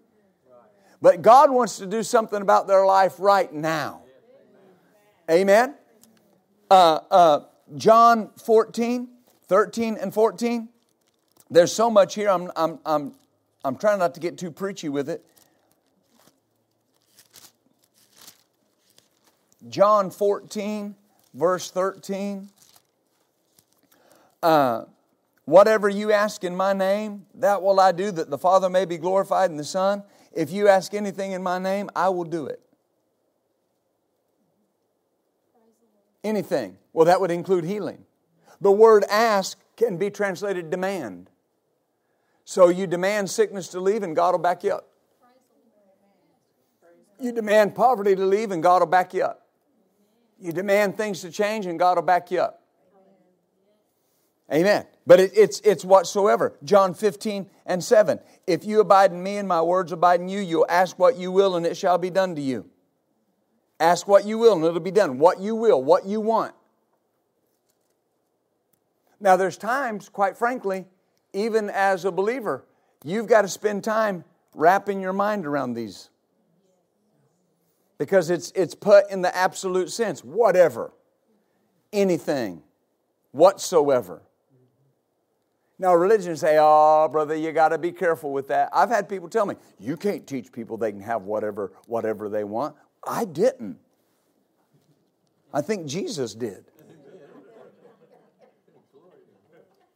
But 1.02 1.22
God 1.22 1.50
wants 1.50 1.78
to 1.78 1.86
do 1.86 2.02
something 2.02 2.42
about 2.42 2.66
their 2.66 2.84
life 2.84 3.14
right 3.18 3.52
now. 3.52 4.02
Amen. 5.30 5.74
Uh, 6.70 7.00
uh, 7.10 7.40
John 7.76 8.30
14, 8.44 9.08
13 9.46 9.96
and 9.96 10.12
14. 10.12 10.68
There's 11.50 11.72
so 11.72 11.90
much 11.90 12.14
here, 12.14 12.28
I'm, 12.28 12.50
I'm, 12.54 12.78
I'm, 12.84 13.14
I'm 13.64 13.76
trying 13.76 13.98
not 13.98 14.14
to 14.14 14.20
get 14.20 14.38
too 14.38 14.50
preachy 14.50 14.88
with 14.88 15.08
it. 15.08 15.24
John 19.68 20.10
14, 20.10 20.94
verse 21.34 21.70
13. 21.70 22.48
Uh, 24.42 24.84
Whatever 25.44 25.88
you 25.88 26.12
ask 26.12 26.44
in 26.44 26.54
my 26.56 26.72
name, 26.72 27.26
that 27.34 27.62
will 27.62 27.80
I 27.80 27.92
do, 27.92 28.10
that 28.12 28.30
the 28.30 28.38
Father 28.38 28.70
may 28.70 28.84
be 28.84 28.98
glorified 28.98 29.50
in 29.50 29.56
the 29.56 29.64
Son. 29.64 30.02
If 30.32 30.52
you 30.52 30.68
ask 30.68 30.94
anything 30.94 31.32
in 31.32 31.42
my 31.42 31.58
name, 31.58 31.90
I 31.96 32.08
will 32.10 32.24
do 32.24 32.46
it. 32.46 32.60
Anything. 36.22 36.76
Well, 36.92 37.06
that 37.06 37.20
would 37.20 37.30
include 37.30 37.64
healing. 37.64 38.04
The 38.60 38.70
word 38.70 39.04
ask 39.10 39.58
can 39.76 39.96
be 39.96 40.10
translated 40.10 40.70
demand. 40.70 41.30
So 42.44 42.68
you 42.68 42.86
demand 42.86 43.30
sickness 43.30 43.68
to 43.68 43.80
leave 43.80 44.02
and 44.02 44.14
God 44.14 44.32
will 44.32 44.38
back 44.38 44.62
you 44.62 44.72
up. 44.72 44.88
You 47.18 47.32
demand 47.32 47.74
poverty 47.74 48.14
to 48.16 48.24
leave 48.24 48.50
and 48.50 48.62
God 48.62 48.80
will 48.80 48.86
back 48.86 49.14
you 49.14 49.22
up. 49.22 49.46
You 50.38 50.52
demand 50.52 50.96
things 50.96 51.20
to 51.20 51.30
change 51.30 51.66
and 51.66 51.78
God 51.78 51.96
will 51.96 52.02
back 52.02 52.30
you 52.30 52.40
up. 52.40 52.59
Amen. 54.52 54.86
But 55.06 55.20
it, 55.20 55.32
it's, 55.36 55.60
it's 55.60 55.84
whatsoever. 55.84 56.56
John 56.64 56.94
15 56.94 57.48
and 57.66 57.82
7. 57.82 58.18
If 58.46 58.64
you 58.64 58.80
abide 58.80 59.12
in 59.12 59.22
me 59.22 59.36
and 59.36 59.46
my 59.46 59.62
words 59.62 59.92
abide 59.92 60.20
in 60.20 60.28
you, 60.28 60.40
you'll 60.40 60.66
ask 60.68 60.98
what 60.98 61.16
you 61.16 61.30
will 61.30 61.56
and 61.56 61.64
it 61.64 61.76
shall 61.76 61.98
be 61.98 62.10
done 62.10 62.34
to 62.34 62.40
you. 62.40 62.68
Ask 63.78 64.08
what 64.08 64.26
you 64.26 64.38
will 64.38 64.54
and 64.54 64.64
it'll 64.64 64.80
be 64.80 64.90
done. 64.90 65.18
What 65.18 65.40
you 65.40 65.54
will, 65.54 65.82
what 65.82 66.04
you 66.04 66.20
want. 66.20 66.54
Now, 69.20 69.36
there's 69.36 69.56
times, 69.56 70.08
quite 70.08 70.36
frankly, 70.36 70.86
even 71.32 71.70
as 71.70 72.04
a 72.04 72.10
believer, 72.10 72.64
you've 73.04 73.26
got 73.26 73.42
to 73.42 73.48
spend 73.48 73.84
time 73.84 74.24
wrapping 74.54 75.00
your 75.00 75.12
mind 75.12 75.46
around 75.46 75.74
these. 75.74 76.10
Because 77.98 78.30
it's, 78.30 78.50
it's 78.54 78.74
put 78.74 79.10
in 79.10 79.20
the 79.20 79.34
absolute 79.36 79.90
sense 79.90 80.24
whatever, 80.24 80.92
anything, 81.92 82.62
whatsoever. 83.30 84.22
Now, 85.80 85.94
religion 85.94 86.36
say, 86.36 86.58
oh, 86.60 87.08
brother, 87.10 87.34
you 87.34 87.52
got 87.52 87.70
to 87.70 87.78
be 87.78 87.90
careful 87.90 88.32
with 88.34 88.48
that. 88.48 88.68
I've 88.70 88.90
had 88.90 89.08
people 89.08 89.30
tell 89.30 89.46
me, 89.46 89.54
you 89.78 89.96
can't 89.96 90.26
teach 90.26 90.52
people 90.52 90.76
they 90.76 90.92
can 90.92 91.00
have 91.00 91.22
whatever, 91.22 91.72
whatever 91.86 92.28
they 92.28 92.44
want. 92.44 92.76
I 93.08 93.24
didn't. 93.24 93.78
I 95.54 95.62
think 95.62 95.86
Jesus 95.86 96.34
did. 96.34 96.66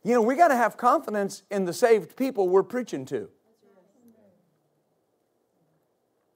You 0.03 0.15
know, 0.15 0.23
we 0.23 0.37
got 0.37 0.49
to 0.49 0.57
have 0.57 0.79
confidence 0.79 1.43
in 1.51 1.67
the 1.67 1.75
saved 1.75 2.17
people 2.17 2.49
we're 2.49 2.63
preaching 2.63 3.05
to. 3.07 3.29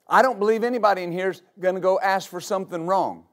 I 0.07 0.21
don't 0.21 0.39
believe 0.39 0.63
anybody 0.63 1.05
in 1.05 1.11
here 1.11 1.31
is 1.31 1.41
going 1.59 1.75
to 1.75 1.81
go 1.81 1.99
ask 2.01 2.29
for 2.29 2.43
something 2.43 2.87
wrong 2.87 3.25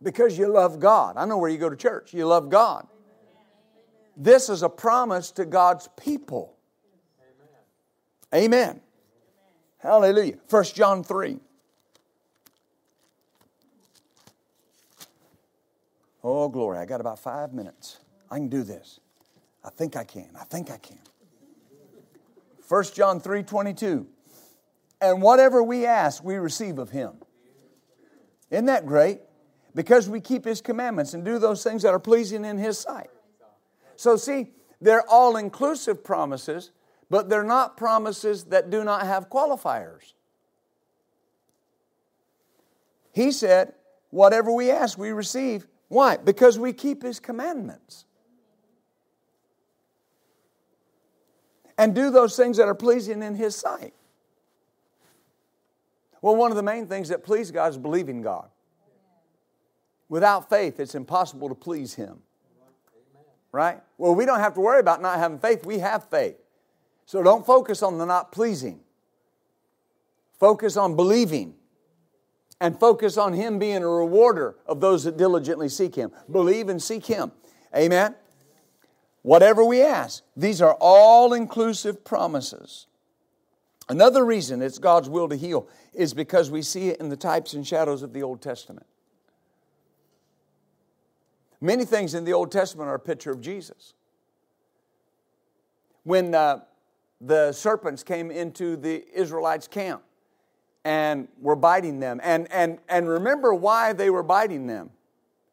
because 0.00 0.38
you 0.38 0.46
love 0.46 0.78
God. 0.78 1.16
I 1.16 1.24
know 1.24 1.38
where 1.38 1.50
you 1.50 1.58
go 1.58 1.68
to 1.68 1.76
church. 1.76 2.14
You 2.14 2.26
love 2.26 2.50
God. 2.50 2.86
This 4.16 4.48
is 4.48 4.62
a 4.62 4.68
promise 4.68 5.30
to 5.32 5.44
God's 5.44 5.88
people. 6.00 6.56
Amen. 8.34 8.44
Amen. 8.44 8.80
Hallelujah. 9.78 10.36
1 10.48 10.64
John 10.64 11.02
3. 11.02 11.38
Oh, 16.24 16.48
glory. 16.48 16.78
I 16.78 16.84
got 16.84 17.00
about 17.00 17.18
five 17.18 17.52
minutes. 17.52 17.98
I 18.30 18.36
can 18.36 18.48
do 18.48 18.62
this. 18.62 19.00
I 19.64 19.70
think 19.70 19.96
I 19.96 20.04
can. 20.04 20.28
I 20.38 20.44
think 20.44 20.70
I 20.70 20.76
can. 20.76 20.98
1 22.68 22.84
John 22.94 23.20
3 23.20 23.42
22. 23.42 24.06
And 25.00 25.20
whatever 25.20 25.62
we 25.62 25.84
ask, 25.84 26.22
we 26.22 26.36
receive 26.36 26.78
of 26.78 26.90
him. 26.90 27.14
Isn't 28.50 28.66
that 28.66 28.86
great? 28.86 29.20
Because 29.74 30.08
we 30.08 30.20
keep 30.20 30.44
his 30.44 30.60
commandments 30.60 31.12
and 31.12 31.24
do 31.24 31.38
those 31.38 31.64
things 31.64 31.82
that 31.82 31.92
are 31.92 31.98
pleasing 31.98 32.44
in 32.44 32.58
his 32.58 32.78
sight. 32.78 33.10
So, 33.96 34.16
see, 34.16 34.50
they're 34.80 35.08
all 35.08 35.36
inclusive 35.36 36.02
promises, 36.02 36.72
but 37.10 37.28
they're 37.28 37.44
not 37.44 37.76
promises 37.76 38.44
that 38.44 38.70
do 38.70 38.84
not 38.84 39.06
have 39.06 39.28
qualifiers. 39.28 40.14
He 43.12 43.30
said, 43.30 43.74
Whatever 44.10 44.52
we 44.52 44.70
ask, 44.70 44.98
we 44.98 45.10
receive. 45.10 45.66
Why? 45.88 46.18
Because 46.18 46.58
we 46.58 46.74
keep 46.74 47.02
His 47.02 47.18
commandments. 47.18 48.04
And 51.78 51.94
do 51.94 52.10
those 52.10 52.36
things 52.36 52.58
that 52.58 52.68
are 52.68 52.74
pleasing 52.74 53.22
in 53.22 53.34
His 53.34 53.56
sight. 53.56 53.94
Well, 56.20 56.36
one 56.36 56.50
of 56.50 56.56
the 56.58 56.62
main 56.62 56.86
things 56.86 57.08
that 57.08 57.24
please 57.24 57.50
God 57.50 57.70
is 57.70 57.78
believing 57.78 58.20
God. 58.20 58.48
Without 60.10 60.50
faith, 60.50 60.78
it's 60.78 60.94
impossible 60.94 61.48
to 61.48 61.54
please 61.54 61.94
Him. 61.94 62.18
Right? 63.52 63.80
Well, 63.98 64.14
we 64.14 64.24
don't 64.24 64.40
have 64.40 64.54
to 64.54 64.60
worry 64.60 64.80
about 64.80 65.02
not 65.02 65.18
having 65.18 65.38
faith. 65.38 65.64
We 65.64 65.78
have 65.78 66.08
faith. 66.08 66.36
So 67.04 67.22
don't 67.22 67.44
focus 67.44 67.82
on 67.82 67.98
the 67.98 68.06
not 68.06 68.32
pleasing. 68.32 68.80
Focus 70.40 70.76
on 70.76 70.96
believing. 70.96 71.54
And 72.60 72.78
focus 72.78 73.18
on 73.18 73.34
Him 73.34 73.58
being 73.58 73.82
a 73.82 73.88
rewarder 73.88 74.56
of 74.66 74.80
those 74.80 75.04
that 75.04 75.16
diligently 75.16 75.68
seek 75.68 75.94
Him. 75.94 76.12
Believe 76.30 76.68
and 76.68 76.82
seek 76.82 77.04
Him. 77.06 77.32
Amen? 77.76 78.14
Whatever 79.22 79.64
we 79.64 79.82
ask, 79.82 80.22
these 80.36 80.62
are 80.62 80.76
all 80.80 81.32
inclusive 81.32 82.04
promises. 82.04 82.86
Another 83.88 84.24
reason 84.24 84.62
it's 84.62 84.78
God's 84.78 85.08
will 85.08 85.28
to 85.28 85.36
heal 85.36 85.68
is 85.92 86.14
because 86.14 86.50
we 86.50 86.62
see 86.62 86.88
it 86.88 87.00
in 87.00 87.08
the 87.08 87.16
types 87.16 87.52
and 87.52 87.66
shadows 87.66 88.02
of 88.02 88.12
the 88.12 88.22
Old 88.22 88.40
Testament. 88.40 88.86
Many 91.62 91.84
things 91.84 92.14
in 92.14 92.24
the 92.24 92.32
Old 92.32 92.50
Testament 92.50 92.90
are 92.90 92.96
a 92.96 93.00
picture 93.00 93.30
of 93.30 93.40
Jesus. 93.40 93.94
When 96.02 96.34
uh, 96.34 96.62
the 97.20 97.52
serpents 97.52 98.02
came 98.02 98.32
into 98.32 98.76
the 98.76 99.04
Israelites' 99.14 99.68
camp 99.68 100.02
and 100.84 101.28
were 101.40 101.54
biting 101.54 102.00
them, 102.00 102.20
and, 102.22 102.50
and, 102.50 102.80
and 102.88 103.08
remember 103.08 103.54
why 103.54 103.92
they 103.92 104.10
were 104.10 104.24
biting 104.24 104.66
them 104.66 104.90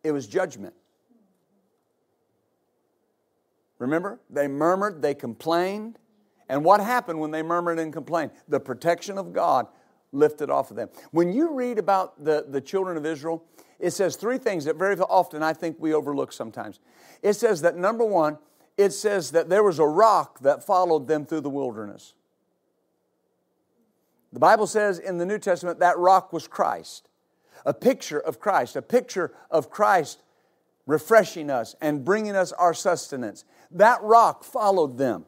it 0.03 0.11
was 0.11 0.27
judgment. 0.27 0.73
Remember? 3.77 4.19
They 4.29 4.47
murmured, 4.47 5.01
they 5.01 5.13
complained. 5.13 5.99
And 6.47 6.63
what 6.63 6.79
happened 6.79 7.19
when 7.19 7.31
they 7.31 7.43
murmured 7.43 7.79
and 7.79 7.93
complained? 7.93 8.31
The 8.47 8.59
protection 8.59 9.17
of 9.17 9.33
God 9.33 9.67
lifted 10.11 10.49
off 10.49 10.71
of 10.71 10.77
them. 10.77 10.89
When 11.11 11.31
you 11.31 11.53
read 11.53 11.77
about 11.77 12.23
the, 12.23 12.45
the 12.47 12.61
children 12.61 12.97
of 12.97 13.05
Israel, 13.05 13.43
it 13.79 13.91
says 13.91 14.15
three 14.15 14.37
things 14.37 14.65
that 14.65 14.75
very 14.75 14.97
often 14.97 15.41
I 15.41 15.53
think 15.53 15.77
we 15.79 15.93
overlook 15.93 16.33
sometimes. 16.33 16.79
It 17.21 17.33
says 17.33 17.61
that 17.61 17.77
number 17.77 18.05
one, 18.05 18.37
it 18.77 18.91
says 18.91 19.31
that 19.31 19.49
there 19.49 19.63
was 19.63 19.79
a 19.79 19.85
rock 19.85 20.39
that 20.39 20.65
followed 20.65 21.07
them 21.07 21.25
through 21.25 21.41
the 21.41 21.49
wilderness. 21.49 22.13
The 24.31 24.39
Bible 24.39 24.67
says 24.67 24.99
in 24.99 25.17
the 25.17 25.25
New 25.25 25.39
Testament 25.39 25.79
that 25.79 25.97
rock 25.97 26.31
was 26.31 26.47
Christ, 26.47 27.09
a 27.65 27.73
picture 27.73 28.19
of 28.19 28.39
Christ, 28.39 28.75
a 28.75 28.81
picture 28.81 29.33
of 29.49 29.69
Christ 29.69 30.21
refreshing 30.85 31.49
us 31.49 31.75
and 31.81 32.03
bringing 32.05 32.35
us 32.35 32.51
our 32.51 32.73
sustenance. 32.73 33.45
That 33.71 34.01
rock 34.01 34.43
followed 34.43 34.97
them 34.97 35.25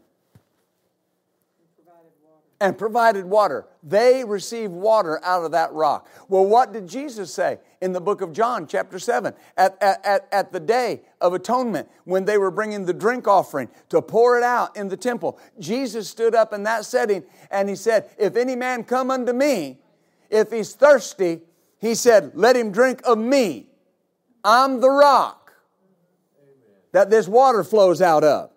and 2.61 2.77
provided 2.77 3.25
water. 3.25 3.65
They 3.81 4.23
received 4.23 4.71
water 4.71 5.19
out 5.25 5.43
of 5.43 5.51
that 5.51 5.73
rock. 5.73 6.07
Well, 6.29 6.45
what 6.45 6.71
did 6.71 6.87
Jesus 6.87 7.33
say 7.33 7.57
in 7.81 7.91
the 7.91 7.99
book 7.99 8.21
of 8.21 8.31
John, 8.31 8.67
chapter 8.67 8.99
7, 8.99 9.33
at, 9.57 9.81
at, 9.81 10.27
at 10.31 10.53
the 10.53 10.59
day 10.59 11.01
of 11.19 11.33
atonement 11.33 11.89
when 12.05 12.25
they 12.25 12.37
were 12.37 12.51
bringing 12.51 12.85
the 12.85 12.93
drink 12.93 13.27
offering 13.27 13.67
to 13.89 13.99
pour 13.99 14.37
it 14.37 14.43
out 14.43 14.77
in 14.77 14.89
the 14.89 14.95
temple? 14.95 15.39
Jesus 15.59 16.07
stood 16.07 16.35
up 16.35 16.53
in 16.53 16.61
that 16.63 16.85
setting 16.85 17.23
and 17.49 17.67
he 17.67 17.75
said, 17.75 18.11
If 18.19 18.35
any 18.35 18.55
man 18.55 18.83
come 18.83 19.09
unto 19.09 19.33
me, 19.33 19.79
if 20.29 20.51
he's 20.51 20.73
thirsty, 20.73 21.41
he 21.79 21.95
said, 21.95 22.33
Let 22.35 22.55
him 22.55 22.71
drink 22.71 23.01
of 23.05 23.17
me. 23.17 23.65
I'm 24.43 24.81
the 24.81 24.89
rock 24.89 25.51
that 26.91 27.09
this 27.09 27.27
water 27.27 27.63
flows 27.63 28.03
out 28.03 28.23
of. 28.23 28.50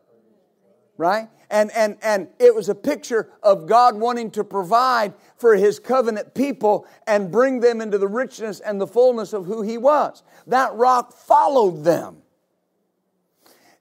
Right? 0.97 1.29
and, 1.55 1.71
and, 1.71 1.97
and 2.03 2.29
it 2.41 2.53
was 2.53 2.69
a 2.69 2.75
picture 2.75 3.31
of 3.41 3.67
God 3.67 3.95
wanting 3.95 4.33
to 4.33 4.43
provide 4.43 5.15
for 5.37 5.55
his 5.55 5.79
covenant 5.79 6.35
people 6.35 6.85
and 7.07 7.31
bring 7.31 7.61
them 7.61 7.81
into 7.81 7.97
the 7.97 8.09
richness 8.09 8.59
and 8.59 8.81
the 8.81 8.89
fullness 8.89 9.33
of 9.33 9.47
who 9.47 9.63
he 9.63 9.79
was. 9.79 10.25
That 10.49 10.75
rock 10.75 11.13
followed 11.13 11.85
them. 11.85 12.19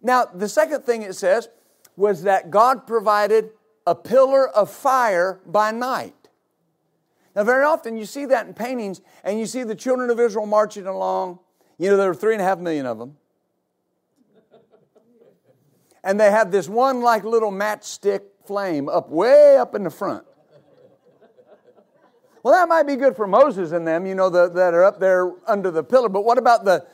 Now, 0.04 0.26
the 0.26 0.48
second 0.48 0.84
thing 0.84 1.02
it 1.02 1.16
says 1.16 1.50
was 1.96 2.24
that 2.24 2.52
God 2.52 2.86
provided 2.86 3.50
a 3.88 3.96
pillar 3.96 4.48
of 4.50 4.70
fire 4.70 5.40
by 5.46 5.72
night. 5.72 6.14
Now, 7.36 7.44
very 7.44 7.64
often 7.64 7.98
you 7.98 8.06
see 8.06 8.26
that 8.26 8.46
in 8.46 8.54
paintings, 8.54 9.02
and 9.24 9.40
you 9.40 9.48
see 9.48 9.64
the 9.64 9.74
children 9.76 10.12
of 10.12 10.20
Israel 10.20 10.46
marching 10.46 10.86
along. 10.86 11.40
You 11.80 11.90
know, 11.90 11.98
there 11.98 12.10
were 12.10 12.14
three 12.14 12.34
and 12.34 12.42
a 12.42 12.46
half 12.46 12.60
million 12.60 12.86
of 12.86 13.00
them 13.00 13.18
and 16.04 16.20
they 16.20 16.32
have 16.32 16.52
this 16.52 16.68
one 16.68 17.02
like 17.02 17.24
little 17.24 17.52
matchstick 17.52 18.22
flame 18.46 18.90
up 18.90 19.10
way 19.10 19.58
up 19.58 19.76
in 19.76 19.84
the 19.84 19.90
front. 19.90 20.26
Well, 22.44 22.54
that 22.54 22.68
might 22.68 22.84
be 22.84 22.98
good 22.98 23.16
for 23.16 23.26
Moses 23.26 23.72
and 23.72 23.88
them, 23.88 24.06
you 24.06 24.16
know, 24.16 24.30
the, 24.30 24.50
that 24.50 24.74
are 24.74 24.84
up 24.84 25.00
there 25.00 25.32
under 25.48 25.72
the 25.72 25.84
pillar, 25.84 26.10
but 26.10 26.26
what 26.26 26.38
about 26.38 26.66
the 26.66 26.86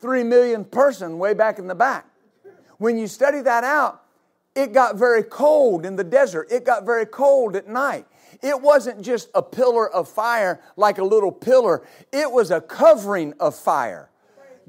three 0.00 0.22
millionth 0.22 0.70
person 0.70 1.18
way 1.18 1.32
back 1.32 1.58
in 1.58 1.66
the 1.66 1.74
back? 1.74 2.06
When 2.76 2.98
you 2.98 3.06
study 3.06 3.40
that 3.40 3.64
out, 3.64 4.02
it 4.54 4.72
got 4.72 4.96
very 4.96 5.22
cold 5.22 5.86
in 5.86 5.96
the 5.96 6.04
desert. 6.04 6.48
It 6.50 6.64
got 6.64 6.84
very 6.84 7.06
cold 7.06 7.56
at 7.56 7.68
night. 7.68 8.06
It 8.42 8.60
wasn't 8.60 9.00
just 9.00 9.30
a 9.34 9.42
pillar 9.42 9.90
of 9.90 10.08
fire 10.08 10.60
like 10.76 10.98
a 10.98 11.04
little 11.04 11.32
pillar, 11.32 11.86
it 12.12 12.30
was 12.30 12.50
a 12.50 12.60
covering 12.60 13.32
of 13.40 13.54
fire. 13.54 14.10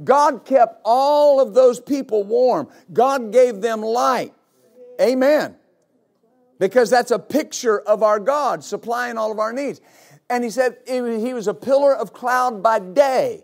God 0.04 0.45
kept 0.45 0.82
all 0.86 1.41
of 1.41 1.54
those 1.54 1.80
people 1.80 2.24
warm. 2.24 2.68
God 2.93 3.32
gave 3.32 3.62
them 3.62 3.82
light. 3.82 4.34
Amen. 5.02 5.56
Because 6.60 6.89
that's 6.89 7.12
a 7.12 7.20
picture 7.20 7.80
of 7.80 8.04
our 8.04 8.20
God 8.20 8.64
supplying 8.64 9.18
all 9.18 9.32
of 9.32 9.39
our 9.39 9.54
needs. 9.54 9.82
And 10.30 10.43
he 10.43 10.50
said 10.50 10.78
he 10.86 11.34
was 11.34 11.48
a 11.48 11.54
pillar 11.54 11.95
of 11.95 12.14
cloud 12.14 12.62
by 12.62 12.80
day 12.80 13.43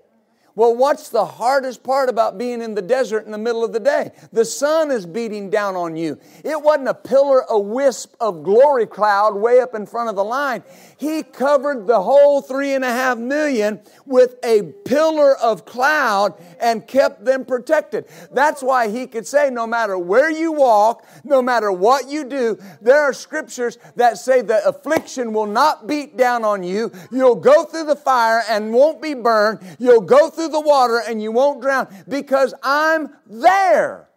well, 0.56 0.76
what's 0.76 1.10
the 1.10 1.26
hardest 1.26 1.84
part 1.84 2.10
about 2.10 2.38
being 2.38 2.62
in 2.62 2.76
the 2.76 2.82
desert 2.82 3.26
in 3.26 3.32
the 3.32 3.38
middle 3.39 3.64
of 3.64 3.74
the 3.74 3.80
day? 3.80 4.12
The 4.32 4.45
sun 4.45 4.91
is 4.91 5.06
beating 5.06 5.49
down 5.49 5.76
on 5.76 5.95
you. 5.95 6.20
It 6.43 6.62
wasn't 6.62 6.89
a 6.89 6.93
pillar, 6.93 7.43
a 7.49 7.60
wisp 7.60 8.16
of 8.20 8.43
glory 8.43 8.86
cloud 8.86 9.36
way 9.36 9.60
up 9.62 9.74
in 9.74 9.88
front 9.88 10.10
of 10.10 10.16
the 10.16 10.24
line. 10.24 10.64
He 10.97 11.24
covered 11.24 11.88
the 11.88 12.01
whole 12.01 12.41
three 12.41 12.76
and 12.76 12.86
a 12.86 12.91
half 12.91 13.18
million 13.18 13.82
with 14.06 14.36
a 14.43 14.62
pillar 14.86 15.36
of 15.38 15.66
cloud 15.66 16.36
and 16.60 16.88
kept 16.88 17.26
them 17.26 17.45
protected. 17.45 18.06
That's 18.32 18.62
why 18.62 18.89
he 18.89 19.08
could 19.08 19.26
say, 19.26 19.49
no 19.49 19.66
matter 19.66 19.97
where 19.97 20.30
you 20.30 20.51
walk, 20.51 21.06
no 21.24 21.41
matter 21.41 21.72
what 21.72 22.10
you 22.10 22.26
do, 22.26 22.60
there 22.80 23.01
are 23.01 23.14
scriptures 23.14 23.80
that 23.95 24.18
say 24.20 24.41
the 24.41 24.66
affliction 24.68 25.34
will 25.34 25.47
not 25.47 25.88
beat 25.88 26.16
down 26.16 26.45
on 26.45 26.62
you. 26.62 26.91
You'll 27.12 27.36
go 27.36 27.64
through 27.64 27.86
the 27.86 27.95
fire 27.95 28.43
and 28.47 28.72
won't 28.72 29.01
be 29.01 29.16
burned. 29.16 29.60
You'll 29.80 30.01
go 30.01 30.30
through 30.30 30.43
through 30.44 30.52
the 30.52 30.60
water 30.60 31.02
and 31.08 31.22
you 31.22 31.32
won't 31.32 31.62
drown 31.62 31.88
because 32.08 32.54
I'm 32.64 33.14
there. 33.26 34.10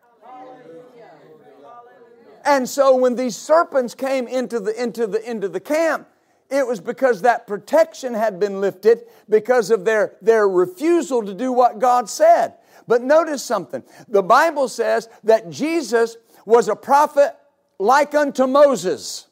And 2.45 2.68
so 2.68 2.97
when 2.97 3.16
these 3.16 3.37
serpents 3.37 3.95
came 3.95 4.29
into 4.29 4.61
the, 4.61 4.81
into 4.81 5.07
the, 5.07 5.29
into 5.29 5.49
the 5.49 5.61
camp, 5.61 6.09
it 6.49 6.64
was 6.64 6.81
because 6.81 7.22
that 7.22 7.47
protection 7.47 8.14
had 8.14 8.39
been 8.39 8.61
lifted 8.61 9.03
because 9.29 9.70
of 9.70 9.85
their, 9.85 10.16
their 10.22 10.49
refusal 10.49 11.24
to 11.24 11.35
do 11.35 11.53
what 11.53 11.81
God 11.81 12.09
said. 12.09 12.55
But 12.87 13.03
notice 13.03 13.43
something. 13.43 13.83
The 14.07 14.22
Bible 14.22 14.68
says 14.68 15.09
that 15.24 15.51
Jesus 15.51 16.16
was 16.45 16.68
a 16.68 16.77
prophet 16.77 17.37
like 17.81 18.14
unto 18.14 18.47
Moses. 18.47 19.26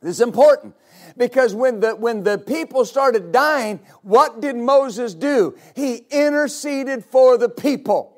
This 0.00 0.16
is 0.16 0.20
important 0.20 0.74
because 1.16 1.54
when 1.54 1.80
the, 1.80 1.96
when 1.96 2.22
the 2.22 2.38
people 2.38 2.84
started 2.84 3.32
dying, 3.32 3.80
what 4.02 4.40
did 4.40 4.56
Moses 4.56 5.14
do? 5.14 5.56
He 5.74 5.96
interceded 6.10 7.04
for 7.04 7.36
the 7.36 7.48
people. 7.48 8.16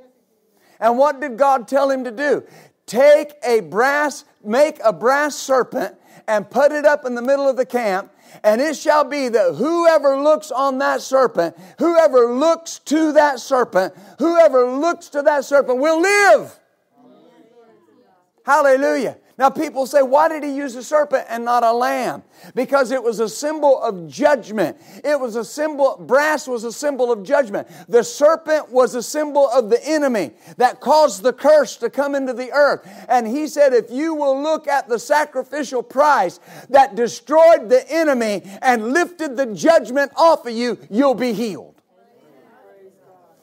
And 0.79 0.99
what 0.99 1.21
did 1.21 1.39
God 1.39 1.69
tell 1.69 1.91
him 1.91 2.05
to 2.05 2.11
do? 2.11 2.45
Take 2.87 3.35
a 3.45 3.61
brass, 3.61 4.25
make 4.45 4.79
a 4.85 4.93
brass 4.93 5.37
serpent 5.37 5.95
and 6.27 6.49
put 6.51 6.73
it 6.73 6.85
up 6.85 7.05
in 7.07 7.15
the 7.15 7.23
middle 7.23 7.49
of 7.49 7.57
the 7.57 7.67
camp. 7.67 8.13
And 8.45 8.61
it 8.61 8.77
shall 8.77 9.05
be 9.05 9.29
that 9.29 9.55
whoever 9.55 10.21
looks 10.21 10.51
on 10.51 10.79
that 10.79 11.01
serpent, 11.01 11.57
whoever 11.79 12.33
looks 12.33 12.79
to 12.81 13.13
that 13.13 13.41
serpent, 13.41 13.95
whoever 14.19 14.71
looks 14.71 15.09
to 15.11 15.23
that 15.23 15.45
serpent 15.45 15.79
will 15.79 16.01
live. 16.01 16.59
Hallelujah. 18.45 19.19
Now, 19.41 19.49
people 19.49 19.87
say, 19.87 20.03
why 20.03 20.29
did 20.29 20.45
he 20.45 20.55
use 20.55 20.77
a 20.77 20.83
serpent 20.83 21.25
and 21.31 21.47
not 21.47 21.63
a 21.63 21.73
lamb? 21.73 22.23
Because 22.55 22.91
it 22.91 23.03
was 23.03 23.21
a 23.21 23.29
symbol 23.29 23.81
of 23.81 24.07
judgment. 24.07 24.77
It 25.03 25.19
was 25.19 25.35
a 25.35 25.47
symbol, 25.47 25.97
brass 25.99 26.47
was 26.47 26.65
a 26.65 26.71
symbol 26.71 27.11
of 27.11 27.23
judgment. 27.23 27.67
The 27.89 28.05
serpent 28.05 28.71
was 28.71 28.95
a 28.95 29.03
symbol 29.03 29.49
of 29.49 29.71
the 29.71 29.83
enemy 29.83 30.33
that 30.59 30.81
caused 30.81 31.23
the 31.23 31.33
curse 31.33 31.79
to 31.79 31.89
come 31.89 32.15
into 32.15 32.35
the 32.35 32.53
earth. 32.53 32.87
And 33.09 33.27
he 33.27 33.49
said, 33.49 33.73
if 33.73 33.91
you 33.91 34.15
will 34.15 34.43
look 34.43 34.69
at 34.69 34.91
the 34.91 34.99
sacrificial 34.99 35.83
price 35.83 36.39
that 36.69 36.95
destroyed 36.95 37.71
the 37.71 37.91
enemy 37.91 38.43
and 38.61 38.93
lifted 38.93 39.39
the 39.39 39.47
judgment 39.55 40.13
off 40.19 40.45
of 40.45 40.53
you, 40.53 40.77
you'll 40.91 41.15
be 41.15 41.33
healed. 41.33 41.80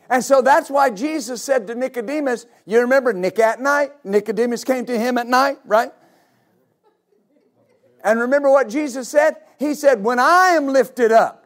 And 0.10 0.24
so 0.24 0.42
that's 0.42 0.70
why 0.70 0.90
Jesus 0.90 1.42
said 1.42 1.68
to 1.68 1.76
Nicodemus, 1.76 2.46
you 2.66 2.80
remember 2.80 3.12
Nick 3.14 3.40
at 3.40 3.60
night? 3.60 3.92
Nicodemus 4.06 4.64
came 4.64 4.86
to 4.86 4.98
him 4.98 5.18
at 5.18 5.28
night, 5.28 5.58
right? 5.66 5.92
And 8.04 8.20
remember 8.20 8.50
what 8.50 8.70
Jesus 8.70 9.10
said? 9.10 9.36
He 9.60 9.74
said, 9.74 10.04
When 10.04 10.20
I 10.20 10.50
am 10.50 10.68
lifted 10.68 11.12
up, 11.12 11.37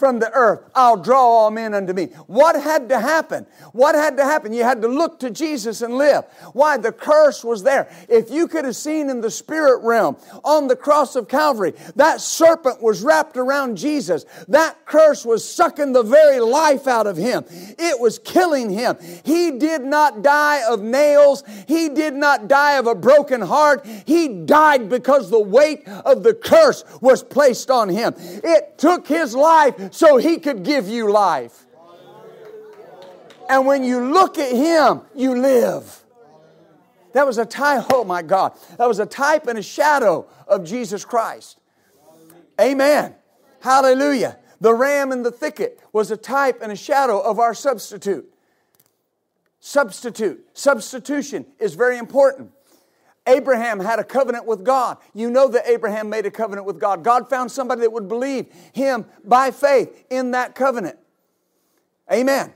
from 0.00 0.18
the 0.18 0.32
earth, 0.32 0.62
I'll 0.74 0.96
draw 0.96 1.20
all 1.20 1.50
men 1.50 1.74
unto 1.74 1.92
me. 1.92 2.06
What 2.26 2.60
had 2.60 2.88
to 2.88 2.98
happen? 2.98 3.46
What 3.72 3.94
had 3.94 4.16
to 4.16 4.24
happen? 4.24 4.54
You 4.54 4.64
had 4.64 4.80
to 4.80 4.88
look 4.88 5.20
to 5.20 5.30
Jesus 5.30 5.82
and 5.82 5.94
live. 5.98 6.24
Why? 6.54 6.78
The 6.78 6.90
curse 6.90 7.44
was 7.44 7.62
there. 7.62 7.92
If 8.08 8.30
you 8.30 8.48
could 8.48 8.64
have 8.64 8.76
seen 8.76 9.10
in 9.10 9.20
the 9.20 9.30
spirit 9.30 9.82
realm 9.84 10.16
on 10.42 10.68
the 10.68 10.74
cross 10.74 11.16
of 11.16 11.28
Calvary, 11.28 11.74
that 11.96 12.22
serpent 12.22 12.82
was 12.82 13.02
wrapped 13.02 13.36
around 13.36 13.76
Jesus. 13.76 14.24
That 14.48 14.86
curse 14.86 15.26
was 15.26 15.46
sucking 15.46 15.92
the 15.92 16.02
very 16.02 16.40
life 16.40 16.88
out 16.88 17.06
of 17.06 17.18
him. 17.18 17.44
It 17.50 18.00
was 18.00 18.18
killing 18.18 18.70
him. 18.70 18.96
He 19.22 19.50
did 19.50 19.82
not 19.82 20.22
die 20.22 20.62
of 20.66 20.80
nails. 20.80 21.44
He 21.68 21.90
did 21.90 22.14
not 22.14 22.48
die 22.48 22.78
of 22.78 22.86
a 22.86 22.94
broken 22.94 23.42
heart. 23.42 23.86
He 24.06 24.28
died 24.28 24.88
because 24.88 25.28
the 25.28 25.38
weight 25.38 25.86
of 25.86 26.22
the 26.22 26.32
curse 26.32 26.84
was 27.02 27.22
placed 27.22 27.70
on 27.70 27.90
him. 27.90 28.14
It 28.16 28.78
took 28.78 29.06
his 29.06 29.34
life 29.34 29.89
so 29.90 30.16
he 30.16 30.38
could 30.38 30.62
give 30.62 30.88
you 30.88 31.10
life. 31.10 31.66
And 33.48 33.66
when 33.66 33.82
you 33.82 34.12
look 34.12 34.38
at 34.38 34.54
him, 34.54 35.02
you 35.14 35.34
live. 35.40 36.04
That 37.12 37.26
was 37.26 37.38
a 37.38 37.44
type, 37.44 37.86
oh 37.90 38.04
my 38.04 38.22
God, 38.22 38.52
that 38.78 38.86
was 38.86 39.00
a 39.00 39.06
type 39.06 39.46
and 39.46 39.58
a 39.58 39.62
shadow 39.62 40.26
of 40.46 40.64
Jesus 40.64 41.04
Christ. 41.04 41.58
Amen. 42.60 43.14
Hallelujah. 43.60 44.38
The 44.60 44.74
ram 44.74 45.10
in 45.10 45.22
the 45.22 45.30
thicket 45.30 45.80
was 45.92 46.10
a 46.10 46.16
type 46.16 46.60
and 46.62 46.70
a 46.70 46.76
shadow 46.76 47.18
of 47.18 47.38
our 47.38 47.54
substitute. 47.54 48.30
Substitute. 49.58 50.46
Substitution 50.54 51.46
is 51.58 51.74
very 51.74 51.98
important. 51.98 52.52
Abraham 53.26 53.80
had 53.80 53.98
a 53.98 54.04
covenant 54.04 54.46
with 54.46 54.64
God. 54.64 54.98
You 55.14 55.30
know 55.30 55.48
that 55.48 55.66
Abraham 55.66 56.08
made 56.08 56.26
a 56.26 56.30
covenant 56.30 56.66
with 56.66 56.80
God. 56.80 57.04
God 57.04 57.28
found 57.28 57.52
somebody 57.52 57.82
that 57.82 57.92
would 57.92 58.08
believe 58.08 58.46
him 58.72 59.06
by 59.24 59.50
faith 59.50 60.04
in 60.10 60.32
that 60.32 60.54
covenant. 60.54 60.98
Amen. 62.10 62.52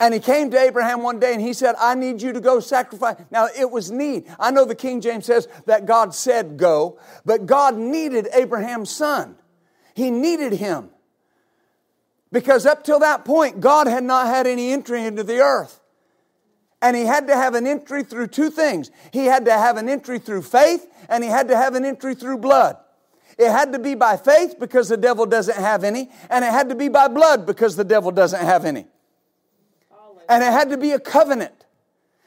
And 0.00 0.12
he 0.12 0.20
came 0.20 0.50
to 0.50 0.58
Abraham 0.58 1.02
one 1.02 1.20
day 1.20 1.32
and 1.32 1.40
he 1.40 1.52
said, 1.52 1.76
I 1.78 1.94
need 1.94 2.20
you 2.20 2.32
to 2.32 2.40
go 2.40 2.60
sacrifice. 2.60 3.16
Now, 3.30 3.48
it 3.56 3.70
was 3.70 3.90
need. 3.90 4.24
I 4.38 4.50
know 4.50 4.64
the 4.64 4.74
King 4.74 5.00
James 5.00 5.24
says 5.24 5.48
that 5.66 5.86
God 5.86 6.14
said 6.14 6.56
go, 6.56 6.98
but 7.24 7.46
God 7.46 7.76
needed 7.76 8.28
Abraham's 8.34 8.90
son. 8.90 9.36
He 9.94 10.10
needed 10.10 10.54
him. 10.54 10.90
Because 12.32 12.66
up 12.66 12.82
till 12.82 12.98
that 12.98 13.24
point, 13.24 13.60
God 13.60 13.86
had 13.86 14.02
not 14.02 14.26
had 14.26 14.48
any 14.48 14.72
entry 14.72 15.04
into 15.04 15.22
the 15.22 15.38
earth. 15.38 15.80
And 16.84 16.94
he 16.94 17.06
had 17.06 17.28
to 17.28 17.34
have 17.34 17.54
an 17.54 17.66
entry 17.66 18.02
through 18.02 18.26
two 18.26 18.50
things. 18.50 18.90
He 19.10 19.24
had 19.24 19.46
to 19.46 19.52
have 19.52 19.78
an 19.78 19.88
entry 19.88 20.18
through 20.18 20.42
faith, 20.42 20.86
and 21.08 21.24
he 21.24 21.30
had 21.30 21.48
to 21.48 21.56
have 21.56 21.74
an 21.74 21.86
entry 21.86 22.14
through 22.14 22.38
blood. 22.38 22.76
It 23.38 23.50
had 23.50 23.72
to 23.72 23.78
be 23.78 23.94
by 23.94 24.18
faith 24.18 24.56
because 24.60 24.90
the 24.90 24.98
devil 24.98 25.24
doesn't 25.24 25.56
have 25.56 25.82
any, 25.82 26.10
and 26.28 26.44
it 26.44 26.50
had 26.50 26.68
to 26.68 26.74
be 26.74 26.90
by 26.90 27.08
blood 27.08 27.46
because 27.46 27.74
the 27.74 27.84
devil 27.84 28.10
doesn't 28.10 28.44
have 28.44 28.66
any. 28.66 28.84
And 30.28 30.44
it 30.44 30.52
had 30.52 30.68
to 30.70 30.76
be 30.76 30.90
a 30.90 31.00
covenant. 31.00 31.64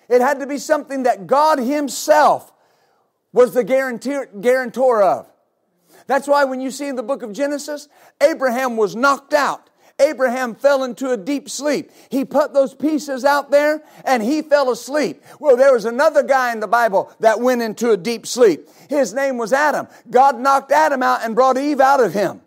It 0.09 0.21
had 0.21 0.39
to 0.39 0.47
be 0.47 0.57
something 0.57 1.03
that 1.03 1.27
God 1.27 1.59
Himself 1.59 2.51
was 3.31 3.53
the 3.53 3.63
guarantor 3.63 5.03
of. 5.03 5.27
That's 6.07 6.27
why 6.27 6.45
when 6.45 6.61
you 6.61 6.71
see 6.71 6.87
in 6.87 6.95
the 6.95 7.03
book 7.03 7.21
of 7.21 7.31
Genesis, 7.31 7.89
Abraham 8.19 8.75
was 8.75 8.95
knocked 8.95 9.35
out 9.35 9.69
Abraham 9.99 10.53
fell 10.53 10.83
into 10.83 11.09
a 11.09 11.17
deep 11.17 11.49
sleep. 11.49 11.91
He 12.09 12.23
put 12.23 12.53
those 12.53 12.73
pieces 12.73 13.25
out 13.25 13.49
there 13.49 13.83
and 14.05 14.21
he 14.21 14.41
fell 14.41 14.71
asleep. 14.71 15.23
Well, 15.39 15.57
there 15.57 15.73
was 15.73 15.85
another 15.85 16.21
guy 16.21 16.51
in 16.51 16.59
the 16.59 16.67
Bible 16.67 17.11
that 17.19 17.39
went 17.39 17.63
into 17.63 17.91
a 17.91 17.97
deep 17.97 18.27
sleep. 18.27 18.69
His 18.89 19.13
name 19.13 19.37
was 19.37 19.53
Adam. 19.53 19.87
God 20.09 20.39
knocked 20.39 20.71
Adam 20.71 21.01
out 21.01 21.23
and 21.23 21.33
brought 21.33 21.57
Eve 21.57 21.79
out 21.79 22.03
of 22.03 22.13
him. 22.13 22.41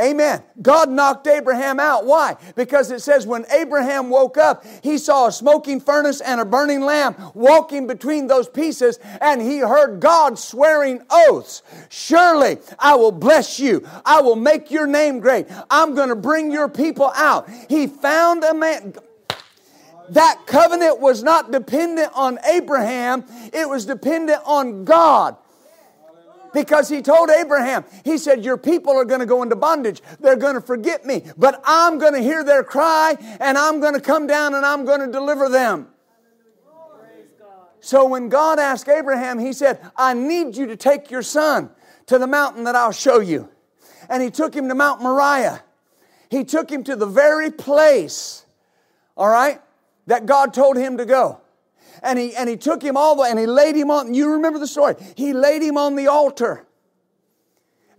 Amen. 0.00 0.42
God 0.62 0.88
knocked 0.90 1.26
Abraham 1.26 1.78
out. 1.78 2.06
Why? 2.06 2.36
Because 2.56 2.90
it 2.90 3.00
says 3.00 3.26
when 3.26 3.44
Abraham 3.50 4.08
woke 4.08 4.38
up, 4.38 4.64
he 4.82 4.96
saw 4.96 5.26
a 5.26 5.32
smoking 5.32 5.80
furnace 5.80 6.20
and 6.20 6.40
a 6.40 6.44
burning 6.44 6.80
lamb 6.80 7.14
walking 7.34 7.86
between 7.86 8.26
those 8.26 8.48
pieces, 8.48 8.98
and 9.20 9.42
he 9.42 9.58
heard 9.58 10.00
God 10.00 10.38
swearing 10.38 11.02
oaths. 11.10 11.62
Surely 11.90 12.58
I 12.78 12.96
will 12.96 13.12
bless 13.12 13.60
you. 13.60 13.86
I 14.04 14.20
will 14.22 14.36
make 14.36 14.70
your 14.70 14.86
name 14.86 15.20
great. 15.20 15.46
I'm 15.70 15.94
going 15.94 16.08
to 16.08 16.16
bring 16.16 16.50
your 16.50 16.68
people 16.68 17.12
out. 17.14 17.48
He 17.68 17.86
found 17.86 18.44
a 18.44 18.54
man. 18.54 18.94
That 20.10 20.42
covenant 20.46 21.00
was 21.00 21.22
not 21.22 21.52
dependent 21.52 22.10
on 22.14 22.38
Abraham, 22.44 23.24
it 23.52 23.68
was 23.68 23.86
dependent 23.86 24.40
on 24.44 24.84
God. 24.84 25.36
Because 26.52 26.88
he 26.88 27.02
told 27.02 27.30
Abraham, 27.30 27.84
he 28.04 28.18
said, 28.18 28.44
Your 28.44 28.56
people 28.56 28.92
are 28.92 29.04
going 29.04 29.20
to 29.20 29.26
go 29.26 29.42
into 29.42 29.56
bondage. 29.56 30.02
They're 30.20 30.36
going 30.36 30.54
to 30.54 30.60
forget 30.60 31.04
me. 31.04 31.24
But 31.36 31.62
I'm 31.64 31.98
going 31.98 32.14
to 32.14 32.20
hear 32.20 32.42
their 32.44 32.64
cry 32.64 33.16
and 33.40 33.56
I'm 33.56 33.80
going 33.80 33.94
to 33.94 34.00
come 34.00 34.26
down 34.26 34.54
and 34.54 34.64
I'm 34.64 34.84
going 34.84 35.00
to 35.00 35.10
deliver 35.10 35.48
them. 35.48 35.88
So 37.80 38.06
when 38.06 38.28
God 38.28 38.58
asked 38.58 38.88
Abraham, 38.88 39.38
he 39.38 39.52
said, 39.52 39.80
I 39.96 40.12
need 40.12 40.56
you 40.56 40.66
to 40.66 40.76
take 40.76 41.10
your 41.10 41.22
son 41.22 41.70
to 42.06 42.18
the 42.18 42.26
mountain 42.26 42.64
that 42.64 42.76
I'll 42.76 42.92
show 42.92 43.20
you. 43.20 43.48
And 44.08 44.22
he 44.22 44.30
took 44.30 44.54
him 44.54 44.68
to 44.68 44.74
Mount 44.74 45.00
Moriah. 45.00 45.62
He 46.28 46.44
took 46.44 46.70
him 46.70 46.84
to 46.84 46.94
the 46.94 47.06
very 47.06 47.50
place, 47.50 48.44
all 49.16 49.28
right, 49.28 49.60
that 50.06 50.26
God 50.26 50.52
told 50.52 50.76
him 50.76 50.98
to 50.98 51.04
go 51.04 51.40
and 52.02 52.18
he, 52.18 52.34
and 52.34 52.48
he 52.48 52.56
took 52.56 52.82
him 52.82 52.96
all 52.96 53.16
the 53.16 53.22
way 53.22 53.30
and 53.30 53.38
he 53.38 53.46
laid 53.46 53.76
him 53.76 53.90
on, 53.90 54.14
you 54.14 54.32
remember 54.32 54.58
the 54.58 54.66
story. 54.66 54.94
He 55.16 55.32
laid 55.32 55.62
him 55.62 55.76
on 55.76 55.96
the 55.96 56.06
altar. 56.06 56.66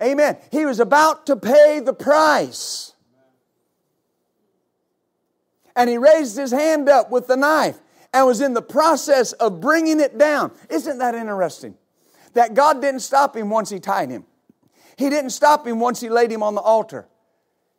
Amen. 0.01 0.37
He 0.51 0.65
was 0.65 0.79
about 0.79 1.27
to 1.27 1.35
pay 1.35 1.79
the 1.79 1.93
price. 1.93 2.93
And 5.75 5.89
he 5.89 5.97
raised 5.97 6.35
his 6.35 6.51
hand 6.51 6.89
up 6.89 7.11
with 7.11 7.27
the 7.27 7.37
knife 7.37 7.79
and 8.13 8.25
was 8.25 8.41
in 8.41 8.53
the 8.53 8.61
process 8.61 9.31
of 9.33 9.61
bringing 9.61 9.99
it 9.99 10.17
down. 10.17 10.51
Isn't 10.69 10.97
that 10.97 11.15
interesting? 11.15 11.75
That 12.33 12.53
God 12.53 12.81
didn't 12.81 13.01
stop 13.01 13.35
him 13.35 13.49
once 13.49 13.69
he 13.69 13.79
tied 13.79 14.09
him. 14.09 14.25
He 14.97 15.09
didn't 15.09 15.29
stop 15.31 15.65
him 15.65 15.79
once 15.79 16.01
he 16.01 16.09
laid 16.09 16.31
him 16.31 16.43
on 16.43 16.55
the 16.55 16.61
altar. 16.61 17.07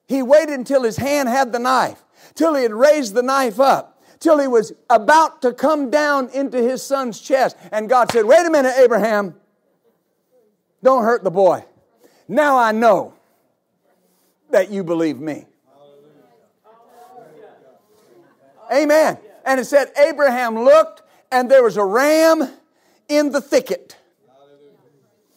He 0.06 0.22
waited 0.22 0.58
until 0.58 0.82
his 0.82 0.96
hand 0.96 1.28
had 1.28 1.52
the 1.52 1.58
knife, 1.58 2.02
till 2.34 2.54
he 2.54 2.62
had 2.62 2.72
raised 2.72 3.14
the 3.14 3.22
knife 3.22 3.60
up 3.60 3.91
till 4.22 4.38
he 4.38 4.46
was 4.46 4.72
about 4.88 5.42
to 5.42 5.52
come 5.52 5.90
down 5.90 6.30
into 6.30 6.58
his 6.58 6.82
son's 6.82 7.20
chest. 7.20 7.56
And 7.72 7.88
God 7.88 8.10
said, 8.12 8.24
Wait 8.24 8.46
a 8.46 8.50
minute, 8.50 8.74
Abraham. 8.78 9.34
Don't 10.82 11.02
hurt 11.02 11.22
the 11.22 11.30
boy. 11.30 11.64
Now 12.28 12.56
I 12.56 12.72
know 12.72 13.14
that 14.50 14.70
you 14.70 14.84
believe 14.84 15.18
me. 15.18 15.46
Amen. 18.72 19.18
And 19.44 19.60
it 19.60 19.64
said, 19.64 19.92
Abraham 19.98 20.64
looked, 20.64 21.02
and 21.30 21.50
there 21.50 21.62
was 21.62 21.76
a 21.76 21.84
ram 21.84 22.48
in 23.08 23.32
the 23.32 23.40
thicket. 23.40 23.96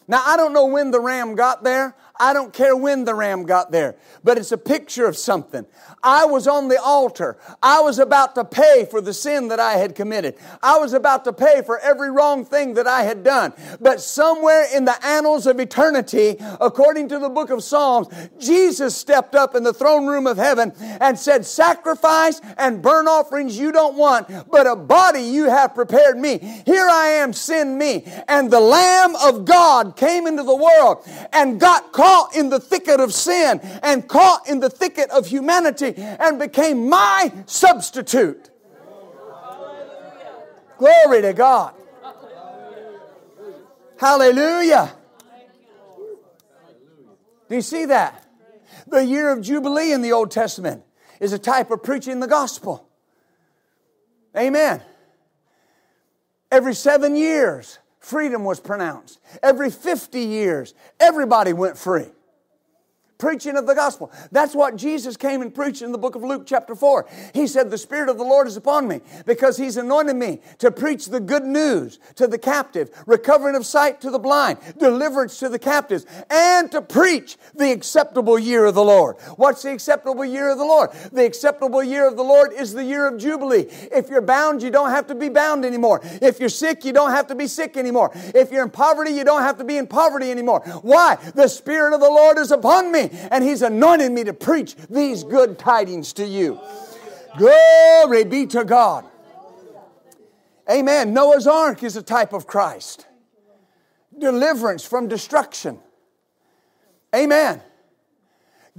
Now, 0.08 0.22
I 0.24 0.36
don't 0.36 0.52
know 0.52 0.66
when 0.66 0.92
the 0.92 1.00
ram 1.00 1.34
got 1.34 1.64
there. 1.64 1.94
I 2.18 2.32
don't 2.32 2.52
care 2.52 2.74
when 2.74 3.04
the 3.04 3.14
ram 3.14 3.44
got 3.44 3.70
there, 3.70 3.96
but 4.24 4.38
it's 4.38 4.52
a 4.52 4.58
picture 4.58 5.06
of 5.06 5.16
something. 5.16 5.66
I 6.02 6.24
was 6.24 6.48
on 6.48 6.68
the 6.68 6.80
altar. 6.80 7.36
I 7.62 7.80
was 7.80 7.98
about 7.98 8.34
to 8.36 8.44
pay 8.44 8.86
for 8.90 9.00
the 9.00 9.12
sin 9.12 9.48
that 9.48 9.60
I 9.60 9.74
had 9.74 9.94
committed. 9.94 10.36
I 10.62 10.78
was 10.78 10.92
about 10.94 11.24
to 11.24 11.32
pay 11.32 11.62
for 11.62 11.78
every 11.78 12.10
wrong 12.10 12.44
thing 12.44 12.74
that 12.74 12.86
I 12.86 13.02
had 13.02 13.22
done. 13.22 13.52
But 13.80 14.00
somewhere 14.00 14.66
in 14.74 14.86
the 14.86 15.04
annals 15.04 15.46
of 15.46 15.60
eternity, 15.60 16.36
according 16.60 17.08
to 17.10 17.18
the 17.18 17.28
book 17.28 17.50
of 17.50 17.62
Psalms, 17.62 18.08
Jesus 18.38 18.96
stepped 18.96 19.34
up 19.34 19.54
in 19.54 19.62
the 19.62 19.74
throne 19.74 20.06
room 20.06 20.26
of 20.26 20.38
heaven 20.38 20.72
and 21.00 21.18
said, 21.18 21.44
Sacrifice 21.44 22.40
and 22.56 22.80
burn 22.80 23.08
offerings 23.08 23.58
you 23.58 23.72
don't 23.72 23.96
want, 23.96 24.28
but 24.50 24.66
a 24.66 24.76
body 24.76 25.22
you 25.22 25.50
have 25.50 25.74
prepared 25.74 26.18
me. 26.18 26.38
Here 26.64 26.86
I 26.88 27.08
am, 27.20 27.32
send 27.32 27.76
me. 27.76 28.04
And 28.28 28.50
the 28.50 28.60
Lamb 28.60 29.14
of 29.16 29.44
God 29.44 29.96
came 29.96 30.26
into 30.26 30.42
the 30.42 30.56
world 30.56 31.06
and 31.32 31.60
got 31.60 31.92
caught 31.92 32.05
caught 32.06 32.36
in 32.36 32.50
the 32.50 32.60
thicket 32.60 33.00
of 33.00 33.12
sin 33.12 33.60
and 33.82 34.06
caught 34.08 34.48
in 34.48 34.60
the 34.60 34.70
thicket 34.70 35.10
of 35.10 35.26
humanity 35.26 35.92
and 35.96 36.38
became 36.38 36.88
my 36.88 37.32
substitute. 37.46 38.50
Glory 40.78 41.22
to 41.22 41.32
God. 41.32 41.74
Hallelujah. 43.98 44.94
Do 47.48 47.54
you 47.54 47.62
see 47.62 47.86
that? 47.86 48.24
The 48.86 49.04
year 49.04 49.32
of 49.32 49.40
Jubilee 49.42 49.92
in 49.92 50.02
the 50.02 50.12
Old 50.12 50.30
Testament 50.30 50.84
is 51.18 51.32
a 51.32 51.38
type 51.38 51.72
of 51.72 51.82
preaching 51.82 52.20
the 52.20 52.28
gospel. 52.28 52.88
Amen. 54.36 54.80
Every 56.52 56.74
seven 56.74 57.16
years, 57.16 57.78
freedom 58.06 58.44
was 58.44 58.60
pronounced. 58.60 59.18
Every 59.42 59.68
50 59.68 60.20
years, 60.20 60.74
everybody 61.00 61.52
went 61.52 61.76
free 61.76 62.06
preaching 63.18 63.56
of 63.56 63.66
the 63.66 63.74
gospel. 63.74 64.10
That's 64.30 64.54
what 64.54 64.76
Jesus 64.76 65.16
came 65.16 65.42
and 65.42 65.54
preached 65.54 65.82
in 65.82 65.92
the 65.92 65.98
book 65.98 66.14
of 66.14 66.22
Luke, 66.22 66.44
chapter 66.46 66.74
4. 66.74 67.06
He 67.34 67.46
said, 67.46 67.70
The 67.70 67.78
Spirit 67.78 68.08
of 68.08 68.18
the 68.18 68.24
Lord 68.24 68.46
is 68.46 68.56
upon 68.56 68.86
me 68.88 69.00
because 69.24 69.56
He's 69.56 69.76
anointed 69.76 70.16
me 70.16 70.40
to 70.58 70.70
preach 70.70 71.06
the 71.06 71.20
good 71.20 71.44
news 71.44 71.98
to 72.16 72.26
the 72.26 72.38
captive, 72.38 72.90
recovering 73.06 73.56
of 73.56 73.64
sight 73.64 74.00
to 74.02 74.10
the 74.10 74.18
blind, 74.18 74.58
deliverance 74.78 75.38
to 75.38 75.48
the 75.48 75.58
captives, 75.58 76.06
and 76.30 76.70
to 76.72 76.82
preach 76.82 77.36
the 77.54 77.72
acceptable 77.72 78.38
year 78.38 78.66
of 78.66 78.74
the 78.74 78.84
Lord. 78.84 79.16
What's 79.36 79.62
the 79.62 79.72
acceptable 79.72 80.24
year 80.24 80.50
of 80.50 80.58
the 80.58 80.64
Lord? 80.64 80.90
The 81.12 81.24
acceptable 81.24 81.82
year 81.82 82.06
of 82.06 82.16
the 82.16 82.24
Lord 82.24 82.52
is 82.52 82.72
the 82.72 82.84
year 82.84 83.06
of 83.06 83.18
Jubilee. 83.18 83.66
If 83.92 84.08
you're 84.08 84.20
bound, 84.20 84.62
you 84.62 84.70
don't 84.70 84.90
have 84.90 85.06
to 85.08 85.14
be 85.14 85.28
bound 85.28 85.64
anymore. 85.64 86.00
If 86.20 86.40
you're 86.40 86.48
sick, 86.48 86.84
you 86.84 86.92
don't 86.92 87.10
have 87.10 87.28
to 87.28 87.34
be 87.34 87.46
sick 87.46 87.76
anymore. 87.76 88.10
If 88.14 88.50
you're 88.50 88.64
in 88.64 88.70
poverty, 88.70 89.12
you 89.12 89.24
don't 89.24 89.42
have 89.42 89.58
to 89.58 89.64
be 89.64 89.78
in 89.78 89.86
poverty 89.86 90.30
anymore. 90.30 90.60
Why? 90.82 91.16
The 91.34 91.48
Spirit 91.48 91.94
of 91.94 92.00
the 92.00 92.10
Lord 92.10 92.38
is 92.38 92.50
upon 92.50 92.92
me 92.92 93.05
and 93.30 93.42
He's 93.44 93.62
anointed 93.62 94.12
me 94.12 94.24
to 94.24 94.32
preach 94.32 94.76
these 94.88 95.24
good 95.24 95.58
tidings 95.58 96.12
to 96.14 96.26
you. 96.26 96.60
Glory 97.38 98.24
be 98.24 98.46
to 98.46 98.64
God. 98.64 99.04
Amen. 100.70 101.12
Noah's 101.12 101.46
ark 101.46 101.82
is 101.82 101.96
a 101.96 102.02
type 102.02 102.32
of 102.32 102.46
Christ. 102.46 103.06
Deliverance 104.18 104.84
from 104.84 105.08
destruction. 105.08 105.78
Amen. 107.14 107.60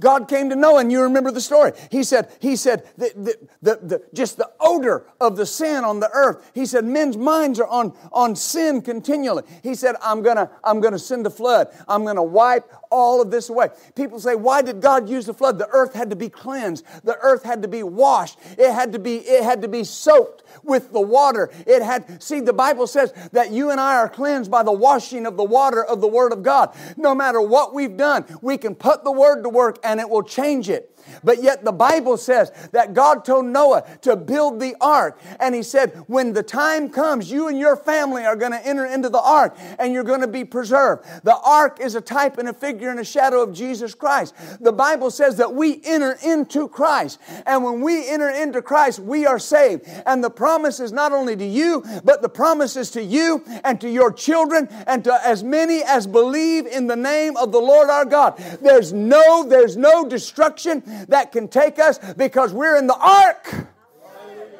God 0.00 0.28
came 0.28 0.48
to 0.50 0.56
Noah, 0.56 0.80
and 0.80 0.92
you 0.92 1.02
remember 1.02 1.32
the 1.32 1.40
story. 1.40 1.72
He 1.90 2.04
said, 2.04 2.30
He 2.40 2.54
said, 2.54 2.84
the, 2.96 3.12
the, 3.16 3.48
the, 3.62 3.86
the, 3.86 4.02
just 4.14 4.36
the 4.36 4.48
odor 4.60 5.06
of 5.20 5.36
the 5.36 5.44
sin 5.44 5.82
on 5.82 5.98
the 5.98 6.10
earth. 6.12 6.52
He 6.54 6.66
said, 6.66 6.84
men's 6.84 7.16
minds 7.16 7.58
are 7.58 7.66
on, 7.66 7.96
on 8.12 8.36
sin 8.36 8.80
continually. 8.80 9.42
He 9.62 9.74
said, 9.74 9.96
I'm 10.00 10.22
gonna, 10.22 10.50
I'm 10.62 10.80
gonna 10.80 11.00
send 11.00 11.26
a 11.26 11.30
flood. 11.30 11.68
I'm 11.88 12.04
gonna 12.04 12.22
wipe 12.22 12.70
all 12.90 13.20
of 13.20 13.30
this 13.30 13.48
away. 13.48 13.68
People 13.94 14.18
say, 14.20 14.34
why 14.34 14.62
did 14.62 14.80
God 14.80 15.08
use 15.08 15.26
the 15.26 15.34
flood? 15.34 15.58
The 15.58 15.68
earth 15.68 15.94
had 15.94 16.10
to 16.10 16.16
be 16.16 16.28
cleansed. 16.28 16.84
The 17.04 17.16
earth 17.18 17.42
had 17.42 17.62
to 17.62 17.68
be 17.68 17.82
washed. 17.82 18.38
It 18.56 18.72
had 18.72 18.92
to 18.92 18.98
be, 18.98 19.16
it 19.16 19.44
had 19.44 19.62
to 19.62 19.68
be 19.68 19.84
soaked 19.84 20.42
with 20.62 20.92
the 20.92 21.00
water. 21.00 21.50
It 21.66 21.82
had, 21.82 22.22
see, 22.22 22.40
the 22.40 22.52
Bible 22.52 22.86
says 22.86 23.12
that 23.32 23.50
you 23.50 23.70
and 23.70 23.80
I 23.80 23.96
are 23.96 24.08
cleansed 24.08 24.50
by 24.50 24.62
the 24.62 24.72
washing 24.72 25.26
of 25.26 25.36
the 25.36 25.44
water 25.44 25.84
of 25.84 26.00
the 26.00 26.08
Word 26.08 26.32
of 26.32 26.42
God. 26.42 26.74
No 26.96 27.14
matter 27.14 27.40
what 27.40 27.74
we've 27.74 27.96
done, 27.96 28.24
we 28.42 28.58
can 28.58 28.74
put 28.74 29.04
the 29.04 29.12
Word 29.12 29.42
to 29.42 29.48
work 29.48 29.78
and 29.84 30.00
it 30.00 30.08
will 30.08 30.22
change 30.22 30.68
it. 30.68 30.97
But 31.22 31.42
yet 31.42 31.64
the 31.64 31.72
Bible 31.72 32.16
says 32.16 32.52
that 32.72 32.94
God 32.94 33.24
told 33.24 33.46
Noah 33.46 33.84
to 34.02 34.16
build 34.16 34.60
the 34.60 34.74
ark. 34.80 35.20
And 35.40 35.54
he 35.54 35.62
said, 35.62 35.90
when 36.06 36.32
the 36.32 36.42
time 36.42 36.90
comes, 36.90 37.30
you 37.30 37.48
and 37.48 37.58
your 37.58 37.76
family 37.76 38.24
are 38.24 38.36
going 38.36 38.52
to 38.52 38.66
enter 38.66 38.86
into 38.86 39.08
the 39.08 39.20
ark 39.20 39.56
and 39.78 39.92
you're 39.92 40.04
going 40.04 40.20
to 40.20 40.28
be 40.28 40.44
preserved. 40.44 41.04
The 41.24 41.36
ark 41.36 41.78
is 41.80 41.94
a 41.94 42.00
type 42.00 42.38
and 42.38 42.48
a 42.48 42.52
figure 42.52 42.90
and 42.90 43.00
a 43.00 43.04
shadow 43.04 43.42
of 43.42 43.52
Jesus 43.52 43.94
Christ. 43.94 44.34
The 44.60 44.72
Bible 44.72 45.10
says 45.10 45.36
that 45.36 45.54
we 45.54 45.80
enter 45.84 46.16
into 46.24 46.68
Christ. 46.68 47.20
And 47.46 47.64
when 47.64 47.80
we 47.80 48.08
enter 48.08 48.28
into 48.28 48.62
Christ, 48.62 48.98
we 48.98 49.26
are 49.26 49.38
saved. 49.38 49.84
And 50.06 50.22
the 50.22 50.30
promise 50.30 50.80
is 50.80 50.92
not 50.92 51.12
only 51.12 51.36
to 51.36 51.46
you, 51.46 51.84
but 52.04 52.22
the 52.22 52.28
promise 52.28 52.76
is 52.76 52.90
to 52.92 53.02
you 53.02 53.44
and 53.64 53.80
to 53.80 53.88
your 53.88 54.12
children 54.12 54.68
and 54.86 55.04
to 55.04 55.14
as 55.26 55.42
many 55.42 55.82
as 55.82 56.06
believe 56.06 56.66
in 56.66 56.86
the 56.86 56.96
name 56.96 57.36
of 57.36 57.52
the 57.52 57.60
Lord 57.60 57.90
our 57.90 58.04
God. 58.04 58.36
There's 58.60 58.92
no, 58.92 59.44
there's 59.44 59.76
no 59.76 60.08
destruction 60.08 60.97
that 61.08 61.32
can 61.32 61.48
take 61.48 61.78
us 61.78 61.98
because 62.14 62.52
we're 62.52 62.76
in 62.76 62.86
the 62.86 62.96
ark 62.96 63.54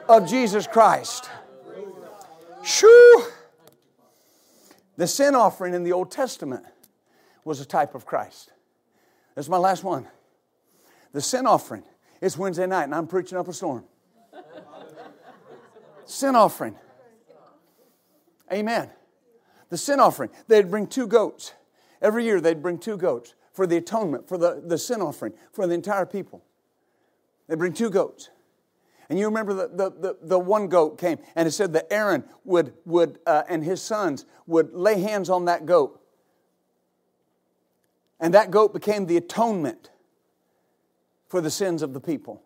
of 0.09 0.29
Jesus 0.29 0.67
Christ. 0.67 1.29
Shoo! 2.63 3.25
The 4.97 5.07
sin 5.07 5.35
offering 5.35 5.75
in 5.75 5.85
the 5.85 5.93
Old 5.93 6.11
Testament 6.11 6.65
was 7.45 7.61
a 7.61 7.65
type 7.65 7.95
of 7.95 8.05
Christ. 8.05 8.51
That's 9.35 9.49
my 9.49 9.59
last 9.59 9.85
one. 9.85 10.07
The 11.13 11.21
sin 11.21 11.47
offering. 11.47 11.85
It's 12.21 12.37
Wednesday 12.37 12.67
night 12.67 12.85
and 12.85 12.95
I'm 12.95 13.07
preaching 13.07 13.39
up 13.39 13.49
a 13.49 13.53
storm. 13.53 13.85
sin 16.05 16.35
offering. 16.35 16.77
Amen. 18.53 18.91
The 19.69 19.79
sin 19.79 20.01
offering. 20.01 20.31
They'd 20.49 20.71
bring 20.71 20.87
two 20.87 21.07
goats. 21.07 21.53
Every 22.03 22.25
year 22.25 22.41
they'd 22.41 22.63
bring 22.63 22.79
two 22.79 22.97
goats 22.97 23.35
for 23.59 23.67
the 23.67 23.77
atonement, 23.77 24.29
for 24.29 24.39
the, 24.39 24.63
the 24.65 24.79
sin 24.79 25.03
offering, 25.03 25.33
for 25.51 25.67
the 25.67 25.75
entire 25.75 26.07
people. 26.07 26.45
They 27.49 27.57
bring 27.57 27.73
two 27.73 27.91
goats. 27.91 28.31
And 29.09 29.19
you 29.19 29.25
remember 29.25 29.53
the, 29.53 29.67
the, 29.67 29.91
the, 29.91 30.17
the, 30.23 30.39
one 30.39 30.69
goat 30.69 30.97
came, 30.97 31.19
and 31.35 31.49
it 31.49 31.51
said 31.51 31.73
that 31.73 31.93
Aaron 31.93 32.23
would, 32.45 32.73
would 32.85 33.19
uh, 33.27 33.43
and 33.49 33.65
his 33.65 33.83
sons 33.83 34.27
would 34.47 34.73
lay 34.75 35.01
hands 35.01 35.29
on 35.29 35.47
that 35.47 35.67
goat. 35.67 36.01
And 38.21 38.33
that 38.33 38.53
goat 38.53 38.73
became 38.73 39.07
the 39.07 39.17
atonement 39.17 39.91
for 41.27 41.41
the 41.41 41.51
sins 41.51 41.83
of 41.83 41.95
the 41.95 42.01
people. 42.01 42.45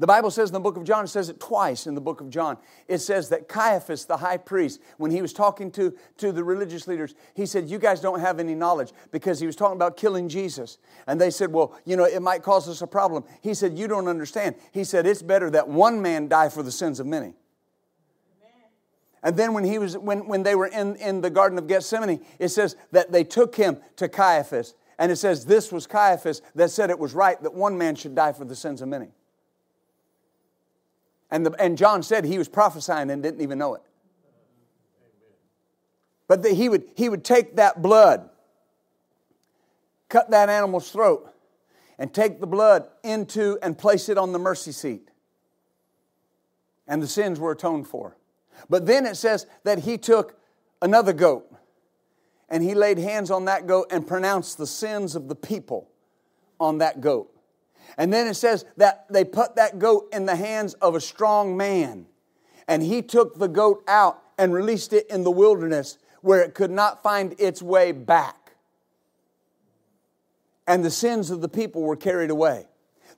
The 0.00 0.06
Bible 0.06 0.30
says 0.30 0.50
in 0.50 0.52
the 0.52 0.60
book 0.60 0.76
of 0.76 0.84
John, 0.84 1.04
it 1.04 1.08
says 1.08 1.28
it 1.28 1.40
twice 1.40 1.88
in 1.88 1.96
the 1.96 2.00
book 2.00 2.20
of 2.20 2.30
John. 2.30 2.56
It 2.86 2.98
says 2.98 3.30
that 3.30 3.48
Caiaphas, 3.48 4.04
the 4.04 4.18
high 4.18 4.36
priest, 4.36 4.80
when 4.96 5.10
he 5.10 5.20
was 5.20 5.32
talking 5.32 5.72
to, 5.72 5.92
to 6.18 6.30
the 6.30 6.44
religious 6.44 6.86
leaders, 6.86 7.16
he 7.34 7.46
said, 7.46 7.68
You 7.68 7.80
guys 7.80 8.00
don't 8.00 8.20
have 8.20 8.38
any 8.38 8.54
knowledge 8.54 8.92
because 9.10 9.40
he 9.40 9.46
was 9.46 9.56
talking 9.56 9.74
about 9.74 9.96
killing 9.96 10.28
Jesus. 10.28 10.78
And 11.08 11.20
they 11.20 11.30
said, 11.30 11.52
Well, 11.52 11.76
you 11.84 11.96
know, 11.96 12.04
it 12.04 12.22
might 12.22 12.42
cause 12.42 12.68
us 12.68 12.80
a 12.80 12.86
problem. 12.86 13.24
He 13.40 13.54
said, 13.54 13.76
You 13.76 13.88
don't 13.88 14.06
understand. 14.06 14.54
He 14.70 14.84
said, 14.84 15.04
It's 15.04 15.20
better 15.20 15.50
that 15.50 15.68
one 15.68 16.00
man 16.00 16.28
die 16.28 16.48
for 16.48 16.62
the 16.62 16.72
sins 16.72 17.00
of 17.00 17.06
many. 17.06 17.34
And 19.24 19.36
then 19.36 19.52
when 19.52 19.64
he 19.64 19.80
was 19.80 19.98
when, 19.98 20.28
when 20.28 20.44
they 20.44 20.54
were 20.54 20.68
in, 20.68 20.94
in 20.96 21.22
the 21.22 21.30
Garden 21.30 21.58
of 21.58 21.66
Gethsemane, 21.66 22.24
it 22.38 22.50
says 22.50 22.76
that 22.92 23.10
they 23.10 23.24
took 23.24 23.56
him 23.56 23.78
to 23.96 24.08
Caiaphas. 24.08 24.74
And 24.96 25.10
it 25.10 25.16
says 25.16 25.44
this 25.44 25.72
was 25.72 25.88
Caiaphas 25.88 26.40
that 26.54 26.70
said 26.70 26.90
it 26.90 26.98
was 27.00 27.14
right 27.14 27.42
that 27.42 27.52
one 27.52 27.76
man 27.76 27.96
should 27.96 28.14
die 28.14 28.32
for 28.32 28.44
the 28.44 28.54
sins 28.54 28.80
of 28.80 28.86
many. 28.86 29.08
And, 31.30 31.44
the, 31.44 31.52
and 31.60 31.76
John 31.76 32.02
said 32.02 32.24
he 32.24 32.38
was 32.38 32.48
prophesying 32.48 33.10
and 33.10 33.22
didn't 33.22 33.40
even 33.40 33.58
know 33.58 33.74
it. 33.74 33.82
But 36.26 36.44
he, 36.44 36.68
would, 36.68 36.84
he 36.94 37.08
would 37.08 37.24
take 37.24 37.56
that 37.56 37.80
blood, 37.80 38.28
cut 40.08 40.30
that 40.30 40.48
animal's 40.48 40.90
throat, 40.90 41.34
and 41.98 42.12
take 42.12 42.40
the 42.40 42.46
blood 42.46 42.86
into 43.02 43.58
and 43.62 43.76
place 43.76 44.08
it 44.08 44.18
on 44.18 44.32
the 44.32 44.38
mercy 44.38 44.72
seat. 44.72 45.10
And 46.86 47.02
the 47.02 47.08
sins 47.08 47.40
were 47.40 47.52
atoned 47.52 47.88
for. 47.88 48.16
But 48.68 48.86
then 48.86 49.06
it 49.06 49.16
says 49.16 49.46
that 49.64 49.80
he 49.80 49.98
took 49.98 50.38
another 50.80 51.12
goat 51.12 51.52
and 52.48 52.62
he 52.62 52.74
laid 52.74 52.98
hands 52.98 53.30
on 53.30 53.44
that 53.46 53.66
goat 53.66 53.88
and 53.90 54.06
pronounced 54.06 54.58
the 54.58 54.66
sins 54.66 55.14
of 55.14 55.28
the 55.28 55.34
people 55.34 55.90
on 56.58 56.78
that 56.78 57.00
goat. 57.00 57.34
And 57.96 58.12
then 58.12 58.26
it 58.26 58.34
says 58.34 58.64
that 58.76 59.06
they 59.10 59.24
put 59.24 59.56
that 59.56 59.78
goat 59.78 60.08
in 60.12 60.26
the 60.26 60.36
hands 60.36 60.74
of 60.74 60.94
a 60.94 61.00
strong 61.00 61.56
man. 61.56 62.06
And 62.66 62.82
he 62.82 63.02
took 63.02 63.38
the 63.38 63.48
goat 63.48 63.82
out 63.88 64.22
and 64.36 64.52
released 64.52 64.92
it 64.92 65.08
in 65.08 65.24
the 65.24 65.30
wilderness 65.30 65.98
where 66.20 66.42
it 66.42 66.54
could 66.54 66.70
not 66.70 67.02
find 67.02 67.34
its 67.38 67.62
way 67.62 67.92
back. 67.92 68.52
And 70.66 70.84
the 70.84 70.90
sins 70.90 71.30
of 71.30 71.40
the 71.40 71.48
people 71.48 71.82
were 71.82 71.96
carried 71.96 72.30
away. 72.30 72.66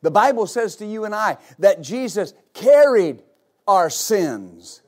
The 0.03 0.11
Bible 0.11 0.47
says 0.47 0.77
to 0.77 0.87
you 0.87 1.05
and 1.05 1.15
I 1.15 1.37
that 1.59 1.83
Jesus 1.83 2.33
carried 2.55 3.23
our 3.67 3.91
sins. 3.91 4.83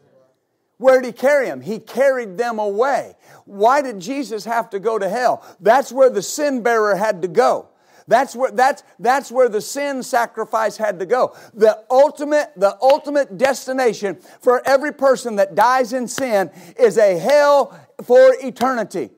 Where 0.78 1.00
did 1.00 1.06
he 1.06 1.12
carry 1.12 1.46
them? 1.46 1.60
He 1.60 1.78
carried 1.78 2.38
them 2.38 2.58
away. 2.58 3.14
Why 3.44 3.82
did 3.82 4.00
Jesus 4.00 4.44
have 4.44 4.70
to 4.70 4.80
go 4.80 4.98
to 4.98 5.08
hell? 5.08 5.44
That's 5.60 5.92
where 5.92 6.10
the 6.10 6.22
sin 6.22 6.62
bearer 6.62 6.96
had 6.96 7.22
to 7.22 7.28
go. 7.28 7.68
That's 8.12 8.36
where, 8.36 8.50
that's, 8.50 8.82
that's 8.98 9.32
where 9.32 9.48
the 9.48 9.62
sin 9.62 10.02
sacrifice 10.02 10.76
had 10.76 10.98
to 10.98 11.06
go. 11.06 11.34
The 11.54 11.82
ultimate, 11.90 12.52
the 12.56 12.76
ultimate 12.82 13.38
destination 13.38 14.18
for 14.42 14.60
every 14.68 14.92
person 14.92 15.36
that 15.36 15.54
dies 15.54 15.94
in 15.94 16.06
sin 16.06 16.50
is 16.78 16.98
a 16.98 17.18
hell 17.18 17.74
for 18.02 18.34
eternity. 18.42 19.08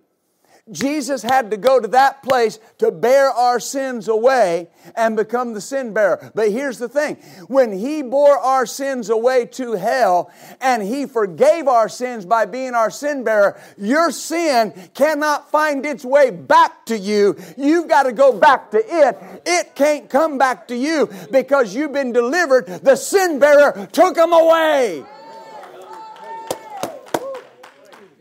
Jesus 0.73 1.23
had 1.23 1.51
to 1.51 1.59
go 1.59 1.79
to 1.79 1.89
that 1.89 2.23
place 2.23 2.59
to 2.79 2.91
bear 2.91 3.29
our 3.29 3.61
sins 3.61 4.09
away 4.09 4.69
and 4.97 5.15
become 5.15 5.53
the 5.53 5.61
sin 5.61 5.93
bearer. 5.93 6.33
But 6.35 6.53
here's 6.53 6.79
the 6.79 6.89
thing 6.89 7.17
when 7.49 7.71
He 7.71 8.01
bore 8.01 8.39
our 8.39 8.65
sins 8.65 9.11
away 9.11 9.45
to 9.45 9.73
hell 9.73 10.33
and 10.63 10.83
He 10.83 11.05
forgave 11.05 11.69
our 11.69 11.91
sins 11.91 12.25
by 12.25 12.47
being 12.47 12.75
our 12.75 12.91
sin 12.91 13.25
bearer, 13.25 13.61
your 13.77 14.11
sin 14.11 14.73
cannot 14.95 15.51
find 15.51 15.85
its 15.85 16.03
way 16.03 16.31
back 16.31 16.87
to 16.87 16.97
you. 16.97 17.37
You've 17.59 17.89
got 17.89 18.05
to 18.05 18.13
go 18.13 18.33
back 18.33 18.71
to 18.71 18.79
it. 18.79 19.19
It 19.45 19.75
can't 19.75 20.09
come 20.09 20.39
back 20.39 20.69
to 20.69 20.77
you 20.77 21.11
because 21.31 21.75
you've 21.75 21.93
been 21.93 22.13
delivered. 22.13 22.67
The 22.67 22.97
sin 22.97 23.39
bearer 23.39 23.87
took 23.93 24.15
them 24.15 24.33
away. 24.33 25.05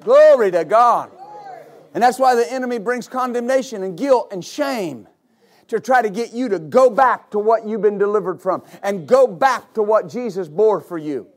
Glory 0.01 0.51
to 0.51 0.65
God. 0.65 1.09
And 1.93 2.01
that's 2.01 2.17
why 2.17 2.35
the 2.35 2.51
enemy 2.51 2.79
brings 2.79 3.07
condemnation 3.07 3.83
and 3.83 3.97
guilt 3.97 4.29
and 4.31 4.43
shame 4.43 5.07
to 5.67 5.79
try 5.79 6.01
to 6.01 6.09
get 6.09 6.33
you 6.33 6.49
to 6.49 6.59
go 6.59 6.89
back 6.89 7.29
to 7.31 7.39
what 7.39 7.67
you've 7.67 7.81
been 7.81 7.97
delivered 7.97 8.41
from 8.41 8.63
and 8.81 9.07
go 9.07 9.27
back 9.27 9.73
to 9.73 9.83
what 9.83 10.09
Jesus 10.09 10.47
bore 10.47 10.81
for 10.81 10.97
you. 10.97 11.27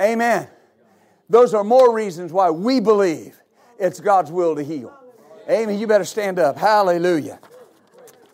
Amen. 0.00 0.48
Those 1.28 1.54
are 1.54 1.64
more 1.64 1.94
reasons 1.94 2.32
why 2.32 2.50
we 2.50 2.80
believe 2.80 3.38
it's 3.78 4.00
God's 4.00 4.30
will 4.30 4.54
to 4.56 4.62
heal. 4.62 4.94
Amen. 5.48 5.78
You 5.78 5.86
better 5.86 6.04
stand 6.04 6.38
up. 6.38 6.56
Hallelujah. 6.56 7.38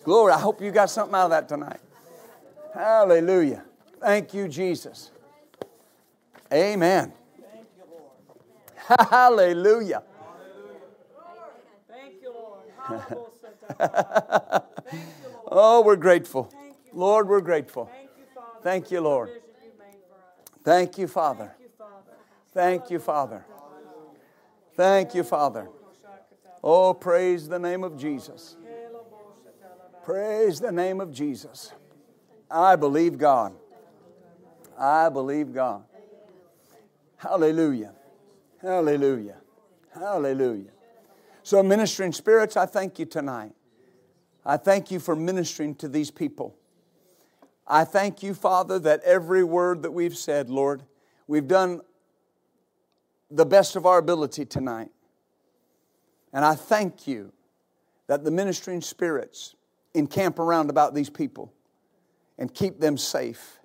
Glory. 0.04 0.32
I 0.32 0.38
hope 0.38 0.60
you 0.60 0.70
got 0.70 0.90
something 0.90 1.14
out 1.14 1.24
of 1.24 1.30
that 1.30 1.48
tonight. 1.48 1.80
Hallelujah. 2.74 3.64
Thank 4.00 4.34
you, 4.34 4.48
Jesus. 4.48 5.10
Amen. 6.52 7.12
Hallelujah. 9.10 10.02
Thank 12.88 13.10
you, 13.10 13.18
Lord. 13.80 15.48
oh, 15.48 15.82
we're 15.84 15.96
grateful. 15.96 16.52
Lord, 16.92 17.28
we're 17.28 17.40
grateful. 17.40 17.86
Thank 17.86 18.10
you, 18.16 18.24
Father. 18.34 18.60
Thank 18.62 18.90
you, 18.90 19.00
Lord. 19.00 19.28
Vision 19.28 19.42
you 19.62 19.70
made 19.78 20.00
for 20.08 20.14
us. 20.14 20.62
Thank 20.64 20.98
you, 20.98 21.08
Father. 21.08 21.54
Thank 21.54 21.60
you, 21.60 21.68
Father. 21.78 22.10
Thank 22.52 22.90
you, 22.90 22.98
Father. 22.98 23.44
Thank 24.76 25.14
you, 25.14 25.22
Father. 25.22 25.68
Oh, 26.62 26.94
praise 26.94 27.48
the 27.48 27.58
name 27.58 27.84
of 27.84 27.98
Jesus. 27.98 28.56
Praise 30.04 30.60
the 30.60 30.72
name 30.72 31.00
of 31.00 31.12
Jesus. 31.12 31.72
I 32.50 32.76
believe 32.76 33.18
God. 33.18 33.54
I 34.78 35.08
believe 35.08 35.52
God. 35.52 35.84
Hallelujah. 37.16 37.92
Hallelujah. 38.60 39.36
Hallelujah. 39.94 40.73
So, 41.44 41.62
ministering 41.62 42.12
spirits, 42.12 42.56
I 42.56 42.64
thank 42.64 42.98
you 42.98 43.04
tonight. 43.04 43.52
I 44.46 44.56
thank 44.56 44.90
you 44.90 44.98
for 44.98 45.14
ministering 45.14 45.74
to 45.76 45.88
these 45.88 46.10
people. 46.10 46.56
I 47.66 47.84
thank 47.84 48.22
you, 48.22 48.32
Father, 48.32 48.78
that 48.78 49.02
every 49.04 49.44
word 49.44 49.82
that 49.82 49.90
we've 49.90 50.16
said, 50.16 50.48
Lord, 50.48 50.84
we've 51.26 51.46
done 51.46 51.82
the 53.30 53.44
best 53.44 53.76
of 53.76 53.84
our 53.84 53.98
ability 53.98 54.46
tonight. 54.46 54.90
And 56.32 56.46
I 56.46 56.54
thank 56.54 57.06
you 57.06 57.30
that 58.06 58.24
the 58.24 58.30
ministering 58.30 58.80
spirits 58.80 59.54
encamp 59.92 60.38
around 60.38 60.70
about 60.70 60.94
these 60.94 61.10
people 61.10 61.52
and 62.38 62.52
keep 62.52 62.80
them 62.80 62.96
safe. 62.96 63.58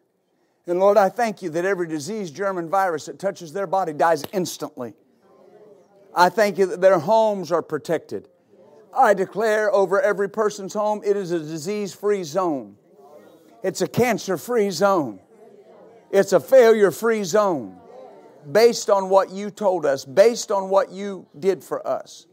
And 0.68 0.80
Lord, 0.82 0.98
I 0.98 1.08
thank 1.08 1.42
you 1.42 1.50
that 1.52 1.64
every 1.64 1.88
disease, 1.88 2.30
germ, 2.30 2.58
and 2.58 2.70
virus 2.70 3.06
that 3.06 3.20
touches 3.20 3.54
their 3.54 3.68
body 3.68 3.94
dies 3.94 4.26
instantly. 4.34 4.96
I 6.16 6.30
thank 6.30 6.58
you 6.58 6.66
that 6.68 6.82
their 6.82 7.00
homes 7.00 7.52
are 7.52 7.62
protected. 7.62 8.30
I 8.96 9.14
declare 9.14 9.72
over 9.74 10.02
every 10.02 10.30
person's 10.30 10.74
home 10.74 11.02
it 11.06 11.16
is 11.16 11.32
a 11.32 11.40
disease 11.40 11.94
free 11.94 12.24
zone, 12.24 12.76
it's 13.64 13.82
a 13.82 13.88
cancer 13.88 14.38
free 14.38 14.72
zone, 14.72 15.20
it's 16.12 16.34
a 16.34 16.40
failure 16.40 16.92
free 16.92 17.24
zone 17.24 17.80
based 18.52 18.90
on 18.90 19.10
what 19.10 19.30
you 19.32 19.52
told 19.52 19.86
us, 19.86 20.06
based 20.06 20.52
on 20.52 20.70
what 20.70 20.92
you 20.92 21.28
did 21.38 21.64
for 21.64 21.86
us. 21.88 22.26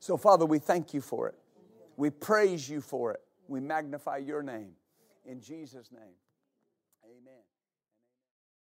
So, 0.00 0.16
Father, 0.16 0.46
we 0.46 0.58
thank 0.58 0.94
you 0.94 1.00
for 1.00 1.28
it. 1.28 1.34
We 1.96 2.10
praise 2.10 2.68
you 2.68 2.80
for 2.80 3.12
it. 3.12 3.20
We 3.48 3.60
magnify 3.60 4.18
your 4.18 4.42
name. 4.42 4.72
In 5.24 5.40
Jesus' 5.40 5.90
name. 5.90 6.14